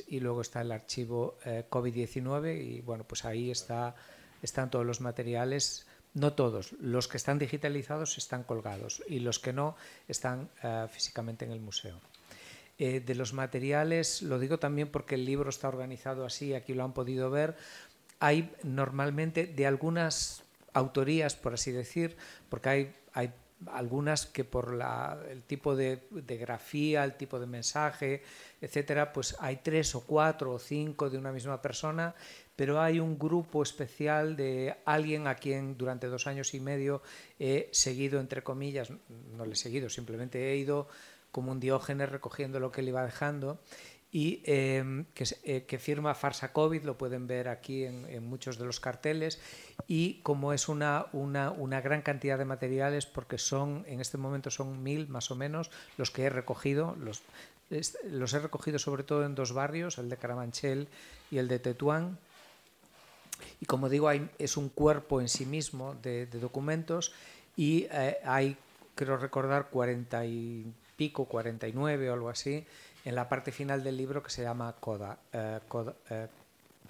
y 0.08 0.20
luego 0.20 0.40
está 0.40 0.62
el 0.62 0.72
archivo 0.72 1.38
eh, 1.44 1.66
COVID-19 1.70 2.60
y 2.60 2.80
bueno, 2.80 3.04
pues 3.04 3.24
ahí 3.24 3.50
está, 3.50 3.94
están 4.42 4.70
todos 4.70 4.84
los 4.84 5.00
materiales 5.00 5.86
no 6.16 6.32
todos, 6.32 6.72
los 6.80 7.08
que 7.08 7.18
están 7.18 7.38
digitalizados 7.38 8.16
están 8.16 8.42
colgados 8.42 9.02
y 9.06 9.20
los 9.20 9.38
que 9.38 9.52
no 9.52 9.76
están 10.08 10.48
eh, 10.62 10.86
físicamente 10.90 11.44
en 11.44 11.52
el 11.52 11.60
museo. 11.60 12.00
Eh, 12.78 13.00
de 13.00 13.14
los 13.14 13.34
materiales, 13.34 14.22
lo 14.22 14.38
digo 14.38 14.58
también 14.58 14.88
porque 14.88 15.14
el 15.14 15.26
libro 15.26 15.50
está 15.50 15.68
organizado 15.68 16.24
así, 16.24 16.54
aquí 16.54 16.72
lo 16.72 16.84
han 16.84 16.94
podido 16.94 17.30
ver, 17.30 17.56
hay 18.18 18.50
normalmente 18.62 19.46
de 19.46 19.66
algunas 19.66 20.42
autorías, 20.72 21.36
por 21.36 21.52
así 21.52 21.70
decir, 21.70 22.16
porque 22.48 22.68
hay, 22.68 22.94
hay 23.12 23.32
algunas 23.66 24.26
que 24.26 24.44
por 24.44 24.78
el 25.28 25.42
tipo 25.42 25.74
de, 25.74 26.00
grafía, 26.10 27.04
el 27.04 27.16
tipo 27.16 27.40
de 27.40 27.46
mensaje, 27.46 28.22
etcétera, 28.60 29.12
pues 29.12 29.36
hay 29.40 29.56
tres 29.56 29.94
o 29.94 30.02
cuatro 30.02 30.52
o 30.52 30.58
cinco 30.58 31.08
de 31.08 31.18
una 31.18 31.32
misma 31.32 31.60
persona 31.60 32.14
pero 32.56 32.80
hay 32.80 32.98
un 32.98 33.18
grupo 33.18 33.62
especial 33.62 34.34
de 34.34 34.74
alguien 34.86 35.26
a 35.26 35.34
quien 35.34 35.76
durante 35.76 36.06
dos 36.06 36.26
años 36.26 36.54
y 36.54 36.60
medio 36.60 37.02
he 37.38 37.68
seguido, 37.70 38.18
entre 38.18 38.42
comillas, 38.42 38.88
no 39.36 39.44
le 39.44 39.52
he 39.52 39.56
seguido, 39.56 39.90
simplemente 39.90 40.50
he 40.50 40.56
ido 40.56 40.88
como 41.30 41.52
un 41.52 41.60
diógenes 41.60 42.08
recogiendo 42.08 42.58
lo 42.58 42.72
que 42.72 42.80
él 42.80 42.88
iba 42.88 43.04
dejando 43.04 43.60
y 44.16 44.40
em, 44.46 45.04
eh, 45.44 45.64
que, 45.68 45.78
firma 45.78 46.14
Farsa 46.14 46.50
COVID, 46.50 46.84
lo 46.84 46.96
pueden 46.96 47.26
ver 47.26 47.48
aquí 47.48 47.84
en, 47.84 48.26
muchos 48.26 48.56
de 48.56 48.64
los 48.64 48.80
carteles, 48.80 49.38
y 49.88 50.22
como 50.22 50.54
es 50.54 50.70
una, 50.70 51.04
una, 51.12 51.50
una, 51.50 51.82
gran 51.82 52.00
cantidad 52.00 52.38
de 52.38 52.46
materiales, 52.46 53.04
porque 53.04 53.36
son, 53.36 53.84
en 53.86 54.00
este 54.00 54.16
momento 54.16 54.50
son 54.50 54.82
mil 54.82 55.06
más 55.06 55.30
o 55.30 55.34
menos 55.36 55.70
los 55.98 56.10
que 56.10 56.22
he 56.22 56.30
recogido, 56.30 56.96
los, 56.98 57.20
los 58.08 58.32
he 58.32 58.38
recogido 58.38 58.78
sobre 58.78 59.02
todo 59.02 59.26
en 59.26 59.34
dos 59.34 59.52
barrios, 59.52 59.98
el 59.98 60.08
de 60.08 60.16
Carabanchel 60.16 60.88
y 61.30 61.36
el 61.36 61.46
de 61.46 61.58
Tetuán, 61.58 62.18
y 63.60 63.66
como 63.66 63.90
digo, 63.90 64.08
hay, 64.08 64.30
es 64.38 64.56
un 64.56 64.70
cuerpo 64.70 65.20
en 65.20 65.28
sí 65.28 65.44
mismo 65.44 65.94
de, 65.94 66.24
documentos 66.24 67.12
y 67.54 67.86
eh, 67.92 68.16
hay, 68.24 68.56
creo 68.94 69.18
recordar, 69.18 69.68
40 69.68 70.24
y 70.24 70.72
pico, 70.96 71.26
49 71.26 72.08
o 72.08 72.14
algo 72.14 72.30
así, 72.30 72.64
en 73.06 73.14
la 73.14 73.28
parte 73.28 73.52
final 73.52 73.84
del 73.84 73.96
libro 73.96 74.20
que 74.20 74.30
se 74.30 74.42
llama 74.42 74.74
Coda. 74.80 75.16
Eh, 75.32 75.60
eh, 76.10 76.26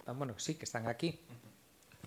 ah, 0.06 0.12
bueno, 0.12 0.34
sí, 0.38 0.54
que 0.54 0.64
están 0.64 0.88
aquí. 0.88 1.20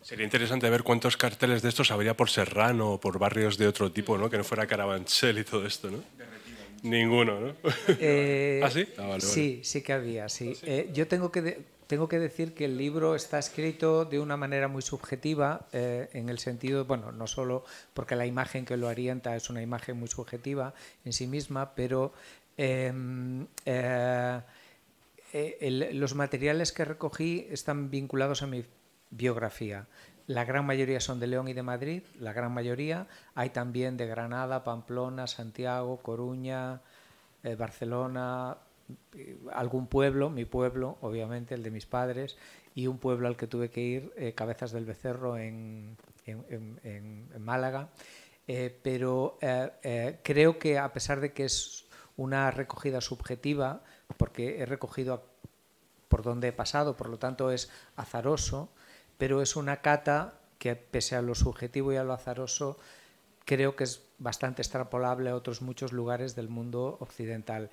Sería 0.01 0.25
interesante 0.25 0.67
ver 0.67 0.81
cuántos 0.81 1.15
carteles 1.15 1.61
de 1.61 1.69
estos 1.69 1.91
habría 1.91 2.17
por 2.17 2.29
Serrano 2.29 2.93
o 2.93 2.99
por 2.99 3.19
barrios 3.19 3.57
de 3.59 3.67
otro 3.67 3.91
tipo, 3.91 4.17
¿no? 4.17 4.27
Que 4.27 4.37
no 4.37 4.43
fuera 4.43 4.65
Carabanchel 4.65 5.37
y 5.37 5.43
todo 5.43 5.63
esto, 5.67 5.91
¿no? 5.91 5.99
Ninguno, 6.81 7.39
¿no? 7.39 7.47
¿Ah, 8.63 8.71
sí? 8.71 8.87
Ah, 8.97 9.17
sí, 9.19 9.61
sí 9.63 9.83
que 9.83 9.93
había, 9.93 10.27
sí. 10.27 10.55
yo 10.91 11.07
tengo 11.07 11.31
que, 11.31 11.63
tengo 11.89 12.07
que 12.07 12.19
decir 12.19 12.53
que 12.53 12.65
el 12.65 12.77
libro 12.77 13.15
está 13.15 13.39
escrito 13.39 14.05
de 14.05 14.19
una 14.19 14.37
manera 14.37 14.67
muy 14.67 14.83
subjetiva, 14.83 15.65
eh, 15.73 16.07
en 16.13 16.29
el 16.29 16.37
sentido, 16.37 16.85
bueno, 16.85 17.11
no 17.11 17.25
solo 17.25 17.65
porque 17.95 18.15
la 18.15 18.27
imagen 18.27 18.63
que 18.63 18.77
lo 18.77 18.85
orienta 18.85 19.35
es 19.35 19.49
una 19.49 19.63
imagen 19.63 19.97
muy 19.97 20.07
subjetiva 20.07 20.75
en 21.03 21.13
sí 21.13 21.25
misma, 21.25 21.73
pero 21.73 22.13
em, 22.59 23.47
eh, 23.65 24.41
eh, 25.33 25.91
los 25.93 26.15
materiales 26.15 26.71
que 26.71 26.85
recogí 26.85 27.47
están 27.49 27.89
vinculados 27.89 28.43
a 28.43 28.47
mi 28.47 28.65
biografía. 29.09 29.87
La 30.27 30.45
gran 30.45 30.65
mayoría 30.65 30.99
son 30.99 31.19
de 31.19 31.27
León 31.27 31.47
y 31.47 31.53
de 31.53 31.63
Madrid, 31.63 32.03
la 32.19 32.33
gran 32.33 32.53
mayoría. 32.53 33.07
Hay 33.33 33.49
también 33.49 33.97
de 33.97 34.05
Granada, 34.05 34.63
Pamplona, 34.63 35.25
Santiago, 35.25 35.97
Coruña, 35.97 36.81
Barcelona, 37.57 38.57
algún 39.53 39.87
pueblo, 39.87 40.29
mi 40.29 40.45
pueblo, 40.45 40.97
obviamente, 41.01 41.55
el 41.55 41.63
de 41.63 41.71
mis 41.71 41.85
padres, 41.85 42.37
y 42.75 42.87
un 42.87 42.97
pueblo 42.97 43.27
al 43.27 43.35
que 43.35 43.47
tuve 43.47 43.69
que 43.69 43.81
ir, 43.81 44.13
eh, 44.15 44.33
Cabezas 44.33 44.71
del 44.71 44.85
Becerro, 44.85 45.37
en, 45.37 45.97
Málaga. 47.39 47.89
Eh, 48.47 48.75
pero 48.81 49.37
eh, 49.41 50.19
creo 50.23 50.57
que 50.57 50.77
a 50.77 50.91
pesar 50.91 51.19
de 51.19 51.33
que 51.33 51.45
es 51.45 51.85
una 52.19 52.51
recogida 52.51 52.99
subjetiva, 52.99 53.81
porque 54.17 54.59
he 54.59 54.65
recogido 54.65 55.23
por 56.09 56.21
donde 56.21 56.49
he 56.49 56.51
pasado, 56.51 56.97
por 56.97 57.07
lo 57.07 57.17
tanto 57.17 57.49
es 57.49 57.69
azaroso, 57.95 58.69
pero 59.17 59.41
es 59.41 59.55
una 59.55 59.77
cata 59.77 60.33
que 60.57 60.75
pese 60.75 61.15
a 61.15 61.21
lo 61.21 61.33
subjetivo 61.33 61.93
y 61.93 61.95
a 61.95 62.03
lo 62.03 62.11
azaroso, 62.11 62.77
creo 63.45 63.77
que 63.77 63.85
es 63.85 64.03
bastante 64.17 64.61
extrapolable 64.61 65.29
a 65.29 65.35
otros 65.35 65.61
muchos 65.61 65.93
lugares 65.93 66.35
del 66.35 66.49
mundo 66.49 66.97
occidental. 66.99 67.69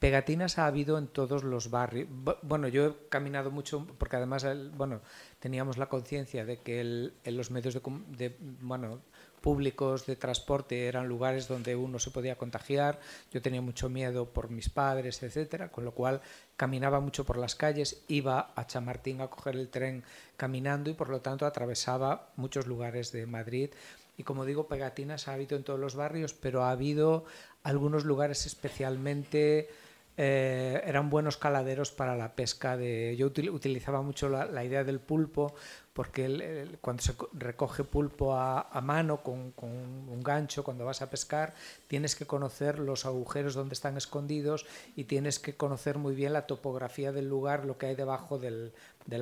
Pegatinas 0.00 0.58
ha 0.58 0.66
habido 0.66 0.98
en 0.98 1.06
todos 1.06 1.44
los 1.44 1.70
barrios. 1.70 2.08
Bueno, 2.42 2.66
yo 2.66 2.86
he 2.86 3.08
caminado 3.10 3.52
mucho 3.52 3.86
porque 3.98 4.16
además, 4.16 4.44
bueno, 4.76 5.02
teníamos 5.38 5.78
la 5.78 5.88
conciencia 5.88 6.44
de 6.44 6.58
que 6.58 7.12
los 7.24 7.50
medios 7.52 7.78
de, 8.08 8.36
bueno, 8.60 9.00
públicos 9.42 10.06
de 10.06 10.16
transporte 10.16 10.86
eran 10.86 11.08
lugares 11.08 11.48
donde 11.48 11.76
uno 11.76 11.98
se 11.98 12.10
podía 12.10 12.38
contagiar. 12.38 13.00
Yo 13.32 13.42
tenía 13.42 13.60
mucho 13.60 13.90
miedo 13.90 14.32
por 14.32 14.48
mis 14.48 14.70
padres, 14.70 15.22
etcétera, 15.22 15.70
con 15.70 15.84
lo 15.84 15.92
cual 15.92 16.22
caminaba 16.56 17.00
mucho 17.00 17.24
por 17.24 17.36
las 17.36 17.54
calles, 17.54 18.04
iba 18.08 18.52
a 18.56 18.66
Chamartín 18.66 19.20
a 19.20 19.28
coger 19.28 19.56
el 19.56 19.68
tren 19.68 20.04
caminando 20.36 20.88
y 20.88 20.94
por 20.94 21.10
lo 21.10 21.20
tanto 21.20 21.44
atravesaba 21.44 22.30
muchos 22.36 22.66
lugares 22.66 23.12
de 23.12 23.26
Madrid. 23.26 23.70
Y 24.16 24.22
como 24.22 24.44
digo, 24.44 24.68
pegatinas 24.68 25.28
ha 25.28 25.34
habido 25.34 25.56
en 25.56 25.64
todos 25.64 25.80
los 25.80 25.96
barrios, 25.96 26.32
pero 26.32 26.62
ha 26.64 26.70
habido 26.70 27.24
algunos 27.64 28.04
lugares 28.04 28.46
especialmente 28.46 29.68
eh, 30.16 30.82
eran 30.84 31.08
buenos 31.08 31.36
caladeros 31.36 31.90
para 31.90 32.16
la 32.16 32.34
pesca. 32.34 32.76
De, 32.76 33.16
yo 33.16 33.26
utilizaba 33.26 34.02
mucho 34.02 34.28
la, 34.28 34.64
idea 34.64 34.84
del 34.84 35.00
pulpo 35.00 35.54
porque 35.92 36.78
cuando 36.80 37.02
se 37.02 37.14
recoge 37.34 37.84
pulpo 37.84 38.34
a, 38.34 38.80
mano 38.82 39.22
con, 39.22 39.52
un 39.58 40.22
gancho, 40.22 40.64
cuando 40.64 40.86
vas 40.86 41.02
a 41.02 41.10
pescar, 41.10 41.54
tienes 41.86 42.16
que 42.16 42.26
conocer 42.26 42.78
los 42.78 43.04
agujeros 43.04 43.54
donde 43.54 43.74
están 43.74 43.98
escondidos 43.98 44.66
y 44.96 45.04
tienes 45.04 45.38
que 45.38 45.54
conocer 45.54 45.98
muy 45.98 46.14
bien 46.14 46.32
la 46.32 46.46
topografía 46.46 47.12
del 47.12 47.28
lugar, 47.28 47.66
lo 47.66 47.76
que 47.76 47.86
hay 47.86 47.94
debajo 47.94 48.38
del, 48.38 48.72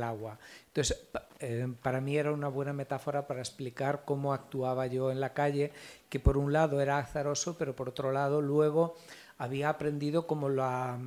agua. 0.03 0.39
Entonces, 0.69 1.09
eh, 1.41 1.67
para 1.83 2.01
mí 2.01 2.17
era 2.17 2.33
una 2.33 2.49
buena 2.49 2.73
metáfora 2.73 3.27
para 3.27 3.41
explicar 3.41 4.03
cómo 4.05 4.33
actuaba 4.33 4.87
yo 4.87 5.11
en 5.11 5.19
la 5.19 5.33
calle, 5.33 5.73
que 6.09 6.21
por 6.21 6.37
un 6.37 6.53
lado 6.53 6.81
era 6.81 6.99
azaroso, 6.99 7.57
pero 7.59 7.75
por 7.75 7.89
otro 7.89 8.13
lado 8.13 8.41
luego 8.41 8.95
había 9.41 9.71
aprendido 9.71 10.27
como 10.27 10.51
la 10.51 10.99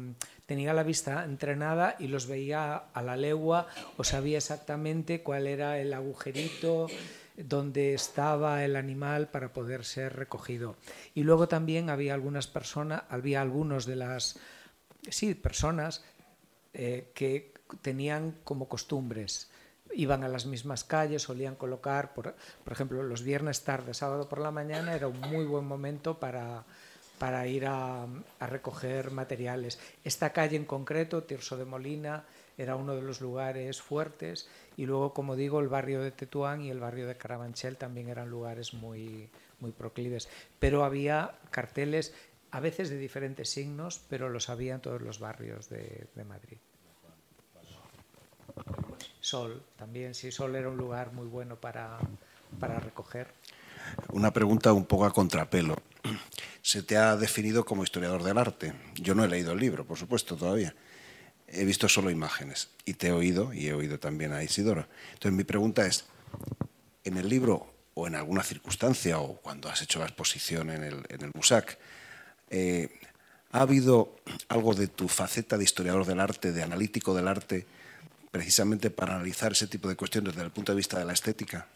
tenía 0.48 0.74
la 0.74 0.82
vista 0.82 1.24
entrenada 1.24 1.96
y 2.00 2.08
los 2.08 2.26
veía 2.26 2.76
a 2.92 3.02
la 3.04 3.16
legua 3.16 3.68
o 3.96 4.04
sabía 4.04 4.40
exactamente 4.40 5.22
cuál 5.22 5.46
era 5.46 5.78
el 5.80 5.94
agujerito 5.94 6.88
donde 7.38 7.94
estaba 7.94 8.66
el 8.66 8.76
animal 8.76 9.30
para 9.30 9.54
poder 9.54 9.86
ser 9.86 10.16
recogido. 10.16 10.76
Y 11.14 11.22
luego 11.22 11.48
también 11.48 11.92
había 11.92 12.16
algunas 12.16 12.48
personas, 12.48 13.04
había 13.08 13.40
algunos 13.40 13.86
de 13.86 13.98
las 13.98 14.40
sí, 15.08 15.36
personas 15.36 16.04
eh, 16.74 17.12
que 17.14 17.54
tenían 17.84 18.36
como 18.44 18.68
costumbres 18.68 19.52
iban 19.96 20.24
a 20.24 20.28
las 20.28 20.48
mismas 20.48 20.84
calles, 20.84 21.22
solían 21.22 21.54
colocar, 21.54 22.16
por, 22.16 22.34
por 22.64 22.74
ejemplo, 22.74 23.04
los 23.04 23.22
viernes 23.22 23.64
tarde, 23.64 23.94
sábado 23.94 24.28
por 24.28 24.40
la 24.40 24.50
mañana, 24.50 24.96
era 24.96 25.08
un 25.08 25.20
muy 25.20 25.46
buen 25.46 25.66
momento 25.66 26.20
para, 26.20 26.66
para 27.18 27.48
ir 27.48 27.66
a, 27.66 28.08
recoger 28.42 29.12
materiales. 29.12 29.80
Esta 30.04 30.32
calle 30.34 30.58
en 30.58 30.66
concreto, 30.66 31.24
Tirso 31.24 31.58
de 31.58 31.66
Molina, 31.66 32.26
era 32.58 32.76
uno 32.76 32.96
de 32.96 33.02
los 33.02 33.22
lugares 33.22 33.82
fuertes 33.82 34.48
y 34.78 34.86
luego, 34.86 35.14
como 35.14 35.36
digo, 35.36 35.60
el 35.60 35.68
barrio 35.68 36.02
de 36.02 36.12
Tetuán 36.12 36.62
y 36.62 36.70
el 36.70 36.80
barrio 36.80 37.08
de 37.08 37.18
Carabanchel 37.18 37.78
también 37.78 38.10
eran 38.10 38.30
lugares 38.30 38.74
muy, 38.74 39.30
muy 39.60 39.72
proclives. 39.72 40.30
Pero 40.60 40.84
había 40.84 41.36
carteles, 41.50 42.14
a 42.52 42.60
veces 42.60 42.90
de 42.90 42.98
diferentes 42.98 43.50
signos, 43.50 44.02
pero 44.10 44.30
los 44.30 44.50
había 44.50 44.76
en 44.76 44.82
todos 44.82 45.02
los 45.02 45.20
barrios 45.20 45.70
de, 45.70 46.08
de 46.14 46.24
Madrid. 46.24 46.58
Sol, 49.20 49.64
también, 49.78 50.14
sí, 50.14 50.32
Sol 50.32 50.56
era 50.56 50.70
un 50.70 50.78
lugar 50.78 51.14
muy 51.14 51.26
bueno 51.26 51.56
para, 51.56 51.98
para 52.60 52.80
recoger. 52.80 53.28
Una 54.10 54.32
pregunta 54.32 54.74
un 54.74 54.86
poco 54.86 55.06
a 55.06 55.14
contrapelo 55.14 55.82
se 56.62 56.82
te 56.82 56.98
ha 56.98 57.16
definido 57.18 57.66
como 57.66 57.84
historiador 57.84 58.24
del 58.24 58.38
arte. 58.38 58.74
Yo 58.96 59.16
no 59.16 59.24
he 59.24 59.28
leído 59.28 59.52
el 59.52 59.60
libro, 59.60 59.86
por 59.86 59.98
supuesto, 59.98 60.36
todavía. 60.36 60.74
He 61.48 61.66
visto 61.66 61.88
solo 61.90 62.10
imágenes 62.10 62.70
y 62.86 62.94
te 62.94 63.08
he 63.08 63.12
oído 63.12 63.54
y 63.54 63.68
he 63.68 63.74
oído 63.74 64.00
también 64.00 64.34
a 64.34 64.44
Isidoro. 64.44 64.88
Entonces 65.14 65.34
mi 65.34 65.44
pregunta 65.44 65.86
es, 65.86 66.06
en 67.04 67.18
el 67.18 67.28
libro 67.28 67.68
o 67.94 68.08
en 68.08 68.16
alguna 68.16 68.44
circunstancia 68.44 69.20
o 69.20 69.36
cuando 69.36 69.70
has 69.70 69.82
hecho 69.82 70.00
la 70.00 70.06
exposición 70.06 70.70
en 70.70 70.84
el, 70.84 71.04
en 71.10 71.32
MUSAC, 71.36 71.78
eh, 72.50 72.90
¿ha 73.52 73.62
habido 73.62 74.16
algo 74.48 74.74
de 74.74 74.88
tu 74.88 75.08
faceta 75.08 75.58
de 75.58 75.66
historiador 75.66 76.06
del 76.06 76.22
arte, 76.22 76.52
de 76.54 76.64
analítico 76.64 77.14
del 77.14 77.28
arte, 77.28 77.68
precisamente 78.32 78.90
para 78.90 79.16
analizar 79.16 79.52
ese 79.52 79.68
tipo 79.68 79.90
de 79.90 79.96
cuestiones 79.96 80.34
desde 80.34 80.46
el 80.46 80.52
punto 80.52 80.72
de 80.72 80.78
vista 80.78 80.98
de 80.98 81.06
la 81.06 81.14
estética? 81.14 81.68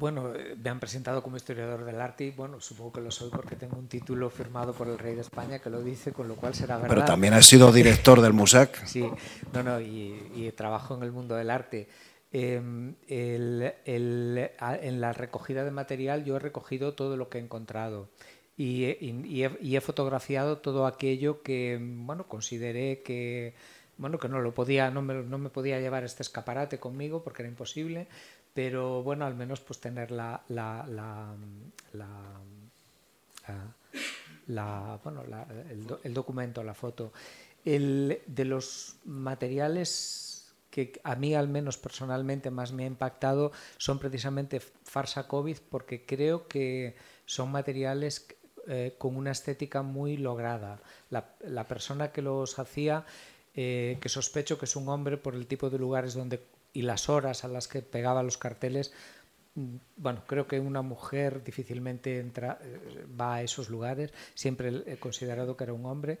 Bueno, 0.00 0.34
eh, 0.34 0.56
me 0.56 0.70
han 0.70 0.80
presentado 0.80 1.22
como 1.22 1.36
historiador 1.36 1.84
del 1.84 2.00
arte 2.00 2.24
y 2.24 2.30
bueno, 2.30 2.58
supongo 2.58 2.94
que 2.94 3.02
lo 3.02 3.10
soy 3.10 3.28
porque 3.28 3.54
tengo 3.54 3.76
un 3.76 3.86
título 3.86 4.30
firmado 4.30 4.72
por 4.72 4.88
el 4.88 4.98
rey 4.98 5.14
de 5.14 5.20
España 5.20 5.58
que 5.58 5.68
lo 5.68 5.82
dice, 5.82 6.10
con 6.10 6.26
lo 6.26 6.36
cual 6.36 6.54
será 6.54 6.78
verdad. 6.78 6.88
Pero 6.88 7.04
también 7.04 7.34
has 7.34 7.44
sido 7.44 7.70
director 7.70 8.22
del 8.22 8.32
MUSAC. 8.32 8.86
Sí, 8.86 9.06
no, 9.52 9.62
no, 9.62 9.78
y, 9.78 10.50
trabajo 10.56 10.96
en 10.96 11.02
el 11.02 11.12
mundo 11.12 11.34
del 11.36 11.50
arte. 11.50 11.86
Em, 12.32 12.94
en 13.08 15.00
la 15.00 15.12
recogida 15.12 15.64
de 15.64 15.70
material 15.70 16.24
yo 16.24 16.36
he 16.36 16.38
recogido 16.38 16.94
todo 16.94 17.18
lo 17.18 17.28
que 17.28 17.36
he 17.36 17.42
encontrado 17.42 18.08
y, 18.56 19.42
he, 19.42 19.80
fotografiado 19.80 20.58
todo 20.58 20.86
aquello 20.86 21.42
que 21.42 21.78
bueno 21.80 22.28
consideré 22.28 23.02
que 23.02 23.54
bueno 23.96 24.18
que 24.18 24.28
no 24.28 24.40
lo 24.40 24.52
podía 24.54 24.90
no 24.90 25.02
me, 25.02 25.14
no 25.14 25.38
me 25.38 25.48
podía 25.48 25.80
llevar 25.80 26.04
este 26.04 26.22
escaparate 26.22 26.78
conmigo 26.78 27.24
porque 27.24 27.42
era 27.42 27.48
imposible 27.48 28.06
pero 28.62 29.02
bueno, 29.02 29.24
al 29.24 29.34
menos 29.34 29.60
pues 29.60 29.80
tener 29.80 30.10
la, 30.10 30.44
la, 30.48 30.84
la, 34.46 35.00
bueno, 35.02 35.22
el, 36.04 36.12
documento, 36.12 36.62
la 36.62 36.74
foto. 36.74 37.10
El, 37.64 38.20
de 38.26 38.44
los 38.44 38.96
materiales 39.06 40.52
que 40.70 41.00
a 41.04 41.16
mí 41.16 41.34
al 41.34 41.48
menos 41.48 41.78
personalmente 41.78 42.50
más 42.50 42.72
me 42.72 42.84
ha 42.84 42.86
impactado 42.86 43.50
son 43.78 43.98
precisamente 43.98 44.60
farsa 44.60 45.26
COVID 45.26 45.56
porque 45.70 46.04
creo 46.04 46.46
que 46.46 46.96
son 47.24 47.50
materiales 47.50 48.26
eh, 48.68 48.94
con 48.98 49.16
una 49.16 49.30
estética 49.30 49.80
muy 49.80 50.18
lograda. 50.18 50.82
La, 51.08 51.34
la 51.46 51.66
persona 51.66 52.12
que 52.12 52.20
los 52.20 52.58
hacía, 52.58 53.06
eh, 53.54 53.96
que 54.02 54.10
sospecho 54.10 54.58
que 54.58 54.66
es 54.66 54.76
un 54.76 54.86
hombre 54.90 55.16
por 55.16 55.34
el 55.34 55.46
tipo 55.46 55.70
de 55.70 55.78
lugares 55.78 56.12
donde 56.12 56.59
y 56.72 56.82
las 56.82 57.08
horas 57.08 57.44
a 57.44 57.48
las 57.48 57.68
que 57.68 57.82
pegaba 57.82 58.22
los 58.22 58.38
carteles, 58.38 58.92
mm, 59.54 59.76
bueno, 59.96 60.22
creo 60.26 60.46
que 60.46 60.60
una 60.60 60.82
mujer 60.82 61.42
difícilmente 61.42 62.18
entra, 62.18 62.58
eh, 62.62 63.06
va 63.20 63.36
a 63.36 63.42
esos 63.42 63.68
lugares, 63.68 64.12
siempre 64.34 64.82
he 64.86 64.96
considerado 64.96 65.56
que 65.56 65.64
era 65.64 65.72
un 65.72 65.86
hombre. 65.86 66.18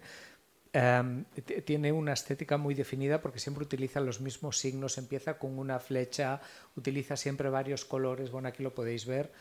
Em, 0.72 1.24
tiene 1.64 1.90
una 1.90 2.12
estética 2.12 2.56
muy 2.56 2.74
definida 2.74 3.20
porque 3.20 3.40
siempre 3.40 3.64
utiliza 3.64 3.98
los 3.98 4.20
mismos 4.20 4.58
signos, 4.58 4.98
empieza 4.98 5.36
con 5.36 5.58
una 5.58 5.80
flecha, 5.80 6.40
utiliza 6.76 7.16
siempre 7.16 7.50
varios 7.50 7.84
colores, 7.84 8.30
bueno, 8.30 8.48
aquí 8.48 8.62
lo 8.62 8.72
podéis 8.72 9.04
ver. 9.04 9.32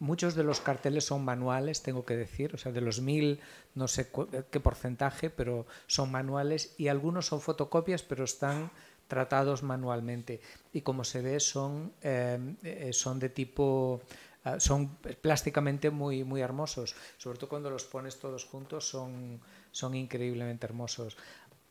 Muchos 0.00 0.34
de 0.34 0.42
los 0.42 0.60
carteles 0.60 1.04
son 1.04 1.24
manuales, 1.24 1.82
tengo 1.82 2.04
que 2.04 2.16
decir, 2.16 2.52
o 2.54 2.58
sea, 2.58 2.72
de 2.72 2.80
los 2.80 3.00
mil, 3.00 3.38
no 3.76 3.86
sé 3.86 4.10
qué 4.50 4.58
porcentaje, 4.58 5.30
pero 5.30 5.66
son 5.86 6.10
manuales 6.10 6.74
y 6.76 6.88
algunos 6.88 7.26
son 7.26 7.40
fotocopias, 7.40 8.02
pero 8.02 8.24
están 8.24 8.72
tratados 9.12 9.62
manualmente. 9.62 10.40
Y 10.72 10.80
como 10.80 11.04
se 11.04 11.20
ve, 11.20 11.38
son, 11.38 11.92
em, 12.00 12.56
eh, 12.62 12.94
son 12.94 13.18
de 13.18 13.28
tipo 13.28 14.00
ah, 14.44 14.58
son 14.58 14.96
plásticamente 15.20 15.90
muy, 15.90 16.24
muy 16.24 16.40
hermosos, 16.40 16.96
sobre 17.18 17.36
todo 17.38 17.50
cuando 17.50 17.68
los 17.68 17.84
pones 17.84 18.18
todos 18.18 18.46
juntos 18.46 18.88
son, 18.88 19.38
son 19.70 19.94
increíblemente 19.94 20.64
hermosos. 20.64 21.18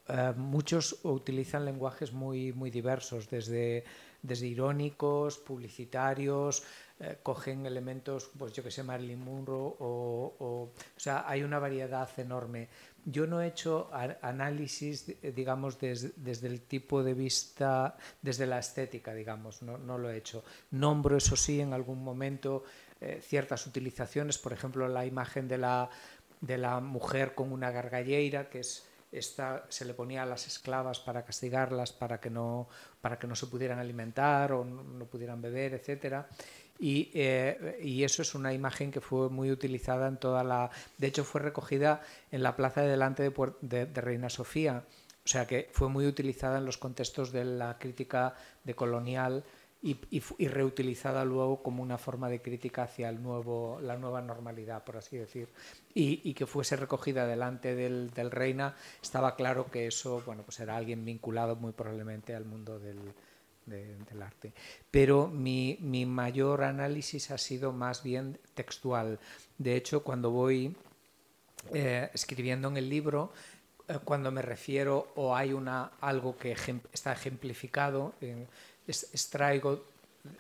Eh, 0.08 0.34
muchos 0.38 1.00
utilizan 1.02 1.66
lenguajes 1.66 2.14
muy, 2.14 2.54
muy 2.54 2.70
diversos, 2.70 3.28
desde, 3.28 3.86
desde 4.22 4.46
irónicos, 4.46 5.40
publicitarios, 5.40 6.64
eh, 7.00 7.18
cogen 7.24 7.66
elementos, 7.66 8.30
pues 8.38 8.54
yo 8.54 8.62
que 8.62 8.70
sé, 8.70 8.84
Marilyn 8.84 9.20
Monroe, 9.20 9.76
o, 9.80 10.36
o, 10.40 10.72
sea, 10.96 11.26
hay 11.28 11.42
una 11.42 11.58
variedad 11.58 12.08
enorme. 12.18 12.70
Yo 13.06 13.26
no 13.28 13.42
he 13.42 13.48
hecho 13.48 13.90
análisis, 14.22 15.16
digamos, 15.34 15.80
desde 15.80 16.48
el 16.48 16.62
tipo 16.62 17.04
de 17.04 17.14
vista, 17.14 17.98
desde 18.22 18.46
la 18.46 18.60
estética, 18.60 19.14
digamos, 19.14 19.62
no, 19.62 19.78
no, 19.78 19.98
lo 19.98 20.10
he 20.10 20.18
hecho. 20.18 20.44
Nombro, 20.72 21.18
eso 21.18 21.36
sí, 21.36 21.62
en 21.62 21.74
algún 21.74 22.04
momento 22.04 22.64
eh, 23.00 23.20
ciertas 23.22 23.66
utilizaciones, 23.66 24.38
por 24.38 24.54
ejemplo, 24.54 24.88
la 24.88 25.06
imagen 25.06 25.48
de 25.48 25.58
la 25.58 25.90
de 26.42 26.58
la 26.58 26.80
mujer 26.80 27.34
con 27.36 27.52
una 27.54 27.72
gargalleira, 27.72 28.50
que 28.50 28.60
es 28.60 28.88
esta, 29.12 29.66
se 29.70 29.86
le 29.86 29.94
ponía 29.94 30.24
a 30.24 30.26
las 30.26 30.48
esclavas 30.48 31.00
para 31.00 31.24
castigarlas, 31.24 31.92
para 31.92 32.20
que 32.20 32.30
no, 32.30 32.68
para 33.02 33.20
que 33.20 33.28
no 33.28 33.36
se 33.36 33.48
pudieran 33.48 33.78
alimentar 33.78 34.54
o 34.54 34.64
no, 34.64 35.06
pudieran 35.06 35.42
beber, 35.42 35.74
etc. 35.74 36.26
Y, 36.82 37.12
eh, 37.14 37.78
y, 37.84 38.04
eso 38.04 38.24
es 38.24 38.34
una 38.34 38.54
imagen 38.54 38.90
que 38.90 39.02
fue 39.02 39.30
muy 39.30 39.52
utilizada 39.52 40.08
en 40.08 40.18
toda 40.18 40.44
la... 40.44 40.72
De 40.98 41.06
hecho, 41.06 41.24
fue 41.24 41.40
recogida 41.40 42.02
en 42.32 42.42
la 42.42 42.56
plaza 42.56 42.82
de 42.82 42.90
delante 42.90 43.22
de, 43.22 43.54
de, 43.62 43.86
de 43.86 44.02
Reina 44.02 44.32
Sofía, 44.32 44.84
o 45.24 45.28
sea 45.28 45.46
que 45.46 45.70
fue 45.72 45.90
muy 45.90 46.08
utilizada 46.08 46.58
en 46.58 46.66
los 46.66 46.80
contextos 46.80 47.32
de 47.32 47.46
la 47.46 47.78
crítica 47.78 48.34
de 48.64 48.74
colonial 48.74 49.44
y, 49.84 49.96
y, 50.10 50.48
reutilizada 50.48 51.24
luego 51.24 51.62
como 51.62 51.84
una 51.84 52.00
forma 52.00 52.30
de 52.30 52.42
crítica 52.42 52.84
hacia 52.84 53.10
el 53.10 53.22
nuevo, 53.22 53.80
la 53.82 53.96
nueva 53.98 54.22
normalidad, 54.22 54.84
por 54.84 54.98
así 54.98 55.18
decir. 55.18 55.50
Y, 55.94 56.22
y 56.24 56.34
que 56.34 56.48
fuese 56.48 56.78
recogida 56.78 57.28
delante 57.28 57.76
del, 57.76 58.10
del, 58.12 58.32
Reina, 58.32 58.76
estaba 59.02 59.36
claro 59.36 59.70
que 59.70 59.86
eso 59.86 60.24
bueno, 60.26 60.42
pues 60.44 60.60
era 60.60 60.78
alguien 60.78 61.06
vinculado 61.06 61.56
muy 61.56 61.74
probablemente 61.74 62.34
al 62.36 62.46
mundo 62.46 62.80
del, 62.80 63.00
de, 63.66 63.98
del 63.98 64.22
arte. 64.22 64.54
Pero 64.90 65.28
mi, 65.28 65.78
mi, 65.82 66.06
mayor 66.06 66.64
análisis 66.64 67.32
ha 67.32 67.38
sido 67.38 67.72
más 67.72 68.04
bien 68.04 68.40
textual. 68.54 69.20
De 69.58 69.76
hecho, 69.76 70.04
cuando 70.04 70.32
voy 70.32 70.76
eh, 71.74 72.10
escribiendo 72.14 72.68
en 72.68 72.78
el 72.78 72.90
libro, 72.90 73.32
eh, 73.88 74.00
cuando 74.04 74.32
me 74.32 74.42
refiero 74.42 75.12
o 75.16 75.36
hay 75.36 75.54
una, 75.54 75.92
algo 76.02 76.38
que 76.38 76.56
está 76.92 77.14
ejemplificado, 77.14 78.14
eh, 78.22 78.48
extraigo 78.88 79.86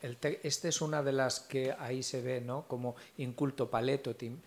el 0.02 0.18
este 0.44 0.70
es 0.70 0.82
una 0.82 1.02
de 1.02 1.12
las 1.12 1.40
que 1.40 1.74
ahí 1.78 2.04
se 2.04 2.22
ve, 2.22 2.42
¿no? 2.42 2.68
Como 2.68 2.96
inculto 3.18 3.70
paleto, 3.70 4.16
tim. 4.16 4.38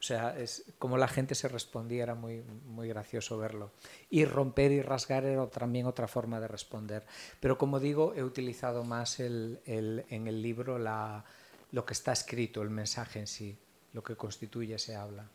O 0.00 0.02
sea, 0.02 0.38
es 0.38 0.64
como 0.78 0.96
la 0.96 1.08
gente 1.08 1.34
se 1.34 1.46
respondía, 1.46 2.04
era 2.04 2.14
muy, 2.14 2.42
muy 2.64 2.88
gracioso 2.88 3.36
verlo. 3.36 3.72
Y 4.08 4.24
romper 4.24 4.72
y 4.72 4.80
rasgar 4.80 5.26
era 5.26 5.46
también 5.48 5.84
otra 5.84 6.08
forma 6.08 6.40
de 6.40 6.48
responder. 6.48 7.04
Pero 7.38 7.58
como 7.58 7.80
digo, 7.80 8.14
he 8.14 8.24
utilizado 8.24 8.82
más 8.82 9.20
el, 9.20 9.60
el, 9.66 10.06
en 10.08 10.26
el 10.26 10.40
libro 10.40 10.78
la, 10.78 11.26
lo 11.72 11.84
que 11.84 11.92
está 11.92 12.12
escrito, 12.12 12.62
el 12.62 12.70
mensaje 12.70 13.18
en 13.18 13.26
sí, 13.26 13.58
lo 13.92 14.02
que 14.02 14.16
constituye 14.16 14.76
ese 14.76 14.96
habla. 14.96 15.28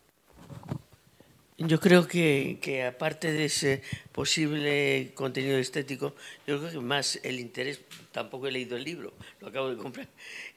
Yo 1.58 1.80
creo 1.80 2.06
que, 2.06 2.60
que, 2.62 2.84
aparte 2.84 3.32
de 3.32 3.46
ese 3.46 3.82
posible 4.12 5.12
contenido 5.14 5.58
estético, 5.58 6.14
yo 6.46 6.60
creo 6.60 6.70
que 6.70 6.80
más 6.80 7.18
el 7.24 7.40
interés, 7.40 7.80
tampoco 8.12 8.48
he 8.48 8.52
leído 8.52 8.76
el 8.76 8.84
libro, 8.84 9.14
lo 9.40 9.48
acabo 9.48 9.70
de 9.70 9.78
comprar, 9.78 10.10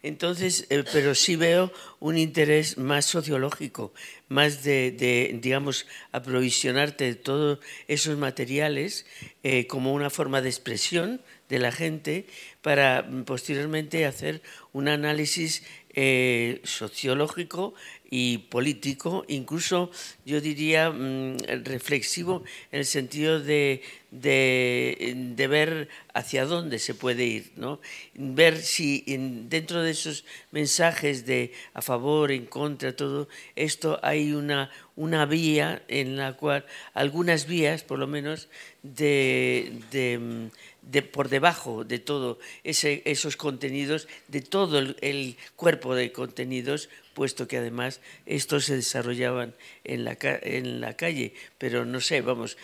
entonces, 0.03 0.67
eh, 0.71 0.83
pero 0.93 1.15
sí 1.15 1.37
veo 1.37 1.73
un 2.01 2.19
interés 2.19 2.79
más 2.79 3.05
sociológico, 3.05 3.95
más 4.29 4.65
de, 4.65 4.91
de 4.91 5.39
digamos, 5.41 5.87
aprovisionarte 6.11 7.05
de 7.05 7.15
todos 7.15 7.61
esos 7.87 8.19
materiales 8.19 9.07
eh, 9.45 9.69
como 9.69 9.93
una 9.93 10.11
forma 10.11 10.41
de 10.41 10.49
expresión 10.49 11.21
de 11.49 11.61
la 11.61 11.71
gente 11.71 12.27
para 12.61 13.03
mm, 13.03 13.23
posteriormente 13.23 14.05
hacer 14.05 14.43
un 14.73 14.89
análisis 14.89 15.63
eh, 16.01 16.61
sociológico 16.65 17.75
y 18.11 18.39
político, 18.39 19.25
incluso 19.29 19.91
yo 20.25 20.41
diría 20.41 20.91
mm, 20.91 21.37
reflexivo 21.65 22.43
en 22.73 22.81
el 22.81 22.87
sentido 22.87 23.41
de, 23.41 23.83
de, 24.11 25.15
de, 25.37 25.47
ver 25.47 25.89
hacia 26.15 26.47
dónde 26.47 26.79
se 26.79 26.95
puede 26.95 27.25
ir, 27.25 27.53
¿no? 27.57 27.81
ver 28.15 28.57
si 28.57 29.05
en, 29.07 29.51
dentro 29.51 29.83
de 29.83 29.91
esos 29.91 30.25
mensajes 30.53 31.27
de 31.27 31.53
a 31.75 31.83
favor, 31.83 32.33
en 32.33 32.47
contra, 32.47 32.97
todo 32.97 33.29
esto 33.57 34.01
hay 34.03 34.33
una, 34.33 34.71
una 34.97 35.27
vía 35.27 35.83
en 35.89 36.17
la 36.17 36.33
cual, 36.33 36.65
algunas 36.95 37.47
vías 37.47 37.85
por 37.85 37.99
lo 37.99 38.07
menos, 38.07 38.49
de, 38.83 39.71
de 39.91 40.19
mm, 40.19 40.47
de, 40.91 41.03
por 41.03 41.29
debajo 41.29 41.85
de 41.85 41.99
todo 41.99 42.39
ese, 42.65 43.03
esos 43.05 43.37
contenidos, 43.37 44.09
de 44.29 44.41
todo 44.41 44.79
el, 44.79 44.97
el, 45.01 45.37
cuerpo 45.55 45.95
de 45.95 46.13
contenidos, 46.13 46.89
puesto 47.15 47.47
que 47.47 47.59
además 47.59 48.01
estos 48.27 48.65
se 48.65 48.77
desarrollaban 48.77 49.55
en 49.85 50.05
la, 50.05 50.17
en 50.21 50.81
la 50.81 50.97
calle. 50.97 51.35
Pero 51.59 51.85
no 51.85 52.01
sé, 52.01 52.23
vamos, 52.23 52.57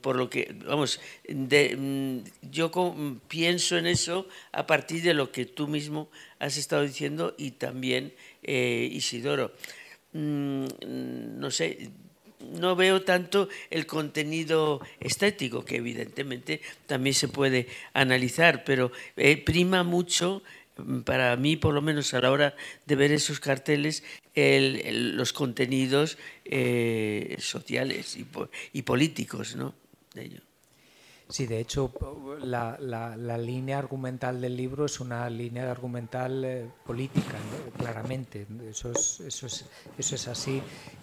por 0.00 0.16
lo 0.16 0.30
que, 0.30 0.56
vamos, 0.64 1.00
de, 1.28 1.76
mm, 1.76 2.50
yo 2.50 2.72
pienso 3.28 3.76
en 3.76 3.86
eso 3.86 4.26
a 4.52 4.66
partir 4.66 5.02
de 5.02 5.14
lo 5.14 5.30
que 5.30 5.44
tú 5.44 5.68
mismo 5.68 6.10
has 6.38 6.56
estado 6.56 6.82
diciendo 6.82 7.34
y 7.36 7.52
también 7.52 8.14
eh, 8.42 8.88
Isidoro. 8.90 9.52
Mm, 10.14 10.66
no 11.38 11.50
sé, 11.50 11.90
no 12.40 12.76
veo 12.76 13.02
tanto 13.02 13.48
el 13.70 13.86
contenido 13.86 14.80
estético, 15.00 15.64
que 15.64 15.76
evidentemente 15.76 16.60
también 16.86 17.14
se 17.14 17.28
puede 17.28 17.68
analizar, 17.92 18.64
pero 18.64 18.92
eh, 19.16 19.42
prima 19.42 19.82
mucho 19.82 20.42
mm, 20.76 21.00
para 21.00 21.36
mí, 21.36 21.56
por 21.56 21.74
lo 21.74 21.82
menos 21.82 22.14
a 22.14 22.20
la 22.20 22.30
hora 22.30 22.56
de 22.86 22.96
ver 22.96 23.12
esos 23.12 23.40
carteles, 23.40 24.04
el, 24.34 25.16
los 25.16 25.32
contenidos 25.32 26.18
eh, 26.44 27.36
sociales 27.40 28.16
y, 28.72 28.82
políticos 28.82 29.56
¿no? 29.56 29.74
Sí, 31.28 31.46
de 31.46 31.60
hecho, 31.60 31.92
la, 32.42 33.36
línea 33.36 33.78
argumental 33.78 34.40
del 34.40 34.56
libro 34.56 34.86
es 34.86 34.98
una 34.98 35.28
línea 35.28 35.70
argumental 35.70 36.42
eh, 36.42 36.70
política, 36.86 37.36
claramente. 37.76 38.46
Eso 38.66 38.90
es, 38.92 39.20
eso, 39.20 39.46
es, 39.46 39.66
eso 39.98 40.14
es 40.14 40.26
así. 40.28 40.62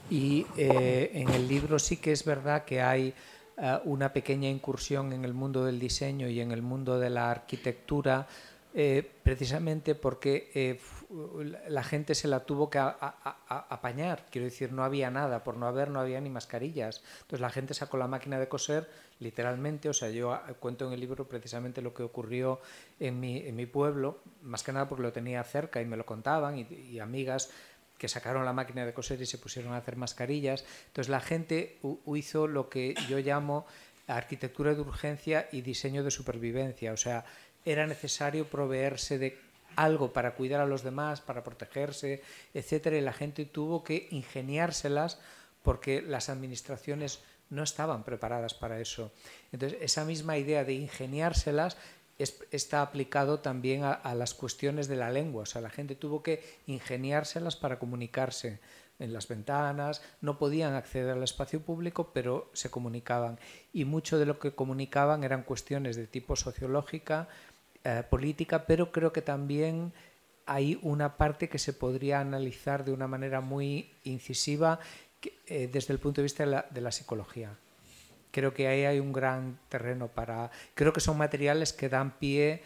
Y 0.10 0.46
eh, 0.58 1.12
en 1.14 1.30
el 1.30 1.48
libro 1.48 1.80
sí 1.80 1.98
que 1.98 2.12
es 2.12 2.24
verdad 2.24 2.64
que 2.64 2.82
hay 2.82 3.14
uh, 3.58 3.90
una 3.90 4.14
pequeña 4.14 4.50
incursión 4.50 5.14
en 5.14 5.26
el 5.26 5.34
mundo 5.34 5.66
del 5.66 5.80
diseño 5.80 6.28
y 6.30 6.42
en 6.42 6.52
el 6.52 6.62
mundo 6.62 7.00
de 7.00 7.10
la 7.10 7.32
arquitectura, 7.32 8.28
eh, 8.78 9.10
precisamente 9.24 9.96
porque 9.96 10.52
eh, 10.54 10.80
la 11.70 11.82
gente 11.84 12.14
se 12.14 12.28
la 12.28 12.42
tuvo 12.42 12.70
que 12.70 12.78
a, 12.78 12.88
a, 12.90 13.38
a, 13.48 13.68
apañar. 13.70 14.26
Quiero 14.30 14.46
decir, 14.46 14.74
no 14.74 14.84
había 14.84 15.10
nada, 15.10 15.44
por 15.44 15.56
no 15.56 15.66
haber, 15.66 15.90
no 15.90 16.00
había 16.00 16.20
ni 16.20 16.30
mascarillas. 16.30 17.02
Entonces 17.22 17.40
la 17.40 17.50
gente 17.50 17.74
sacó 17.74 17.98
la 17.98 18.08
máquina 18.08 18.38
de 18.38 18.48
coser 18.48 18.90
literalmente, 19.20 19.88
o 19.88 19.94
sea, 19.94 20.10
yo 20.10 20.34
ah, 20.34 20.44
cuento 20.60 20.86
en 20.86 20.94
el 20.94 21.00
libro 21.00 21.28
precisamente 21.28 21.82
lo 21.82 21.94
que 21.94 22.04
ocurrió 22.04 22.60
en 23.00 23.20
mi, 23.20 23.38
en 23.38 23.56
mi 23.56 23.66
pueblo, 23.66 24.20
más 24.42 24.62
que 24.62 24.74
nada 24.74 24.90
porque 24.90 25.04
lo 25.04 25.14
tenía 25.14 25.42
cerca 25.46 25.82
y 25.82 25.86
me 25.86 25.96
lo 25.96 26.06
contaban, 26.06 26.58
y, 26.58 26.64
y 26.64 27.00
amigas 27.00 27.50
que 27.98 28.08
sacaron 28.08 28.46
la 28.46 28.54
máquina 28.54 28.86
de 28.86 28.94
coser 28.94 29.22
y 29.22 29.26
se 29.26 29.38
pusieron 29.38 29.74
a 29.74 29.78
hacer 29.78 29.96
mascarillas. 29.96 30.66
Entonces 30.88 31.10
la 31.10 31.22
gente 31.22 31.80
hizo 32.14 32.48
lo 32.48 32.70
que 32.70 32.96
yo 33.10 33.20
llamo 33.20 33.66
arquitectura 34.08 34.74
de 34.74 34.82
urgencia 34.82 35.50
y 35.52 35.62
diseño 35.62 36.04
de 36.04 36.12
supervivencia, 36.12 36.94
o 36.94 36.98
sea, 36.98 37.26
era 37.64 37.88
necesario 37.88 38.48
proveerse 38.48 39.18
de 39.18 39.38
algo 39.76 40.14
para 40.14 40.36
cuidar 40.36 40.62
a 40.62 40.66
los 40.66 40.84
demás, 40.84 41.22
para 41.22 41.44
protegerse, 41.44 42.22
etcétera, 42.54 42.98
y 42.98 43.02
la 43.02 43.14
gente 43.14 43.46
tuvo 43.46 43.84
que 43.84 44.08
ingeniárselas 44.12 45.20
porque 45.64 46.02
las 46.02 46.30
administraciones 46.30 47.20
no 47.50 47.64
estaban 47.64 48.04
preparadas 48.04 48.54
para 48.54 48.80
eso. 48.80 49.12
Entonces, 49.52 49.80
esa 49.82 50.06
misma 50.06 50.38
idea 50.38 50.64
de 50.64 50.74
ingeniárselas 50.74 51.78
es, 52.18 52.40
está 52.52 52.82
aplicado 52.82 53.40
también 53.40 53.84
a, 53.84 54.16
las 54.16 54.34
cuestiones 54.34 54.88
de 54.88 54.96
la 54.96 55.10
lengua. 55.10 55.44
O 55.44 55.46
sea, 55.46 55.62
la 55.62 55.70
gente 55.70 55.96
tuvo 55.96 56.24
que 56.24 56.44
ingeniárselas 56.68 57.56
para 57.56 57.80
comunicarse. 57.80 58.60
en 58.98 59.12
las 59.12 59.28
ventanas, 59.28 60.02
no 60.22 60.38
podían 60.38 60.74
acceder 60.74 61.10
al 61.10 61.24
espacio 61.24 61.60
público, 61.60 62.12
pero 62.14 62.50
se 62.54 62.70
comunicaban. 62.72 63.38
Y 63.74 63.84
mucho 63.84 64.18
de 64.18 64.26
lo 64.26 64.40
que 64.40 64.56
comunicaban 64.56 65.26
eran 65.26 65.44
cuestiones 65.44 65.98
de 65.98 66.08
tipo 66.08 66.38
sociológica, 66.38 67.28
eh, 67.84 68.04
política, 68.10 68.66
pero 68.66 68.94
creo 68.94 69.12
que 69.12 69.22
también 69.22 69.92
hay 70.46 70.80
una 70.82 71.18
parte 71.18 71.50
que 71.50 71.60
se 71.60 71.74
podría 71.74 72.20
analizar 72.20 72.86
de 72.86 72.92
una 72.92 73.08
manera 73.08 73.42
muy 73.42 73.92
incisiva 74.04 74.80
eh, 75.48 75.70
desde 75.72 75.94
el 75.94 76.00
punto 76.00 76.22
de 76.22 76.24
vista 76.24 76.66
de 76.70 76.82
la, 76.82 76.92
psicología. 76.92 77.58
Creo 78.36 78.54
que 78.54 78.68
ahí 78.68 78.84
hay 78.84 79.00
un 79.00 79.14
gran 79.14 79.58
terreno 79.70 80.10
para... 80.10 80.52
Creo 80.74 80.92
que 80.92 81.00
son 81.00 81.18
materiales 81.18 81.72
que 81.72 81.88
dan 81.88 82.20
pie 82.20 82.64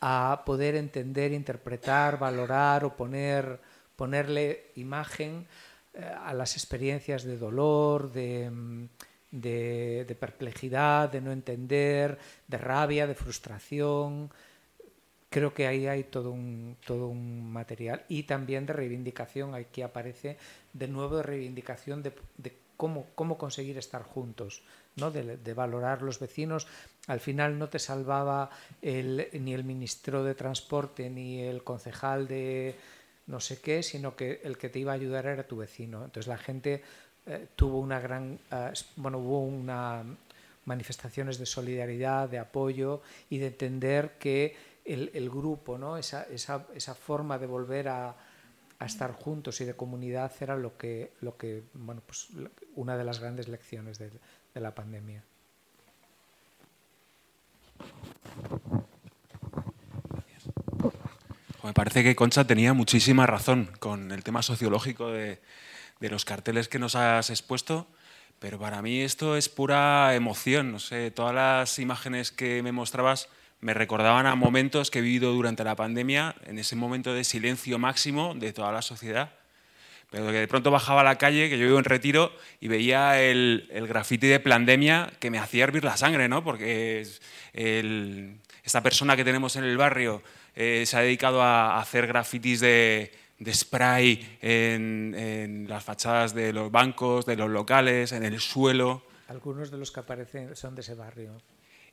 a 0.00 0.42
poder 0.44 0.74
entender, 0.74 1.30
interpretar, 1.30 2.18
valorar 2.18 2.84
o 2.84 2.96
poner, 2.96 3.60
ponerle 3.94 4.72
imagen 4.74 5.46
eh, 5.94 6.02
a 6.02 6.34
las 6.34 6.56
experiencias 6.56 7.22
de 7.22 7.38
dolor, 7.38 8.10
de, 8.10 8.50
de, 9.30 10.16
perplejidad, 10.18 11.08
de 11.08 11.20
no 11.20 11.30
entender, 11.30 12.18
de 12.48 12.58
rabia, 12.58 13.06
de 13.06 13.14
frustración. 13.14 14.28
Creo 15.30 15.54
que 15.54 15.68
ahí 15.68 15.86
hay 15.86 16.02
todo 16.02 16.32
un, 16.32 16.76
todo 16.84 17.06
un 17.06 17.52
material 17.52 18.04
y 18.08 18.24
también 18.24 18.66
de 18.66 18.72
reivindicación. 18.72 19.54
Aquí 19.54 19.82
aparece 19.82 20.36
de 20.72 20.88
nuevo 20.88 21.18
de 21.18 21.22
reivindicación 21.22 22.02
de, 22.02 22.12
de 22.38 22.56
cómo, 22.76 23.06
cómo 23.14 23.38
conseguir 23.38 23.78
estar 23.78 24.02
juntos, 24.02 24.64
¿no? 24.96 25.10
De, 25.10 25.36
de, 25.36 25.54
valorar 25.54 26.02
los 26.02 26.18
vecinos. 26.18 26.66
Al 27.06 27.20
final 27.20 27.58
no 27.58 27.68
te 27.68 27.78
salvaba 27.78 28.50
ni 28.82 29.54
el 29.54 29.64
ministro 29.64 30.24
de 30.24 30.34
Transporte 30.34 31.10
ni 31.10 31.40
el 31.40 31.64
concejal 31.64 32.28
de, 32.28 32.76
no 33.26 33.40
sé 33.40 33.60
qué, 33.60 33.82
sino 33.82 34.16
que 34.16 34.40
el 34.44 34.58
que 34.58 34.68
te 34.68 34.78
iba 34.78 34.92
a 34.92 34.96
ayudar 34.96 35.26
era 35.26 35.46
tu 35.46 35.56
vecino. 35.56 36.04
Entonces 36.04 36.26
la 36.28 36.38
gente 36.38 36.82
eh, 37.26 37.46
tuvo 37.56 37.78
una 37.78 38.00
gran, 38.00 38.38
uh, 38.50 38.72
bueno, 38.96 39.18
hubo 39.18 39.40
una 39.40 40.04
manifestaciones 40.64 41.38
de 41.38 41.46
solidaridad, 41.46 42.28
de 42.28 42.38
apoyo 42.38 43.02
y 43.30 43.38
de 43.38 43.48
entender 43.48 44.12
que 44.18 44.54
el, 44.84 45.30
grupo, 45.30 45.96
esa, 45.96 46.24
esa, 46.24 46.94
forma 46.94 47.38
de 47.38 47.46
volver 47.46 47.88
a, 47.88 48.14
a, 48.78 48.84
estar 48.84 49.12
juntos 49.12 49.60
y 49.60 49.64
de 49.64 49.74
comunidad 49.74 50.32
era 50.40 50.56
lo 50.56 50.76
que, 50.76 51.12
lo 51.20 51.36
que 51.36 51.62
bueno, 51.74 52.02
pues, 52.04 52.28
una 52.74 52.96
de 52.96 53.04
las 53.04 53.20
grandes 53.20 53.48
lecciones 53.48 53.98
de, 53.98 54.10
de 54.54 54.60
la 54.60 54.74
pandemia. 54.74 55.22
Me 61.62 61.72
parece 61.72 62.02
que 62.02 62.16
Concha 62.16 62.44
tenía 62.44 62.72
muchísima 62.72 63.24
razón 63.24 63.70
con 63.78 64.10
el 64.10 64.24
tema 64.24 64.42
sociológico 64.42 65.10
de, 65.10 65.40
los 66.00 66.24
carteles 66.24 66.68
que 66.68 66.80
nos 66.80 66.96
has 66.96 67.30
expuesto, 67.30 67.86
pero 68.40 68.58
para 68.58 68.82
mí 68.82 69.00
esto 69.00 69.36
es 69.36 69.48
pura 69.48 70.14
emoción. 70.16 70.72
No 70.72 70.80
sé, 70.80 71.12
todas 71.12 71.34
las 71.34 71.78
imágenes 71.78 72.32
que 72.32 72.62
me 72.64 72.72
mostrabas 72.72 73.28
me 73.60 73.74
recordaban 73.74 74.26
a 74.26 74.34
momentos 74.34 74.90
que 74.90 74.98
he 74.98 75.02
vivido 75.02 75.32
durante 75.32 75.62
la 75.62 75.76
pandemia, 75.76 76.34
en 76.46 76.58
ese 76.58 76.74
momento 76.74 77.14
de 77.14 77.22
silencio 77.22 77.78
máximo 77.78 78.34
de 78.34 78.52
toda 78.52 78.72
la 78.72 78.82
sociedad. 78.82 79.32
Pero 80.12 80.26
que 80.26 80.32
de 80.32 80.46
pronto 80.46 80.70
bajaba 80.70 81.00
a 81.00 81.04
la 81.04 81.16
calle, 81.16 81.48
que 81.48 81.58
yo 81.58 81.64
vivo 81.64 81.78
en 81.78 81.84
retiro, 81.84 82.30
y 82.60 82.68
veía 82.68 83.20
el, 83.22 83.66
el 83.72 83.88
grafiti 83.88 84.26
de 84.28 84.40
pandemia 84.40 85.10
que 85.18 85.30
me 85.30 85.38
hacía 85.38 85.64
hervir 85.64 85.84
la 85.84 85.96
sangre, 85.96 86.28
¿no? 86.28 86.44
Porque 86.44 87.04
esta 88.62 88.82
persona 88.82 89.16
que 89.16 89.24
tenemos 89.24 89.56
en 89.56 89.64
el 89.64 89.78
barrio 89.78 90.22
eh, 90.54 90.84
se 90.86 90.98
ha 90.98 91.00
dedicado 91.00 91.42
a 91.42 91.80
hacer 91.80 92.06
grafitis 92.06 92.60
de, 92.60 93.10
spray 93.50 94.38
en, 94.42 95.66
las 95.66 95.82
fachadas 95.82 96.34
de 96.34 96.52
los 96.52 96.70
bancos, 96.70 97.24
de 97.24 97.36
los 97.36 97.48
locales, 97.48 98.12
en 98.12 98.22
el 98.22 98.38
suelo. 98.38 99.02
Algunos 99.28 99.70
de 99.70 99.78
los 99.78 99.90
que 99.90 100.00
aparecen 100.00 100.54
son 100.54 100.74
de 100.74 100.82
ese 100.82 100.94
barrio. 100.94 101.40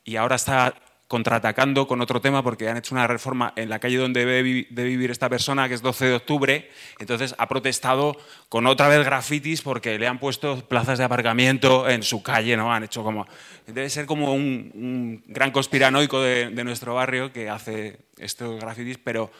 Y 0.04 0.18
ahora 0.18 0.36
está 0.36 0.76
contraatacando 1.10 1.88
con 1.88 2.02
otro 2.02 2.22
tema 2.22 2.44
porque 2.44 2.70
han 2.70 2.78
hecho 2.78 2.94
una 2.94 3.08
reforma 3.08 3.52
en 3.56 3.68
la 3.68 3.80
calle 3.80 3.98
donde 3.98 4.26
debe, 4.26 4.44
vivir 4.44 5.10
esta 5.10 5.28
persona, 5.28 5.68
que 5.68 5.74
es 5.74 5.82
12 5.82 6.06
de 6.06 6.14
octubre, 6.14 6.70
entonces 7.00 7.34
ha 7.40 7.48
protestado 7.48 8.16
con 8.48 8.68
otra 8.68 8.88
vez 8.88 9.04
grafitis 9.04 9.64
porque 9.64 9.98
le 9.98 10.08
han 10.08 10.20
puesto 10.20 10.64
plazas 10.68 11.00
de 11.00 11.04
aparcamiento 11.04 11.90
en 11.90 12.04
su 12.04 12.22
calle, 12.22 12.56
¿no? 12.56 12.72
Han 12.72 12.84
hecho 12.84 13.04
como... 13.04 13.28
Debe 13.66 13.90
ser 13.90 14.06
como 14.06 14.34
un, 14.36 15.24
gran 15.26 15.50
conspiranoico 15.50 16.22
de, 16.22 16.64
nuestro 16.64 16.94
barrio 16.94 17.34
que 17.34 17.50
hace 17.50 17.98
estos 18.20 18.60
grafitis, 18.60 19.00
pero 19.04 19.32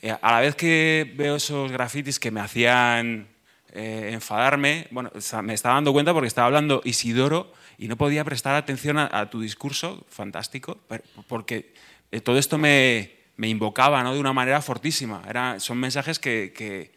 eh, 0.00 0.16
a 0.22 0.32
la 0.32 0.40
vez 0.40 0.54
que 0.54 1.12
veo 1.16 1.36
esos 1.36 1.70
grafitis 1.70 2.18
que 2.18 2.30
me 2.30 2.40
hacían 2.40 3.28
eh, 3.72 4.10
enfadarme, 4.12 4.88
bueno, 4.90 5.10
me 5.42 5.54
estaba 5.54 5.76
dando 5.76 5.92
cuenta 5.92 6.12
porque 6.12 6.28
estaba 6.28 6.46
hablando 6.46 6.80
Isidoro 6.84 7.52
y 7.78 7.88
no 7.88 7.96
podía 7.96 8.24
prestar 8.24 8.54
atención 8.56 8.98
a, 8.98 9.30
tu 9.30 9.40
discurso, 9.40 10.04
fantástico, 10.08 10.78
porque 11.28 11.72
eh, 12.10 12.20
todo 12.20 12.38
esto 12.38 12.58
me, 12.58 13.12
me 13.36 13.48
invocaba 13.48 14.02
¿no? 14.02 14.12
de 14.12 14.20
una 14.20 14.32
manera 14.34 14.60
fortísima. 14.60 15.22
Era, 15.28 15.58
son 15.60 15.78
mensajes 15.78 16.18
que, 16.18 16.52
que, 16.54 16.92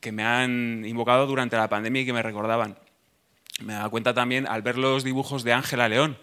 que, 0.00 0.10
me 0.10 0.24
han 0.24 0.84
invocado 0.84 1.26
durante 1.26 1.56
la 1.56 1.68
pandemia 1.68 2.02
y 2.02 2.06
que 2.06 2.12
me 2.12 2.22
recordaban. 2.22 2.76
Me 3.60 3.74
da 3.74 3.88
cuenta 3.88 4.14
también 4.14 4.48
al 4.48 4.62
ver 4.62 4.78
los 4.78 5.04
dibujos 5.04 5.44
de 5.44 5.52
Ángela 5.52 5.88
León, 5.88 6.18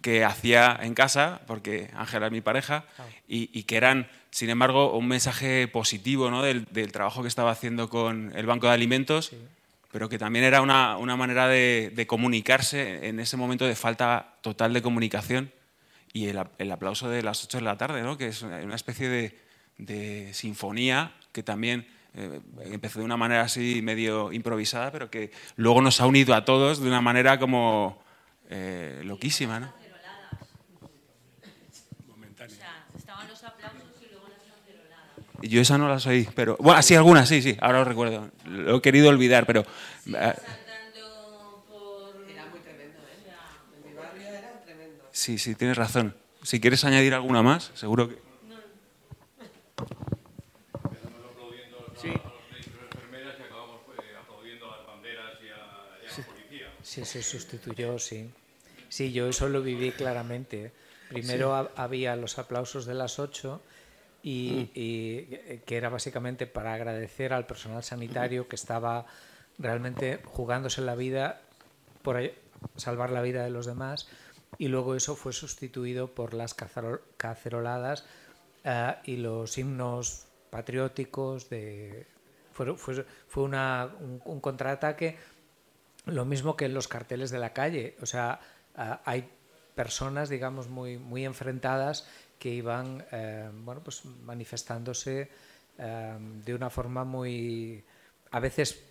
que 0.00 0.24
hacía 0.24 0.78
en 0.80 0.94
casa, 0.94 1.42
porque 1.46 1.90
Ángela 1.94 2.26
es 2.26 2.32
mi 2.32 2.40
pareja, 2.40 2.84
y, 3.28 3.50
y, 3.52 3.64
que 3.64 3.76
eran, 3.76 4.08
sin 4.30 4.50
embargo, 4.50 4.96
un 4.96 5.08
mensaje 5.08 5.68
positivo 5.68 6.30
¿no? 6.30 6.42
del, 6.42 6.64
del, 6.70 6.92
trabajo 6.92 7.22
que 7.22 7.28
estaba 7.28 7.50
haciendo 7.50 7.88
con 7.88 8.32
el 8.34 8.46
Banco 8.46 8.66
de 8.66 8.74
Alimentos 8.74 9.32
pero 9.92 10.08
que 10.08 10.18
también 10.18 10.44
era 10.44 10.62
una, 10.62 10.96
una 10.96 11.16
manera 11.16 11.48
de, 11.48 11.90
de, 11.94 12.06
comunicarse 12.06 13.08
en 13.08 13.18
ese 13.18 13.36
momento 13.36 13.66
de 13.66 13.74
falta 13.74 14.34
total 14.40 14.72
de 14.72 14.82
comunicación 14.82 15.52
y 16.12 16.26
el, 16.26 16.40
el, 16.58 16.72
aplauso 16.72 17.08
de 17.08 17.22
las 17.22 17.44
8 17.44 17.58
de 17.58 17.64
la 17.64 17.76
tarde, 17.76 18.02
¿no? 18.02 18.16
que 18.16 18.28
es 18.28 18.42
una 18.42 18.74
especie 18.74 19.08
de, 19.08 19.38
de 19.78 20.32
sinfonía 20.32 21.12
que 21.32 21.42
también 21.42 21.86
eh, 22.14 22.40
empezó 22.66 23.00
de 23.00 23.04
una 23.04 23.16
manera 23.16 23.42
así 23.42 23.82
medio 23.82 24.32
improvisada, 24.32 24.90
pero 24.92 25.10
que 25.10 25.30
luego 25.56 25.82
nos 25.82 26.00
ha 26.00 26.06
unido 26.06 26.34
a 26.34 26.44
todos 26.44 26.80
de 26.80 26.88
una 26.88 27.00
manera 27.00 27.38
como 27.38 28.02
eh, 28.48 29.00
loquísima. 29.04 29.60
¿no? 29.60 29.72
Yo 35.42 35.60
esa 35.60 35.78
no 35.78 35.88
las 35.88 36.06
oí, 36.06 36.28
pero. 36.34 36.56
Bueno, 36.60 36.82
sí, 36.82 36.94
algunas, 36.94 37.28
sí, 37.28 37.42
sí, 37.42 37.56
ahora 37.60 37.78
lo 37.78 37.84
recuerdo. 37.84 38.30
Lo 38.44 38.76
he 38.76 38.82
querido 38.82 39.08
olvidar, 39.08 39.46
pero. 39.46 39.64
Eh, 40.06 40.34
sí, 45.12 45.38
sí, 45.38 45.54
tienes 45.54 45.76
razón. 45.76 46.14
Si 46.42 46.60
quieres 46.60 46.84
añadir 46.84 47.14
alguna 47.14 47.42
más, 47.42 47.70
seguro 47.74 48.08
que. 48.08 48.30
Sí, 56.82 57.04
se 57.04 57.22
sustituyó, 57.22 57.98
sí. 58.00 58.28
Sí, 58.88 59.12
yo 59.12 59.28
eso 59.28 59.48
lo 59.48 59.62
viví 59.62 59.92
claramente. 59.92 60.72
Primero 61.08 61.70
había 61.76 62.16
los 62.16 62.38
aplausos 62.38 62.84
de 62.84 62.94
las 62.94 63.20
ocho 63.20 63.62
y, 64.22 64.68
mm. 64.74 65.64
que 65.64 65.76
era 65.76 65.88
básicamente 65.88 66.46
para 66.46 66.74
agradecer 66.74 67.32
al 67.32 67.46
personal 67.46 67.82
sanitario 67.82 68.48
que 68.48 68.56
estaba 68.56 69.06
realmente 69.58 70.20
jugándose 70.24 70.80
la 70.82 70.94
vida 70.94 71.42
por 72.02 72.18
salvar 72.76 73.10
la 73.10 73.22
vida 73.22 73.44
de 73.44 73.50
los 73.50 73.66
demás 73.66 74.08
y 74.58 74.68
luego 74.68 74.94
eso 74.94 75.16
fue 75.16 75.32
sustituido 75.32 76.08
por 76.14 76.34
las 76.34 76.54
caceroladas 77.16 78.04
uh, 78.64 78.92
y 79.04 79.16
los 79.16 79.56
himnos 79.58 80.26
patrióticos 80.50 81.48
de 81.48 82.06
fue, 82.52 82.76
fue, 82.76 83.06
fue 83.28 83.42
una, 83.44 83.90
un, 84.00 84.20
un, 84.24 84.40
contraataque 84.40 85.16
lo 86.06 86.24
mismo 86.24 86.56
que 86.56 86.64
en 86.64 86.74
los 86.74 86.88
carteles 86.88 87.30
de 87.30 87.38
la 87.38 87.52
calle 87.52 87.96
o 88.02 88.06
sea 88.06 88.40
uh, 88.76 88.96
hay 89.04 89.30
personas 89.74 90.28
digamos 90.28 90.68
muy 90.68 90.98
muy 90.98 91.24
enfrentadas 91.24 92.08
que 92.40 92.48
iban 92.48 93.04
eh, 93.12 93.50
bueno, 93.52 93.82
pues 93.84 94.02
manifestándose 94.24 95.28
eh, 95.78 96.16
de 96.18 96.54
una 96.54 96.70
forma 96.70 97.04
muy, 97.04 97.84
a 98.30 98.40
veces 98.40 98.82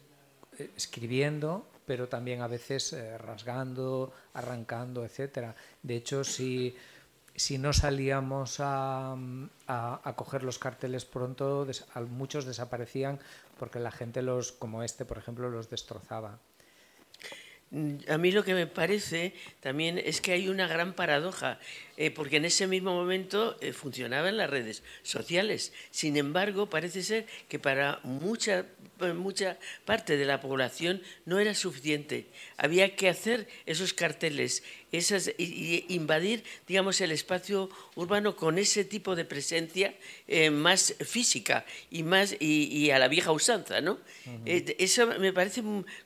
eh, 0.57 0.69
escribiendo, 0.77 1.67
pero 1.85 2.07
también 2.07 2.43
a 2.43 2.47
veces 2.47 2.95
rasgando, 3.17 4.13
arrancando, 4.35 5.03
etc. 5.03 5.55
De 5.81 5.95
hecho, 5.95 6.23
si, 6.23 6.77
si 7.35 7.57
no 7.57 7.73
salíamos 7.73 8.59
a, 8.59 9.17
a, 9.65 10.13
coger 10.15 10.43
los 10.43 10.59
carteles 10.59 11.05
pronto, 11.05 11.65
muchos 12.09 12.45
desaparecían 12.45 13.19
porque 13.57 13.79
la 13.79 13.89
gente 13.89 14.21
los, 14.21 14.51
como 14.51 14.83
este, 14.83 15.03
por 15.03 15.17
ejemplo, 15.17 15.49
los 15.49 15.71
destrozaba. 15.71 16.37
A 18.07 18.17
mí 18.17 18.31
lo 18.31 18.43
que 18.43 18.55
me 18.55 18.65
parece 18.65 19.35
también 19.59 19.99
es 19.99 20.21
que 20.21 20.31
hay 20.31 20.49
una 20.49 20.67
gran 20.67 20.93
paradoja, 20.93 21.59
eh, 22.01 22.11
porque 22.11 22.37
en 22.37 22.45
ese 22.45 22.65
mismo 22.65 22.93
momento 22.93 23.57
eh, 23.59 23.73
funcionaban 23.73 24.37
las 24.37 24.49
redes 24.49 24.83
sociales. 25.03 25.73
Sin 25.91 26.15
embargo, 26.15 26.69
parece 26.69 27.03
ser 27.03 27.25
que 27.49 27.59
para 27.59 27.99
mucha, 28.03 28.65
mucha 29.17 29.57
parte 29.83 30.15
de 30.15 30.23
la 30.23 30.39
población 30.39 31.01
no 31.25 31.39
era 31.39 31.53
suficiente. 31.53 32.27
Había 32.55 32.95
que 32.95 33.09
hacer 33.09 33.49
esos 33.65 33.93
carteles, 33.93 34.63
esas, 34.93 35.29
y, 35.37 35.83
invadir, 35.89 36.45
digamos, 36.69 37.01
el 37.01 37.11
espacio 37.11 37.69
urbano 37.95 38.37
con 38.37 38.59
ese 38.59 38.85
tipo 38.85 39.17
de 39.17 39.25
presencia 39.25 39.93
eh, 40.25 40.51
más 40.51 40.95
física 41.01 41.65
y 41.91 42.03
más 42.03 42.33
y, 42.39 42.91
a 42.91 42.99
la 42.99 43.09
vieja 43.09 43.33
usanza, 43.33 43.81
¿no? 43.81 43.99
eso 44.45 45.05
me 45.19 45.33
parece 45.33 45.61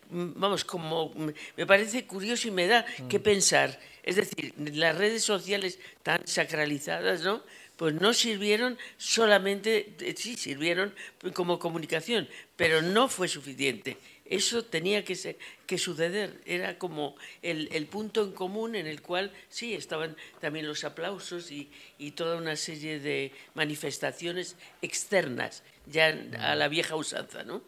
vamos, 0.10 0.66
como 0.66 1.14
me 1.56 1.66
parece 1.68 2.06
curioso 2.08 2.48
y 2.48 2.52
me 2.52 2.66
da 2.66 2.84
que 3.08 3.20
mm. 3.20 3.24
pensar. 3.24 3.93
Es 4.04 4.18
decir, 4.18 4.54
las 4.58 4.98
redes 4.98 5.24
sociales 5.24 5.80
tan 6.04 6.28
sacralizadas, 6.28 7.22
¿no? 7.22 7.42
Pues 7.78 7.96
no 7.96 8.14
sirvieron 8.14 8.78
solamente, 8.98 9.96
eh, 10.00 10.14
sí, 10.18 10.36
sirvieron 10.38 10.94
como 11.34 11.58
comunicación, 11.58 12.28
pero 12.56 12.82
no 12.82 13.08
fue 13.08 13.28
suficiente. 13.28 13.98
Eso 14.26 14.64
tenía 14.64 15.04
que, 15.04 15.16
ser, 15.16 15.38
que 15.66 15.78
suceder, 15.78 16.40
era 16.46 16.78
como 16.78 17.16
el, 17.42 17.88
punto 17.88 18.24
en 18.24 18.32
común 18.32 18.76
en 18.76 18.88
el 18.88 19.02
cual 19.02 19.32
sí 19.50 19.74
estaban 19.74 20.16
también 20.40 20.68
los 20.68 20.84
aplausos 20.84 21.52
y, 21.52 21.70
y 21.98 22.12
toda 22.12 22.38
una 22.38 22.56
serie 22.56 23.00
de 23.00 23.32
manifestaciones 23.54 24.56
externas, 24.82 25.64
ya 25.88 26.08
a 26.40 26.56
la 26.56 26.68
vieja 26.68 26.96
usanza, 26.96 27.44
¿no? 27.44 27.62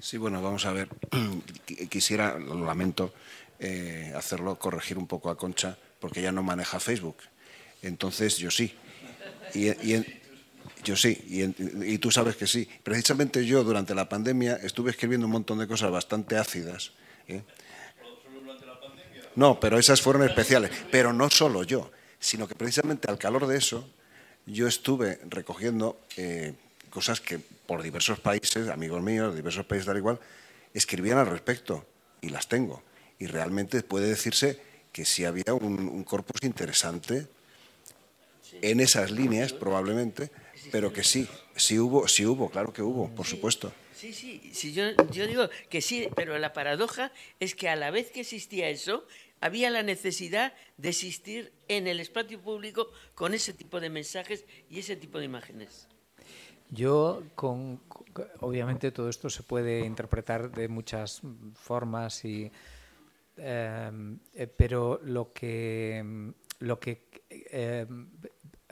Sí, 0.00 0.16
bueno, 0.16 0.40
vamos 0.42 0.64
a 0.64 0.72
ver. 0.72 0.88
Quisiera, 1.90 2.38
lo 2.38 2.64
lamento, 2.64 3.12
eh, 3.60 4.12
hacerlo, 4.16 4.58
corregir 4.58 4.96
un 4.96 5.06
poco 5.06 5.28
a 5.28 5.36
Concha, 5.36 5.76
porque 5.98 6.20
ella 6.20 6.32
no 6.32 6.42
maneja 6.42 6.80
Facebook. 6.80 7.16
Entonces, 7.82 8.38
yo 8.38 8.50
sí. 8.50 8.74
Y, 9.54 9.70
yo 10.82 10.96
sí, 10.96 11.18
y, 11.28 11.98
tú 11.98 12.10
sabes 12.10 12.36
que 12.36 12.46
sí. 12.46 12.66
Precisamente 12.82 13.44
yo, 13.44 13.62
durante 13.62 13.94
la 13.94 14.08
pandemia, 14.08 14.56
estuve 14.62 14.90
escribiendo 14.90 15.26
un 15.26 15.32
montón 15.32 15.58
de 15.58 15.66
cosas 15.66 15.90
bastante 15.90 16.38
ácidas. 16.38 16.92
¿eh? 17.28 17.42
No, 19.36 19.60
pero 19.60 19.78
esas 19.78 20.00
fueron 20.00 20.24
especiales. 20.24 20.70
Pero 20.90 21.12
no 21.12 21.28
solo 21.28 21.62
yo, 21.62 21.92
sino 22.18 22.48
que 22.48 22.54
precisamente 22.54 23.10
al 23.10 23.18
calor 23.18 23.46
de 23.46 23.58
eso, 23.58 23.86
yo 24.46 24.66
estuve 24.66 25.20
recogiendo 25.28 26.00
eh, 26.16 26.54
cosas 26.88 27.20
que 27.20 27.38
por 27.38 27.82
diversos 27.82 28.20
países, 28.20 28.68
amigos 28.68 29.02
míos, 29.02 29.34
diversos 29.36 29.66
países 29.66 29.86
tal 29.86 29.98
igual, 29.98 30.18
escribían 30.72 31.18
al 31.18 31.26
respecto 31.26 31.86
y 32.22 32.30
las 32.30 32.48
tengo. 32.48 32.82
Y 33.20 33.26
realmente 33.26 33.82
puede 33.82 34.08
decirse 34.08 34.58
que 34.92 35.04
sí 35.04 35.24
había 35.24 35.54
un, 35.54 36.02
corpus 36.02 36.42
interesante 36.42 37.28
en 38.62 38.80
esas 38.80 39.12
líneas, 39.12 39.52
probablemente, 39.52 40.30
pero 40.72 40.92
que 40.92 41.04
sí, 41.04 41.28
sí 41.54 41.78
hubo, 41.78 42.08
sí 42.08 42.26
hubo, 42.26 42.50
claro 42.50 42.72
que 42.72 42.82
hubo, 42.82 43.08
por 43.14 43.26
supuesto. 43.26 43.72
Sí, 43.94 44.12
sí, 44.12 44.72
yo, 44.72 44.84
yo 45.12 45.26
digo 45.26 45.48
que 45.68 45.82
sí, 45.82 46.08
pero 46.16 46.38
la 46.38 46.52
paradoja 46.52 47.12
es 47.38 47.54
que 47.54 47.68
a 47.68 47.76
la 47.76 47.90
vez 47.90 48.10
que 48.10 48.20
existía 48.20 48.68
eso, 48.70 49.06
había 49.40 49.70
la 49.70 49.82
necesidad 49.82 50.54
de 50.78 50.88
existir 50.88 51.52
en 51.68 51.86
el 51.86 52.00
espacio 52.00 52.40
público 52.40 52.88
con 53.14 53.34
ese 53.34 53.52
tipo 53.52 53.80
de 53.80 53.90
mensajes 53.90 54.44
y 54.70 54.78
ese 54.78 54.96
tipo 54.96 55.18
de 55.18 55.26
imágenes. 55.26 55.86
Yo, 56.70 57.22
con, 57.34 57.80
obviamente 58.40 58.92
todo 58.92 59.08
esto 59.08 59.28
se 59.28 59.42
puede 59.42 59.80
interpretar 59.80 60.50
de 60.52 60.68
muchas 60.68 61.20
formas, 61.54 62.24
y, 62.24 62.52
eh, 63.36 64.16
pero 64.56 65.00
lo 65.04 65.32
que, 65.32 66.32
lo 66.60 66.78
que 66.78 67.10
eh, 67.30 67.86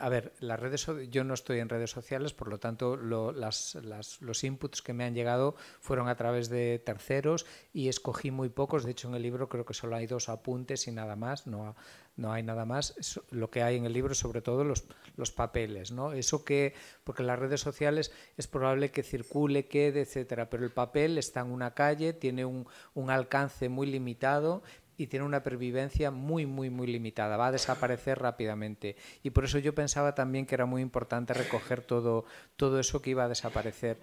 a 0.01 0.09
ver, 0.09 0.33
las 0.41 0.59
redes 0.59 0.87
yo 1.11 1.25
no 1.25 1.35
estoy 1.35 1.59
en 1.61 1.69
redes 1.69 1.91
sociales, 1.91 2.33
por 2.33 2.49
lo 2.49 2.59
tanto 2.59 2.97
los 2.97 4.45
inputs 4.45 4.83
que 4.83 4.93
me 4.93 5.05
han 5.05 5.15
llegado 5.15 5.55
fueron 5.81 6.09
a 6.09 6.17
través 6.17 6.49
de 6.49 6.79
terceros 6.79 7.47
y 7.73 7.89
escogí 7.89 8.31
muy 8.31 8.49
pocos. 8.49 8.85
De 8.85 8.93
hecho, 8.93 9.09
en 9.09 9.15
el 9.15 9.23
libro 9.23 9.49
creo 9.49 9.65
que 9.65 9.75
solo 9.75 9.97
hay 9.97 10.07
dos 10.07 10.29
apuntes 10.29 10.87
y 10.89 10.93
nada 10.93 11.17
más, 11.17 11.47
no, 11.47 11.77
no 12.17 12.33
hay 12.33 12.43
nada 12.43 12.65
más. 12.65 13.21
lo 13.31 13.51
que 13.51 13.63
hay 13.63 13.77
en 13.77 13.87
el 13.87 13.93
libro, 13.93 14.15
sobre 14.15 14.43
todo 14.43 14.65
los, 14.65 14.85
los 15.17 15.31
papeles, 15.31 15.91
¿no? 15.93 16.13
Eso 16.13 16.45
que, 16.45 16.75
porque 17.05 17.23
las 17.23 17.39
redes 17.39 17.61
sociales 17.61 18.13
es 18.37 18.47
probable 18.47 18.91
que 18.91 19.03
circule, 19.03 19.67
quede, 19.67 20.03
etcétera, 20.03 20.51
pero 20.51 20.65
el 20.65 20.71
papel 20.71 21.19
está 21.19 21.41
en 21.41 21.53
una 21.53 21.75
calle, 21.75 22.13
tiene 22.13 22.45
un, 22.45 22.67
un 22.95 23.11
alcance 23.11 23.69
muy 23.69 23.87
limitado 23.87 24.63
y 24.99 25.07
tiene 25.07 25.25
una 25.25 25.45
pervivencia 25.45 26.11
muy, 26.11 26.45
muy, 26.45 26.69
muy 26.69 26.89
limitada, 26.89 27.37
va 27.37 27.47
a 27.47 27.53
desaparecer 27.53 28.19
rápidamente. 28.19 28.97
Y 29.23 29.31
por 29.31 29.45
eso 29.45 29.59
yo 29.59 29.75
pensaba 29.75 30.15
también 30.15 30.45
que 30.45 30.57
era 30.57 30.67
muy 30.67 30.83
importante 30.83 31.33
recoger 31.33 31.83
todo, 31.83 32.25
todo 32.57 32.81
eso 32.81 33.01
que 33.01 33.11
iba 33.11 33.25
a 33.25 33.29
desaparecer. 33.29 34.01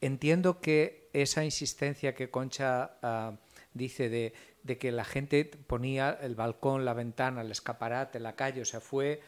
Entiendo 0.00 0.60
que 0.60 1.10
esa 1.12 1.44
insistencia 1.44 2.14
que 2.14 2.30
Concha 2.30 2.92
ah, 3.02 3.36
dice 3.74 4.08
de, 4.08 4.32
de, 4.62 4.78
que 4.78 4.90
la 4.90 5.04
gente 5.04 5.44
ponía 5.44 6.18
el 6.22 6.34
balcón, 6.34 6.86
la 6.86 6.94
ventana, 6.94 7.42
el 7.42 7.50
escaparate, 7.50 8.18
la 8.18 8.34
calle, 8.34 8.62
o 8.62 8.64
sea, 8.64 8.80
fue 8.80 9.20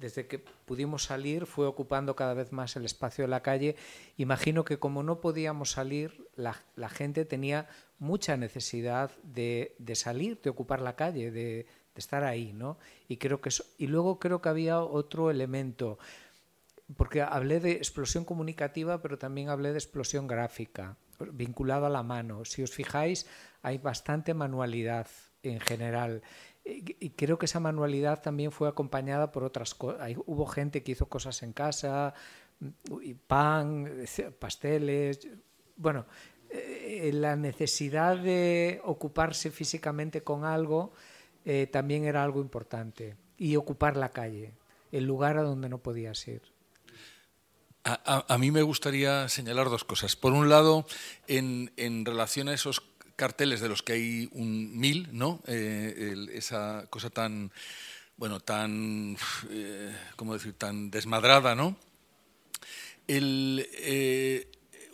desde 0.00 0.26
que 0.26 0.38
pudimos 0.38 1.04
salir, 1.04 1.46
fue 1.46 1.66
ocupando 1.66 2.16
cada 2.16 2.32
vez 2.34 2.52
más 2.52 2.74
el 2.76 2.86
espacio 2.86 3.24
de 3.24 3.28
la 3.28 3.42
calle. 3.42 3.76
Imagino 4.16 4.64
que 4.64 4.78
como 4.78 5.02
no 5.02 5.20
podíamos 5.20 5.72
salir, 5.72 6.26
la, 6.36 6.54
gente 6.88 7.26
tenía 7.26 7.68
mucha 7.98 8.36
necesidad 8.38 9.10
de, 9.22 9.76
salir, 9.94 10.40
de 10.40 10.50
ocupar 10.50 10.80
la 10.80 10.96
calle, 10.96 11.30
de, 11.30 11.66
estar 11.94 12.24
ahí, 12.24 12.54
¿no? 12.54 12.78
Y 13.08 13.18
creo 13.18 13.42
que 13.42 13.50
y 13.76 13.86
luego 13.86 14.18
creo 14.18 14.40
que 14.40 14.48
había 14.48 14.80
otro 14.80 15.30
elemento, 15.30 15.98
porque 16.96 17.20
hablé 17.20 17.60
de 17.60 17.72
explosión 17.72 18.24
comunicativa, 18.24 19.02
pero 19.02 19.18
también 19.18 19.50
hablé 19.50 19.72
de 19.72 19.78
explosión 19.78 20.26
gráfica, 20.26 20.96
vinculado 21.32 21.84
a 21.84 21.90
la 21.90 22.02
mano. 22.02 22.46
Si 22.46 22.62
os 22.62 22.70
fijáis, 22.70 23.26
hay 23.60 23.76
bastante 23.76 24.32
manualidad 24.32 25.08
en 25.42 25.60
general. 25.60 26.22
Y 26.64 27.10
creo 27.10 27.38
que 27.38 27.46
esa 27.46 27.60
manualidad 27.60 28.20
también 28.22 28.52
fue 28.52 28.68
acompañada 28.68 29.32
por 29.32 29.44
otras 29.44 29.74
cosas. 29.74 30.12
Hubo 30.26 30.46
gente 30.46 30.82
que 30.82 30.92
hizo 30.92 31.08
cosas 31.08 31.42
en 31.42 31.52
casa, 31.52 32.14
pan, 33.26 34.04
pasteles. 34.38 35.26
Bueno, 35.76 36.06
eh, 36.50 37.10
la 37.14 37.36
necesidad 37.36 38.16
de 38.16 38.80
ocuparse 38.84 39.50
físicamente 39.50 40.22
con 40.22 40.44
algo 40.44 40.92
eh, 41.44 41.66
también 41.66 42.04
era 42.04 42.22
algo 42.22 42.40
importante. 42.40 43.16
Y 43.38 43.56
ocupar 43.56 43.96
la 43.96 44.10
calle, 44.10 44.52
el 44.92 45.04
lugar 45.04 45.38
a 45.38 45.42
donde 45.42 45.68
no 45.68 45.78
podías 45.78 46.26
ir. 46.28 46.42
A, 47.82 48.36
mí 48.36 48.50
me 48.50 48.60
gustaría 48.60 49.26
señalar 49.30 49.70
dos 49.70 49.84
cosas. 49.84 50.14
Por 50.14 50.34
un 50.34 50.50
lado, 50.50 50.84
en, 51.26 51.72
en 51.78 52.04
relación 52.04 52.48
a 52.48 52.52
esos 52.52 52.89
carteles 53.20 53.60
de 53.60 53.68
los 53.68 53.82
que 53.82 53.92
hay 53.92 54.28
un 54.32 54.78
mil, 54.78 55.08
¿no? 55.12 55.42
Eh, 55.46 56.16
esa 56.32 56.86
cosa 56.88 57.10
tan, 57.10 57.52
bueno, 58.16 58.40
tan, 58.40 59.18
¿cómo 60.16 60.32
decir?, 60.32 60.54
tan 60.54 60.90
desmadrada, 60.90 61.54
¿no? 61.54 61.76
El, 63.06 63.66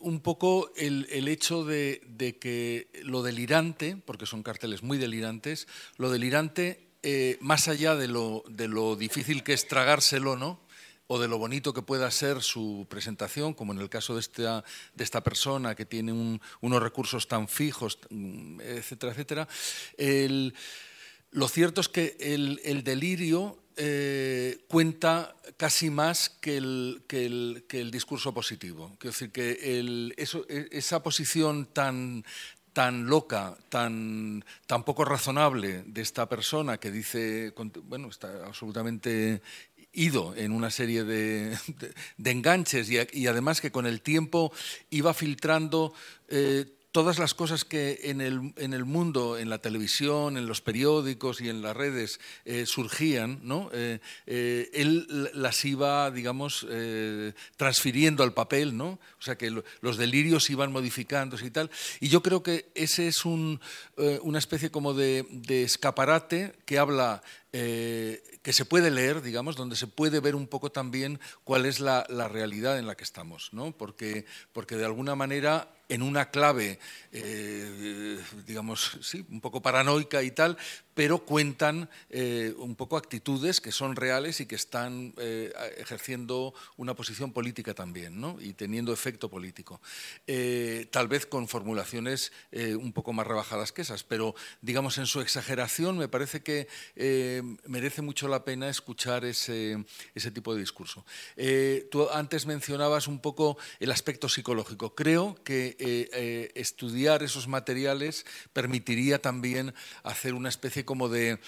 un 0.01 0.21
poco 0.21 0.73
el, 0.77 1.29
hecho 1.29 1.65
de, 1.65 2.01
que 2.41 2.89
lo 3.03 3.23
delirante, 3.23 3.97
porque 4.05 4.27
son 4.27 4.43
carteles 4.43 4.83
muy 4.83 4.99
delirantes, 4.99 5.67
lo 5.97 6.11
delirante, 6.11 6.89
eh, 7.03 7.39
más 7.41 7.69
allá 7.69 7.95
de 7.95 8.09
lo, 8.09 8.45
de 8.49 8.69
lo 8.69 8.97
difícil 8.97 9.43
que 9.43 9.53
es 9.53 9.69
tragárselo, 9.69 10.37
¿no? 10.37 10.61
O 11.07 11.19
de 11.19 11.29
lo 11.29 11.39
bonito 11.39 11.73
que 11.73 11.83
pueda 11.83 12.11
ser 12.11 12.43
su 12.43 12.87
presentación, 12.89 13.55
como 13.55 13.73
en 13.73 13.81
el 13.81 13.89
caso 13.89 14.15
de 14.15 14.21
esta, 14.21 14.65
de 14.95 15.05
esta 15.05 15.23
persona 15.23 15.75
que 15.75 15.87
tiene 15.87 16.13
unos 16.61 16.83
recursos 16.83 17.29
tan 17.29 17.49
fijos, 17.49 17.99
etcétera, 18.61 19.13
etcétera. 19.13 19.49
lo 21.31 21.49
cierto 21.49 21.81
es 21.81 21.89
que 21.89 22.17
el, 22.21 22.61
el 22.65 22.83
delirio 22.83 23.59
eh, 23.79 24.65
cuenta 24.69 25.37
casi 25.59 25.91
más 25.91 26.31
que 26.31 26.57
el, 26.57 27.03
que 27.07 27.27
el, 27.27 27.65
que 27.69 27.81
el 27.83 27.91
discurso 27.91 28.33
positivo. 28.33 28.97
Decir 29.03 29.31
que 29.31 29.53
e, 29.61 30.69
esa 30.73 31.03
posición 31.03 31.67
tan, 31.67 32.25
tan 32.73 33.05
loca, 33.07 33.57
tan, 33.69 34.43
tan 34.67 34.83
poco 34.83 35.05
razonable 35.05 35.83
de 35.87 36.01
esta 36.01 36.27
persona 36.27 36.79
que 36.79 36.91
dice, 36.91 37.53
bueno, 37.85 38.09
está 38.09 38.47
absolutamente 38.47 39.43
ido 39.97 40.35
en 40.37 40.53
una 40.53 40.71
serie 40.71 41.03
de, 41.05 41.59
enganches 42.25 42.89
y, 42.91 43.27
además 43.27 43.61
que 43.61 43.73
con 43.73 43.87
el 43.87 44.03
tiempo 44.03 44.53
iba 44.91 45.15
filtrando 45.15 45.95
eh, 46.29 46.67
todas 46.93 47.19
las 47.19 47.35
cosas 47.35 47.65
que 47.65 48.01
en 48.05 48.23
el, 48.23 48.55
en 48.57 48.73
el, 48.73 48.87
mundo, 48.87 49.37
en 49.37 49.51
la 49.51 49.59
televisión, 49.59 50.39
en 50.39 50.47
los 50.47 50.63
periódicos 50.63 51.43
y 51.43 51.51
en 51.51 51.61
las 51.61 51.77
redes 51.77 52.21
eh, 52.47 52.65
surgían, 52.65 53.41
¿no? 53.43 53.69
Eh, 53.75 54.01
él 54.73 55.07
las 55.35 55.63
iba, 55.67 56.11
digamos, 56.11 56.67
transfiriendo 57.57 58.23
al 58.23 58.33
papel, 58.33 58.77
¿no? 58.77 58.99
o 59.19 59.23
sea 59.23 59.37
que 59.37 59.51
los 59.81 59.97
delirios 59.99 60.49
iban 60.49 60.73
modificándose 60.73 61.47
y 61.47 61.51
tal. 61.51 61.71
Y 62.01 62.09
yo 62.09 62.23
creo 62.23 62.43
que 62.43 62.71
ese 62.75 63.09
es 63.09 63.27
un, 63.27 63.61
una 64.23 64.39
especie 64.39 64.71
como 64.71 64.95
de 64.95 65.27
escaparate 65.49 66.55
que 66.65 66.79
habla 66.79 67.23
eh, 67.59 68.23
que 68.43 68.53
se 68.53 68.67
puede 68.67 68.91
leer, 68.91 69.23
digamos, 69.23 69.57
donde 69.57 69.77
se 69.77 69.87
puede 69.87 70.21
ver 70.21 70.35
un 70.35 70.47
poco 70.47 70.71
también 70.71 71.19
cuál 71.43 71.65
es 71.65 71.81
la, 71.81 72.05
realidad 72.29 72.79
en 72.79 72.87
la 72.87 72.97
que 72.97 73.03
estamos, 73.03 73.49
¿no? 73.55 73.73
porque, 73.73 74.27
porque 74.53 74.77
de 74.77 74.85
alguna 74.85 75.15
manera 75.15 75.71
en 75.89 76.03
una 76.03 76.31
clave, 76.31 76.79
eh, 77.13 78.21
digamos, 78.47 78.99
sí, 79.01 79.25
un 79.31 79.41
poco 79.41 79.63
paranoica 79.63 80.23
y 80.23 80.33
tal, 80.33 80.59
pero 80.97 81.19
cuentan 81.19 81.91
eh, 82.09 82.55
un 82.57 82.75
poco 82.75 82.97
actitudes 82.97 83.61
que 83.61 83.71
son 83.71 83.95
reales 83.95 84.41
y 84.41 84.47
que 84.47 84.55
están 84.55 85.13
eh, 85.19 85.53
ejerciendo 85.77 86.55
una 86.79 86.95
posición 86.95 87.33
política 87.33 87.75
también, 87.75 88.19
¿no? 88.19 88.39
y 88.41 88.55
teniendo 88.55 88.93
efecto 88.93 89.29
político. 89.29 89.81
tal 90.91 91.09
vez 91.09 91.27
con 91.27 91.49
formulaciones 91.49 92.33
un 92.53 92.93
poco 92.93 93.13
más 93.13 93.27
rebajadas 93.27 93.73
que 93.73 93.83
esas, 93.83 94.03
pero 94.03 94.35
digamos 94.63 94.97
en 94.99 95.07
su 95.07 95.21
exageración 95.21 95.99
me 95.99 96.09
parece 96.09 96.43
que 96.43 96.67
merece 97.67 98.01
mucho 98.03 98.27
la 98.29 98.45
pena 98.45 98.69
escuchar 98.69 99.25
ese, 99.25 99.85
ese 100.15 100.31
tipo 100.31 100.55
de 100.55 100.61
discurso. 100.61 101.05
tú 101.91 102.09
antes 102.11 102.47
mencionabas 102.47 103.07
un 103.07 103.21
poco 103.21 103.59
el 103.81 103.91
aspecto 103.91 104.29
psicológico. 104.29 104.95
Creo 104.95 105.37
que 105.45 105.77
eh, 105.79 106.09
eh, 106.13 106.51
estudiar 106.55 107.23
esos 107.23 107.49
materiales 107.49 108.25
permitiría 108.53 109.21
también 109.21 109.75
hacer 110.03 110.35
una 110.35 110.49
especie 110.49 110.85
como 110.87 111.11
de, 111.11 111.39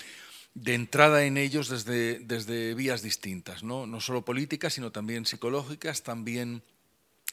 entrada 0.67 1.25
en 1.25 1.39
ellos 1.39 1.71
desde, 1.71 2.19
desde 2.19 2.75
vías 2.75 3.01
distintas, 3.01 3.63
¿no? 3.63 3.87
no 3.87 4.03
solo 4.03 4.27
políticas, 4.27 4.75
sino 4.75 4.93
también 4.93 5.25
psicológicas, 5.25 6.03
también 6.03 6.63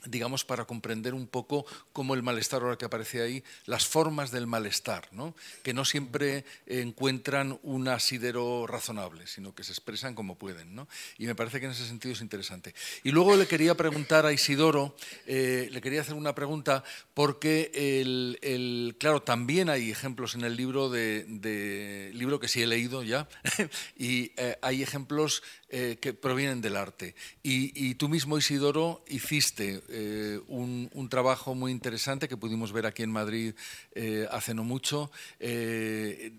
digamos, 0.05 0.45
para 0.45 0.65
comprender 0.65 1.13
un 1.13 1.27
poco 1.27 1.65
cómo 1.93 2.13
el 2.13 2.23
malestar, 2.23 2.61
ahora 2.61 2.77
que 2.77 2.85
aparece 2.85 3.21
ahí, 3.21 3.43
las 3.65 3.85
formas 3.85 4.31
del 4.31 4.47
malestar, 4.47 5.07
¿no? 5.11 5.35
que 5.63 5.73
no 5.73 5.85
siempre 5.85 6.45
encuentran 6.65 7.59
un 7.63 7.87
asidero 7.87 8.67
razonable, 8.67 9.27
sino 9.27 9.53
que 9.53 9.63
se 9.63 9.71
expresan 9.71 10.15
como 10.15 10.37
pueden. 10.37 10.75
¿no? 10.75 10.87
Y 11.17 11.25
me 11.25 11.35
parece 11.35 11.59
que 11.59 11.65
en 11.65 11.71
ese 11.71 11.87
sentido 11.87 12.13
es 12.13 12.21
interesante. 12.21 12.73
Y 13.03 13.11
luego 13.11 13.35
le 13.35 13.47
quería 13.47 13.75
preguntar 13.75 14.25
a 14.25 14.33
Isidoro, 14.33 14.95
eh, 15.25 15.69
le 15.71 15.81
quería 15.81 16.01
hacer 16.01 16.15
una 16.15 16.35
pregunta, 16.35 16.83
porque, 17.13 17.71
el, 18.01 18.95
claro, 18.99 19.21
también 19.21 19.69
hay 19.69 19.91
ejemplos 19.91 20.35
en 20.35 20.43
el 20.43 20.55
libro, 20.55 20.89
de, 20.89 22.11
libro 22.13 22.39
que 22.39 22.47
sí 22.47 22.61
he 22.61 22.67
leído 22.67 23.03
ya, 23.03 23.27
y 23.97 24.31
eh, 24.37 24.57
hay 24.61 24.83
ejemplos 24.83 25.43
eh, 25.69 25.97
que 25.99 26.13
provienen 26.13 26.61
del 26.61 26.75
arte. 26.75 27.15
Y, 27.41 27.95
tú 27.95 28.07
mismo, 28.07 28.37
Isidoro, 28.37 29.03
hiciste 29.07 29.81
eh, 29.89 30.39
un, 30.47 31.07
trabajo 31.09 31.55
muy 31.55 31.71
interesante 31.71 32.27
que 32.27 32.37
pudimos 32.37 32.71
ver 32.71 32.85
aquí 32.85 33.01
en 33.01 33.09
Madrid 33.09 33.55
eh, 33.95 34.27
hace 34.29 34.53
no 34.53 34.63
mucho, 34.63 35.09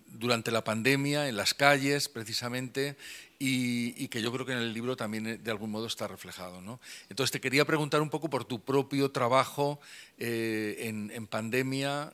durante 0.06 0.52
la 0.52 0.62
pandemia, 0.62 1.28
en 1.28 1.36
las 1.36 1.54
calles, 1.54 2.08
precisamente, 2.08 2.96
y, 3.40 4.06
que 4.06 4.22
yo 4.22 4.32
creo 4.32 4.46
que 4.46 4.52
en 4.52 4.58
el 4.58 4.72
libro 4.72 4.96
también 4.96 5.42
de 5.42 5.50
algún 5.50 5.72
modo 5.72 5.88
está 5.88 6.06
reflejado. 6.06 6.60
¿no? 6.60 6.78
Entonces 7.08 7.32
te 7.32 7.40
quería 7.40 7.64
preguntar 7.64 8.02
un 8.02 8.10
poco 8.10 8.30
por 8.30 8.44
tu 8.44 8.60
propio 8.60 9.10
trabajo 9.10 9.80
en, 10.18 11.10
en, 11.12 11.26
pandemia, 11.26 12.12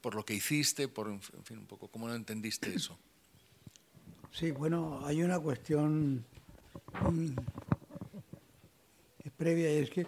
por 0.00 0.14
lo 0.14 0.24
que 0.24 0.34
hiciste, 0.34 0.86
por 0.86 1.08
en 1.08 1.20
fin, 1.20 1.58
un 1.58 1.66
poco 1.66 1.88
cómo 1.88 2.06
lo 2.06 2.14
entendiste 2.14 2.72
eso. 2.72 2.96
Sí, 4.30 4.52
bueno, 4.52 5.00
hay 5.04 5.22
una 5.22 5.40
cuestión 5.40 6.24
es 6.35 6.35
previa 9.36 9.72
y 9.72 9.78
es 9.78 9.90
que 9.90 10.06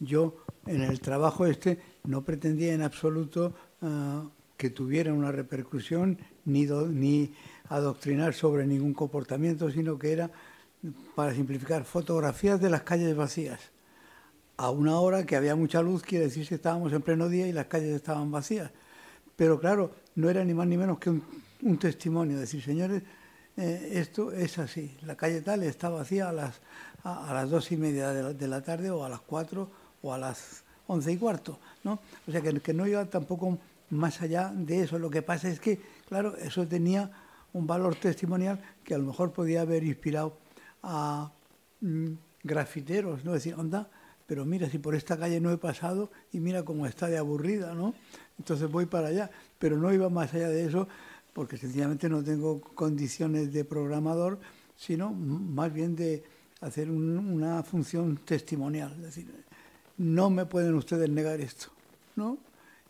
yo 0.00 0.36
en 0.66 0.82
el 0.82 1.00
trabajo 1.00 1.46
este 1.46 1.78
no 2.04 2.22
pretendía 2.22 2.74
en 2.74 2.82
absoluto 2.82 3.54
ah, 3.82 4.24
que 4.56 4.70
tuviera 4.70 5.12
una 5.12 5.32
repercusión 5.32 6.18
ni, 6.44 6.66
ni 6.66 7.34
adoctrinar 7.68 8.34
sobre 8.34 8.66
ningún 8.66 8.94
comportamiento, 8.94 9.70
sino 9.70 9.98
que 9.98 10.12
era, 10.12 10.30
para 11.14 11.34
simplificar, 11.34 11.84
fotografías 11.84 12.60
de 12.60 12.70
las 12.70 12.82
calles 12.82 13.14
vacías. 13.14 13.60
A 14.56 14.70
una 14.70 14.98
hora 15.00 15.26
que 15.26 15.36
había 15.36 15.54
mucha 15.54 15.82
luz, 15.82 16.02
quiere 16.02 16.26
decir 16.26 16.48
que 16.48 16.54
estábamos 16.54 16.92
en 16.92 17.02
pleno 17.02 17.28
día 17.28 17.46
y 17.46 17.52
las 17.52 17.66
calles 17.66 17.94
estaban 17.94 18.30
vacías. 18.30 18.70
Pero 19.36 19.60
claro, 19.60 19.92
no 20.14 20.30
era 20.30 20.42
ni 20.44 20.54
más 20.54 20.66
ni 20.66 20.78
menos 20.78 20.98
que 20.98 21.10
un, 21.10 21.22
un 21.62 21.76
testimonio, 21.78 22.38
decir, 22.38 22.62
señores, 22.62 23.02
eh, 23.56 23.92
esto 23.94 24.32
es 24.32 24.58
así. 24.58 24.96
La 25.02 25.16
calle 25.16 25.40
tal 25.40 25.62
está 25.62 25.88
vacía 25.88 26.28
a 26.28 26.32
las, 26.32 26.60
a, 27.04 27.32
las 27.32 27.48
dos 27.50 27.72
y 27.72 27.76
media 27.76 28.10
de 28.10 28.48
la, 28.48 28.60
tarde 28.62 28.90
o 28.90 29.04
a 29.04 29.08
las 29.08 29.20
cuatro 29.20 29.70
o 30.02 30.12
a 30.12 30.18
las 30.18 30.62
once 30.86 31.12
y 31.12 31.16
cuarto. 31.16 31.58
¿no? 31.84 32.00
O 32.26 32.32
sea 32.32 32.40
que, 32.40 32.60
que 32.60 32.74
no 32.74 32.86
iba 32.86 33.04
tampoco 33.06 33.58
más 33.90 34.20
allá 34.20 34.52
de 34.54 34.82
eso. 34.82 34.98
Lo 34.98 35.10
que 35.10 35.22
pasa 35.22 35.48
es 35.48 35.60
que, 35.60 35.80
claro, 36.08 36.36
eso 36.36 36.66
tenía 36.66 37.10
un 37.52 37.66
valor 37.66 37.94
testimonial 37.96 38.60
que 38.84 38.94
a 38.94 38.98
lo 38.98 39.04
mejor 39.04 39.32
podía 39.32 39.62
haber 39.62 39.84
inspirado 39.84 40.36
a 40.82 41.30
mm, 41.80 42.12
grafiteros, 42.42 43.24
¿no? 43.24 43.32
Decir, 43.32 43.54
onda, 43.54 43.88
pero 44.26 44.44
mira, 44.44 44.68
si 44.68 44.78
por 44.78 44.94
esta 44.94 45.16
calle 45.16 45.40
no 45.40 45.50
he 45.50 45.56
pasado 45.56 46.10
y 46.32 46.40
mira 46.40 46.64
cómo 46.64 46.86
está 46.86 47.06
de 47.06 47.16
aburrida, 47.16 47.74
¿no? 47.74 47.94
Entonces 48.38 48.70
voy 48.70 48.86
para 48.86 49.08
allá. 49.08 49.30
Pero 49.58 49.78
no 49.78 49.92
iba 49.92 50.10
más 50.10 50.34
allá 50.34 50.48
de 50.48 50.66
eso 50.66 50.88
porque 51.36 51.58
sencillamente 51.58 52.08
no 52.08 52.24
tengo 52.24 52.62
condiciones 52.62 53.52
de 53.52 53.62
programador, 53.62 54.40
sino 54.74 55.12
más 55.12 55.70
bien 55.70 55.94
de 55.94 56.24
hacer 56.62 56.90
una 56.90 57.62
función 57.62 58.16
testimonial. 58.24 58.92
Es 58.92 59.02
decir, 59.02 59.44
no 59.98 60.30
me 60.30 60.46
pueden 60.46 60.74
ustedes 60.76 61.10
negar 61.10 61.38
esto, 61.42 61.66
¿no? 62.14 62.38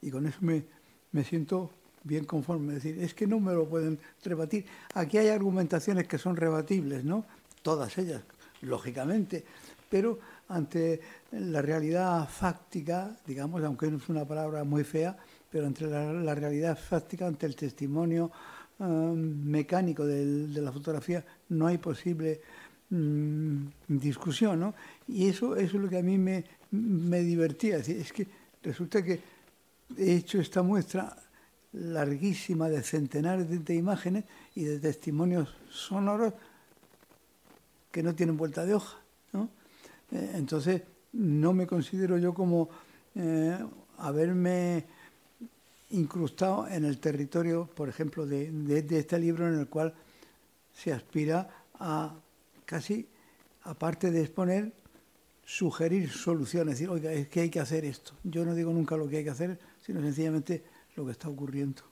Y 0.01 0.13
con 0.13 0.29
eso 0.29 0.39
me, 0.43 0.63
me 1.11 1.25
siento 1.25 1.73
bien 2.05 2.25
conforme. 2.25 2.77
Es 2.77 2.85
decir, 2.85 3.03
es 3.03 3.15
que 3.15 3.27
no 3.27 3.41
me 3.41 3.53
lo 3.53 3.69
pueden 3.69 3.99
rebatir. 4.23 4.65
Aquí 4.95 5.19
hay 5.19 5.31
argumentaciones 5.31 6.07
que 6.07 6.17
son 6.17 6.37
rebatibles, 6.37 7.03
¿no? 7.03 7.25
Todas 7.63 7.99
ellas, 7.99 8.23
lógicamente. 8.61 9.45
Pero 9.91 10.21
ante 10.51 11.01
la 11.33 11.63
realidad 11.63 12.29
fáctica, 12.29 13.11
digamos, 13.27 13.65
aunque 13.65 13.91
no 13.91 13.97
es 13.97 14.09
una 14.09 14.25
palabra 14.25 14.63
muy 14.63 14.85
fea, 14.85 15.17
pero 15.57 15.69
entre 15.69 15.89
la, 15.89 16.35
realidad 16.35 16.77
fáctica, 16.77 17.27
ante 17.27 17.47
el 17.47 17.57
testimonio 17.57 18.31
um, 18.79 19.17
mecánico 19.17 20.05
de 20.05 20.61
la 20.61 20.71
fotografía, 20.71 21.25
no 21.49 21.67
hay 21.67 21.79
posible 21.79 22.43
mm, 22.91 23.65
discusión, 23.89 24.61
¿no? 24.61 24.75
Y 25.09 25.29
eso, 25.29 25.57
es 25.57 25.73
lo 25.73 25.89
que 25.89 25.97
a 25.97 26.03
mí 26.03 26.19
me, 26.19 26.45
divertía, 27.23 27.79
es 27.79 28.13
que 28.13 28.27
resulta 28.63 29.03
que 29.03 29.19
he 29.97 30.17
hecho 30.17 30.43
esta 30.43 30.63
muestra 30.63 31.17
larguísima 31.73 32.69
de 32.69 32.83
centenares 32.83 33.65
de, 33.65 33.75
imágenes 33.75 34.25
y 34.55 34.65
de 34.65 34.79
testimonios 34.79 35.57
sonoros 35.71 36.35
que 37.91 38.03
no 38.03 38.15
tienen 38.15 38.37
vuelta 38.37 38.67
de 38.67 38.75
hoja, 38.75 38.99
¿no? 39.33 39.49
Eh, 40.13 40.33
entonces, 40.35 40.83
no 41.15 41.55
me 41.55 41.67
considero 41.67 42.19
yo 42.19 42.35
como 42.35 42.69
eh, 43.15 43.57
haberme 43.97 44.85
incrustado 45.91 46.67
en 46.69 46.85
el 46.85 46.99
territorio, 46.99 47.69
por 47.75 47.89
ejemplo, 47.89 48.27
de, 48.27 48.85
este 48.91 49.19
libro 49.19 49.47
en 49.49 49.59
el 49.59 49.69
cual 49.69 49.95
se 50.75 50.93
aspira 50.93 51.49
a 51.79 52.15
casi, 52.65 53.09
aparte 53.63 54.11
de 54.11 54.23
exponer, 54.23 54.73
sugerir 55.45 56.11
soluciones, 56.11 56.75
decir, 56.75 56.91
oiga, 56.91 57.13
es 57.13 57.29
que 57.29 57.41
hay 57.41 57.51
que 57.51 57.61
hacer 57.61 57.85
esto. 57.85 58.13
Yo 58.25 58.45
no 58.45 58.55
digo 58.55 58.73
nunca 58.73 58.97
lo 58.97 59.09
que 59.09 59.19
hay 59.19 59.25
que 59.25 59.31
hacer, 59.31 59.59
sino 59.85 60.01
sencillamente 60.01 60.65
lo 60.97 61.07
que 61.07 61.13
está 61.13 61.29
ocurriendo. 61.29 61.83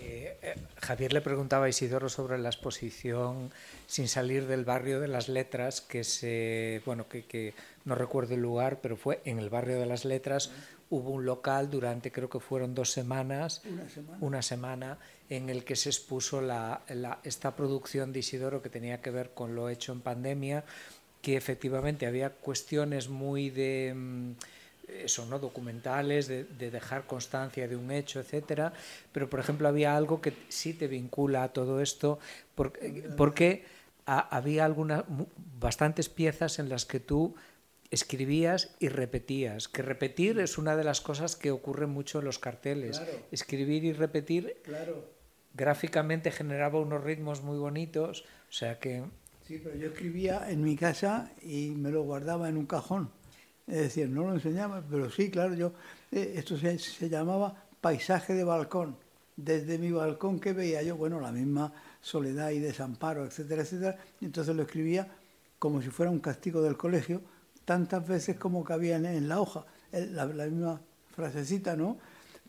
Eh, 0.00 0.38
eh, 0.42 0.54
Javier 0.80 1.12
le 1.12 1.20
preguntaba 1.20 1.66
a 1.66 1.68
Isidoro 1.68 2.08
sobre 2.08 2.38
la 2.38 2.48
exposición 2.48 3.50
sin 3.86 4.08
salir 4.08 4.46
del 4.46 4.64
barrio 4.64 5.00
de 5.00 5.08
las 5.08 5.28
letras, 5.28 5.82
que 5.82 6.02
se, 6.02 6.80
bueno, 6.86 7.08
que, 7.08 7.26
que 7.26 7.54
no 7.84 7.94
recuerdo 7.94 8.34
el 8.34 8.40
lugar, 8.40 8.80
pero 8.80 8.96
fue 8.96 9.20
en 9.24 9.38
el 9.38 9.50
barrio 9.50 9.78
de 9.78 9.86
las 9.86 10.06
letras 10.06 10.50
hubo 10.92 11.10
un 11.10 11.24
local 11.24 11.70
durante, 11.70 12.12
creo 12.12 12.28
que 12.28 12.38
fueron 12.38 12.74
dos 12.74 12.92
semanas, 12.92 13.62
una 14.20 14.42
semana, 14.42 14.98
en 15.30 15.48
el 15.48 15.64
que 15.64 15.74
se 15.74 15.88
expuso 15.88 16.42
la, 16.42 16.82
esta 17.24 17.56
producción 17.56 18.12
de 18.12 18.18
Isidoro 18.18 18.60
que 18.60 18.68
tenía 18.68 19.00
que 19.00 19.10
ver 19.10 19.30
con 19.30 19.54
lo 19.54 19.70
hecho 19.70 19.92
en 19.92 20.02
pandemia, 20.02 20.64
que 21.22 21.38
efectivamente 21.38 22.04
había 22.04 22.28
cuestiones 22.28 23.08
muy 23.08 23.48
de 23.48 23.94
mm, 23.96 24.32
eso, 25.02 25.24
¿no? 25.24 25.38
documentales, 25.38 26.28
de, 26.28 26.44
dejar 26.44 27.06
constancia 27.06 27.66
de 27.66 27.76
un 27.76 27.90
hecho, 27.90 28.20
etcétera, 28.20 28.74
pero 29.12 29.30
por 29.30 29.40
ejemplo 29.40 29.68
había 29.68 29.96
algo 29.96 30.20
que 30.20 30.34
sí 30.50 30.74
te 30.74 30.88
vincula 30.88 31.44
a 31.44 31.54
todo 31.54 31.80
esto, 31.80 32.18
porque, 32.54 33.08
porque 33.16 33.64
había 34.04 34.66
algunas 34.66 35.04
bastantes 35.58 36.10
piezas 36.10 36.58
en 36.58 36.68
las 36.68 36.84
que 36.84 37.00
tú 37.00 37.34
escribías 37.92 38.74
y 38.80 38.88
repetías, 38.88 39.68
que 39.68 39.82
repetir 39.82 40.40
es 40.40 40.56
una 40.56 40.76
de 40.76 40.82
las 40.82 41.02
cosas 41.02 41.36
que 41.36 41.50
ocurre 41.50 41.86
mucho 41.86 42.20
en 42.20 42.24
los 42.24 42.38
carteles. 42.38 43.02
Escribir 43.30 43.84
y 43.84 43.92
repetir 43.92 44.56
claro. 44.64 45.04
gráficamente 45.52 46.30
generaba 46.30 46.80
unos 46.80 47.04
ritmos 47.04 47.42
muy 47.42 47.58
bonitos, 47.58 48.24
o 48.48 48.52
sea 48.52 48.80
que... 48.80 49.04
Sí, 49.46 49.60
pero 49.62 49.76
yo 49.76 49.88
escribía 49.88 50.50
en 50.50 50.64
mi 50.64 50.74
casa 50.74 51.30
y 51.42 51.70
me 51.70 51.90
lo 51.90 52.02
guardaba 52.02 52.48
en 52.48 52.56
un 52.56 52.64
cajón. 52.64 53.10
Es 53.66 53.76
decir, 53.76 54.08
no 54.08 54.22
lo 54.22 54.32
enseñaba, 54.32 54.82
pero 54.90 55.10
sí, 55.10 55.30
claro, 55.30 55.54
yo 55.54 55.74
eh, 56.10 56.32
esto 56.36 56.56
se, 56.56 56.78
se 56.78 57.10
llamaba 57.10 57.66
paisaje 57.82 58.32
de 58.32 58.44
balcón. 58.44 58.96
Desde 59.36 59.76
mi 59.76 59.90
balcón 59.90 60.40
que 60.40 60.54
veía 60.54 60.82
yo, 60.82 60.96
bueno, 60.96 61.20
la 61.20 61.30
misma 61.30 61.74
soledad 62.00 62.50
y 62.50 62.58
desamparo, 62.58 63.26
etcétera, 63.26 63.62
etcétera. 63.62 63.98
Y 64.18 64.24
entonces 64.24 64.56
lo 64.56 64.62
escribía 64.62 65.08
como 65.58 65.82
si 65.82 65.90
fuera 65.90 66.10
un 66.10 66.20
castigo 66.20 66.62
del 66.62 66.78
colegio, 66.78 67.20
tantas 67.64 68.06
veces 68.06 68.36
como 68.36 68.64
cabía 68.64 68.96
en, 68.96 69.28
la 69.28 69.40
hoja, 69.40 69.64
la, 69.92 70.26
misma 70.26 70.80
frasecita, 71.10 71.76
¿no? 71.76 71.98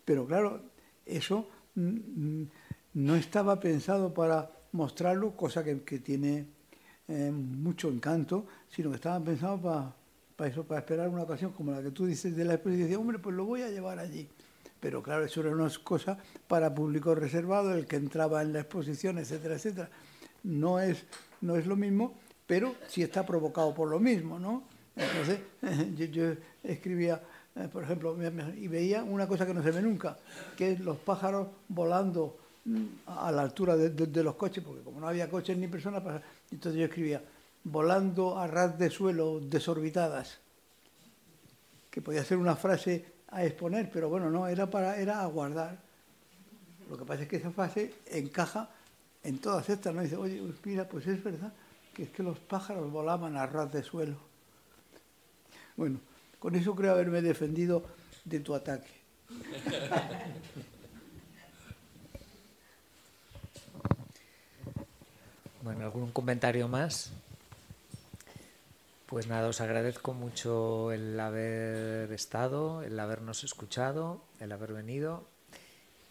Pero 0.06 0.26
claro, 0.26 0.62
eso 1.06 1.50
mm, 1.76 1.82
mm, 1.82 2.50
no 2.96 3.16
estaba 3.16 3.60
pensado 3.60 4.14
para 4.14 4.50
mostrarlo, 4.72 5.36
cosa 5.36 5.64
que, 5.64 5.76
tiene 5.76 6.48
eh, 7.08 7.32
mucho 7.32 7.90
encanto, 7.90 8.46
sino 8.70 8.90
que 8.90 8.96
estaba 8.96 9.24
pensado 9.24 9.62
para, 9.62 9.96
para 10.36 10.50
eso, 10.50 10.64
para 10.64 10.80
esperar 10.80 11.10
una 11.10 11.24
ocasión 11.24 11.52
como 11.52 11.72
la 11.72 11.82
que 11.82 11.92
tú 11.92 12.06
dices 12.06 12.36
de 12.36 12.46
la 12.46 12.56
exposición, 12.56 13.02
hombre, 13.02 13.20
pues 13.20 13.36
lo 13.36 13.46
voy 13.46 13.62
a 13.62 13.70
llevar 13.70 14.00
allí. 14.00 14.28
Pero 14.80 15.02
claro, 15.02 15.24
eso 15.24 15.40
era 15.40 15.52
una 15.52 15.70
cosa 15.82 16.18
para 16.48 16.76
público 16.76 17.16
reservado, 17.16 17.74
el 17.74 17.86
que 17.86 17.96
entraba 17.96 18.42
en 18.42 18.52
la 18.52 18.60
exposición, 18.60 19.18
etcétera, 19.18 19.56
etcétera. 19.56 19.90
No 20.44 20.80
es, 20.80 21.06
no 21.40 21.56
es 21.56 21.66
lo 21.66 21.78
mismo, 21.78 22.16
pero 22.46 22.76
sí 22.90 23.02
está 23.02 23.26
provocado 23.26 23.74
por 23.74 23.90
lo 23.90 24.00
mismo, 24.00 24.40
¿no? 24.40 24.64
Entonces, 24.96 25.40
yo, 26.12 26.34
escribía, 26.64 27.22
eh, 27.56 27.68
por 27.72 27.84
ejemplo, 27.84 28.16
y 28.56 28.68
veía 28.68 29.04
una 29.04 29.28
cosa 29.28 29.46
que 29.46 29.54
no 29.54 29.64
se 29.64 29.72
ve 29.72 29.82
nunca, 29.82 30.18
que 30.58 30.74
es 30.74 30.80
los 30.80 30.98
pájaros 30.98 31.48
volando 31.68 32.38
mm, 32.66 32.86
a 33.08 33.32
la 33.32 33.42
altura 33.42 33.76
de, 33.76 34.24
los 34.24 34.36
coches, 34.36 34.64
porque 34.64 34.82
como 34.82 35.00
no 35.00 35.08
había 35.08 35.30
coches 35.30 35.58
ni 35.58 35.68
personas, 35.68 36.02
pues, 36.02 36.22
entonces 36.52 36.80
yo 36.80 36.86
escribía, 36.86 37.22
volando 37.64 38.38
a 38.38 38.48
ras 38.48 38.78
de 38.78 38.90
suelo 38.90 39.40
desorbitadas, 39.40 40.40
que 41.90 42.02
podía 42.02 42.24
ser 42.24 42.38
una 42.38 42.56
frase 42.56 43.06
a 43.30 43.44
exponer, 43.46 43.90
pero 43.92 44.10
bueno, 44.10 44.30
no, 44.30 44.48
era 44.48 44.70
para 44.70 44.98
era 44.98 45.22
a 45.22 45.26
guardar. 45.26 45.78
Lo 46.90 46.98
que 46.98 47.06
pasa 47.06 47.24
es 47.24 47.30
que 47.30 47.38
esa 47.38 47.52
frase 47.52 47.94
encaja 48.08 48.70
en 49.24 49.40
todas 49.40 49.70
estas, 49.70 49.94
¿no? 49.94 50.02
dice, 50.02 50.18
oye, 50.18 50.42
pues 50.42 50.56
mira, 50.66 50.88
pues 50.88 51.08
es 51.08 51.24
verdad 51.24 51.54
que 51.94 52.04
es 52.04 52.10
que 52.10 52.24
los 52.24 52.40
pájaros 52.40 52.92
volaban 52.92 53.38
a 53.38 53.46
ras 53.46 53.72
de 53.72 53.84
suelo. 53.84 54.33
Bueno, 55.76 56.00
con 56.40 56.56
eso 56.56 56.76
creo 56.76 56.92
haberme 56.92 57.22
defendido 57.22 57.84
de 58.26 58.40
tu 58.40 58.54
ataque. 58.54 58.90
Bueno, 65.64 65.86
¿algún 65.86 66.12
comentario 66.12 66.68
más? 66.68 67.12
Pues 69.08 69.28
nada, 69.28 69.48
os 69.48 69.62
agradezco 69.62 70.14
mucho 70.14 70.92
el 70.92 71.18
haber 71.18 72.12
estado, 72.12 72.84
el 72.84 73.00
habernos 73.00 73.46
escuchado, 73.46 74.22
el 74.42 74.52
haber 74.52 74.74
venido 74.74 75.24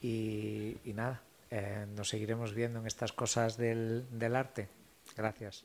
y, 0.00 0.76
nada, 0.86 1.20
eh, 1.50 1.84
nos 1.94 2.08
seguiremos 2.08 2.54
viendo 2.54 2.78
en 2.80 2.86
estas 2.86 3.12
cosas 3.12 3.56
del, 3.58 4.06
del 4.10 4.36
arte. 4.36 4.68
Gracias. 5.16 5.64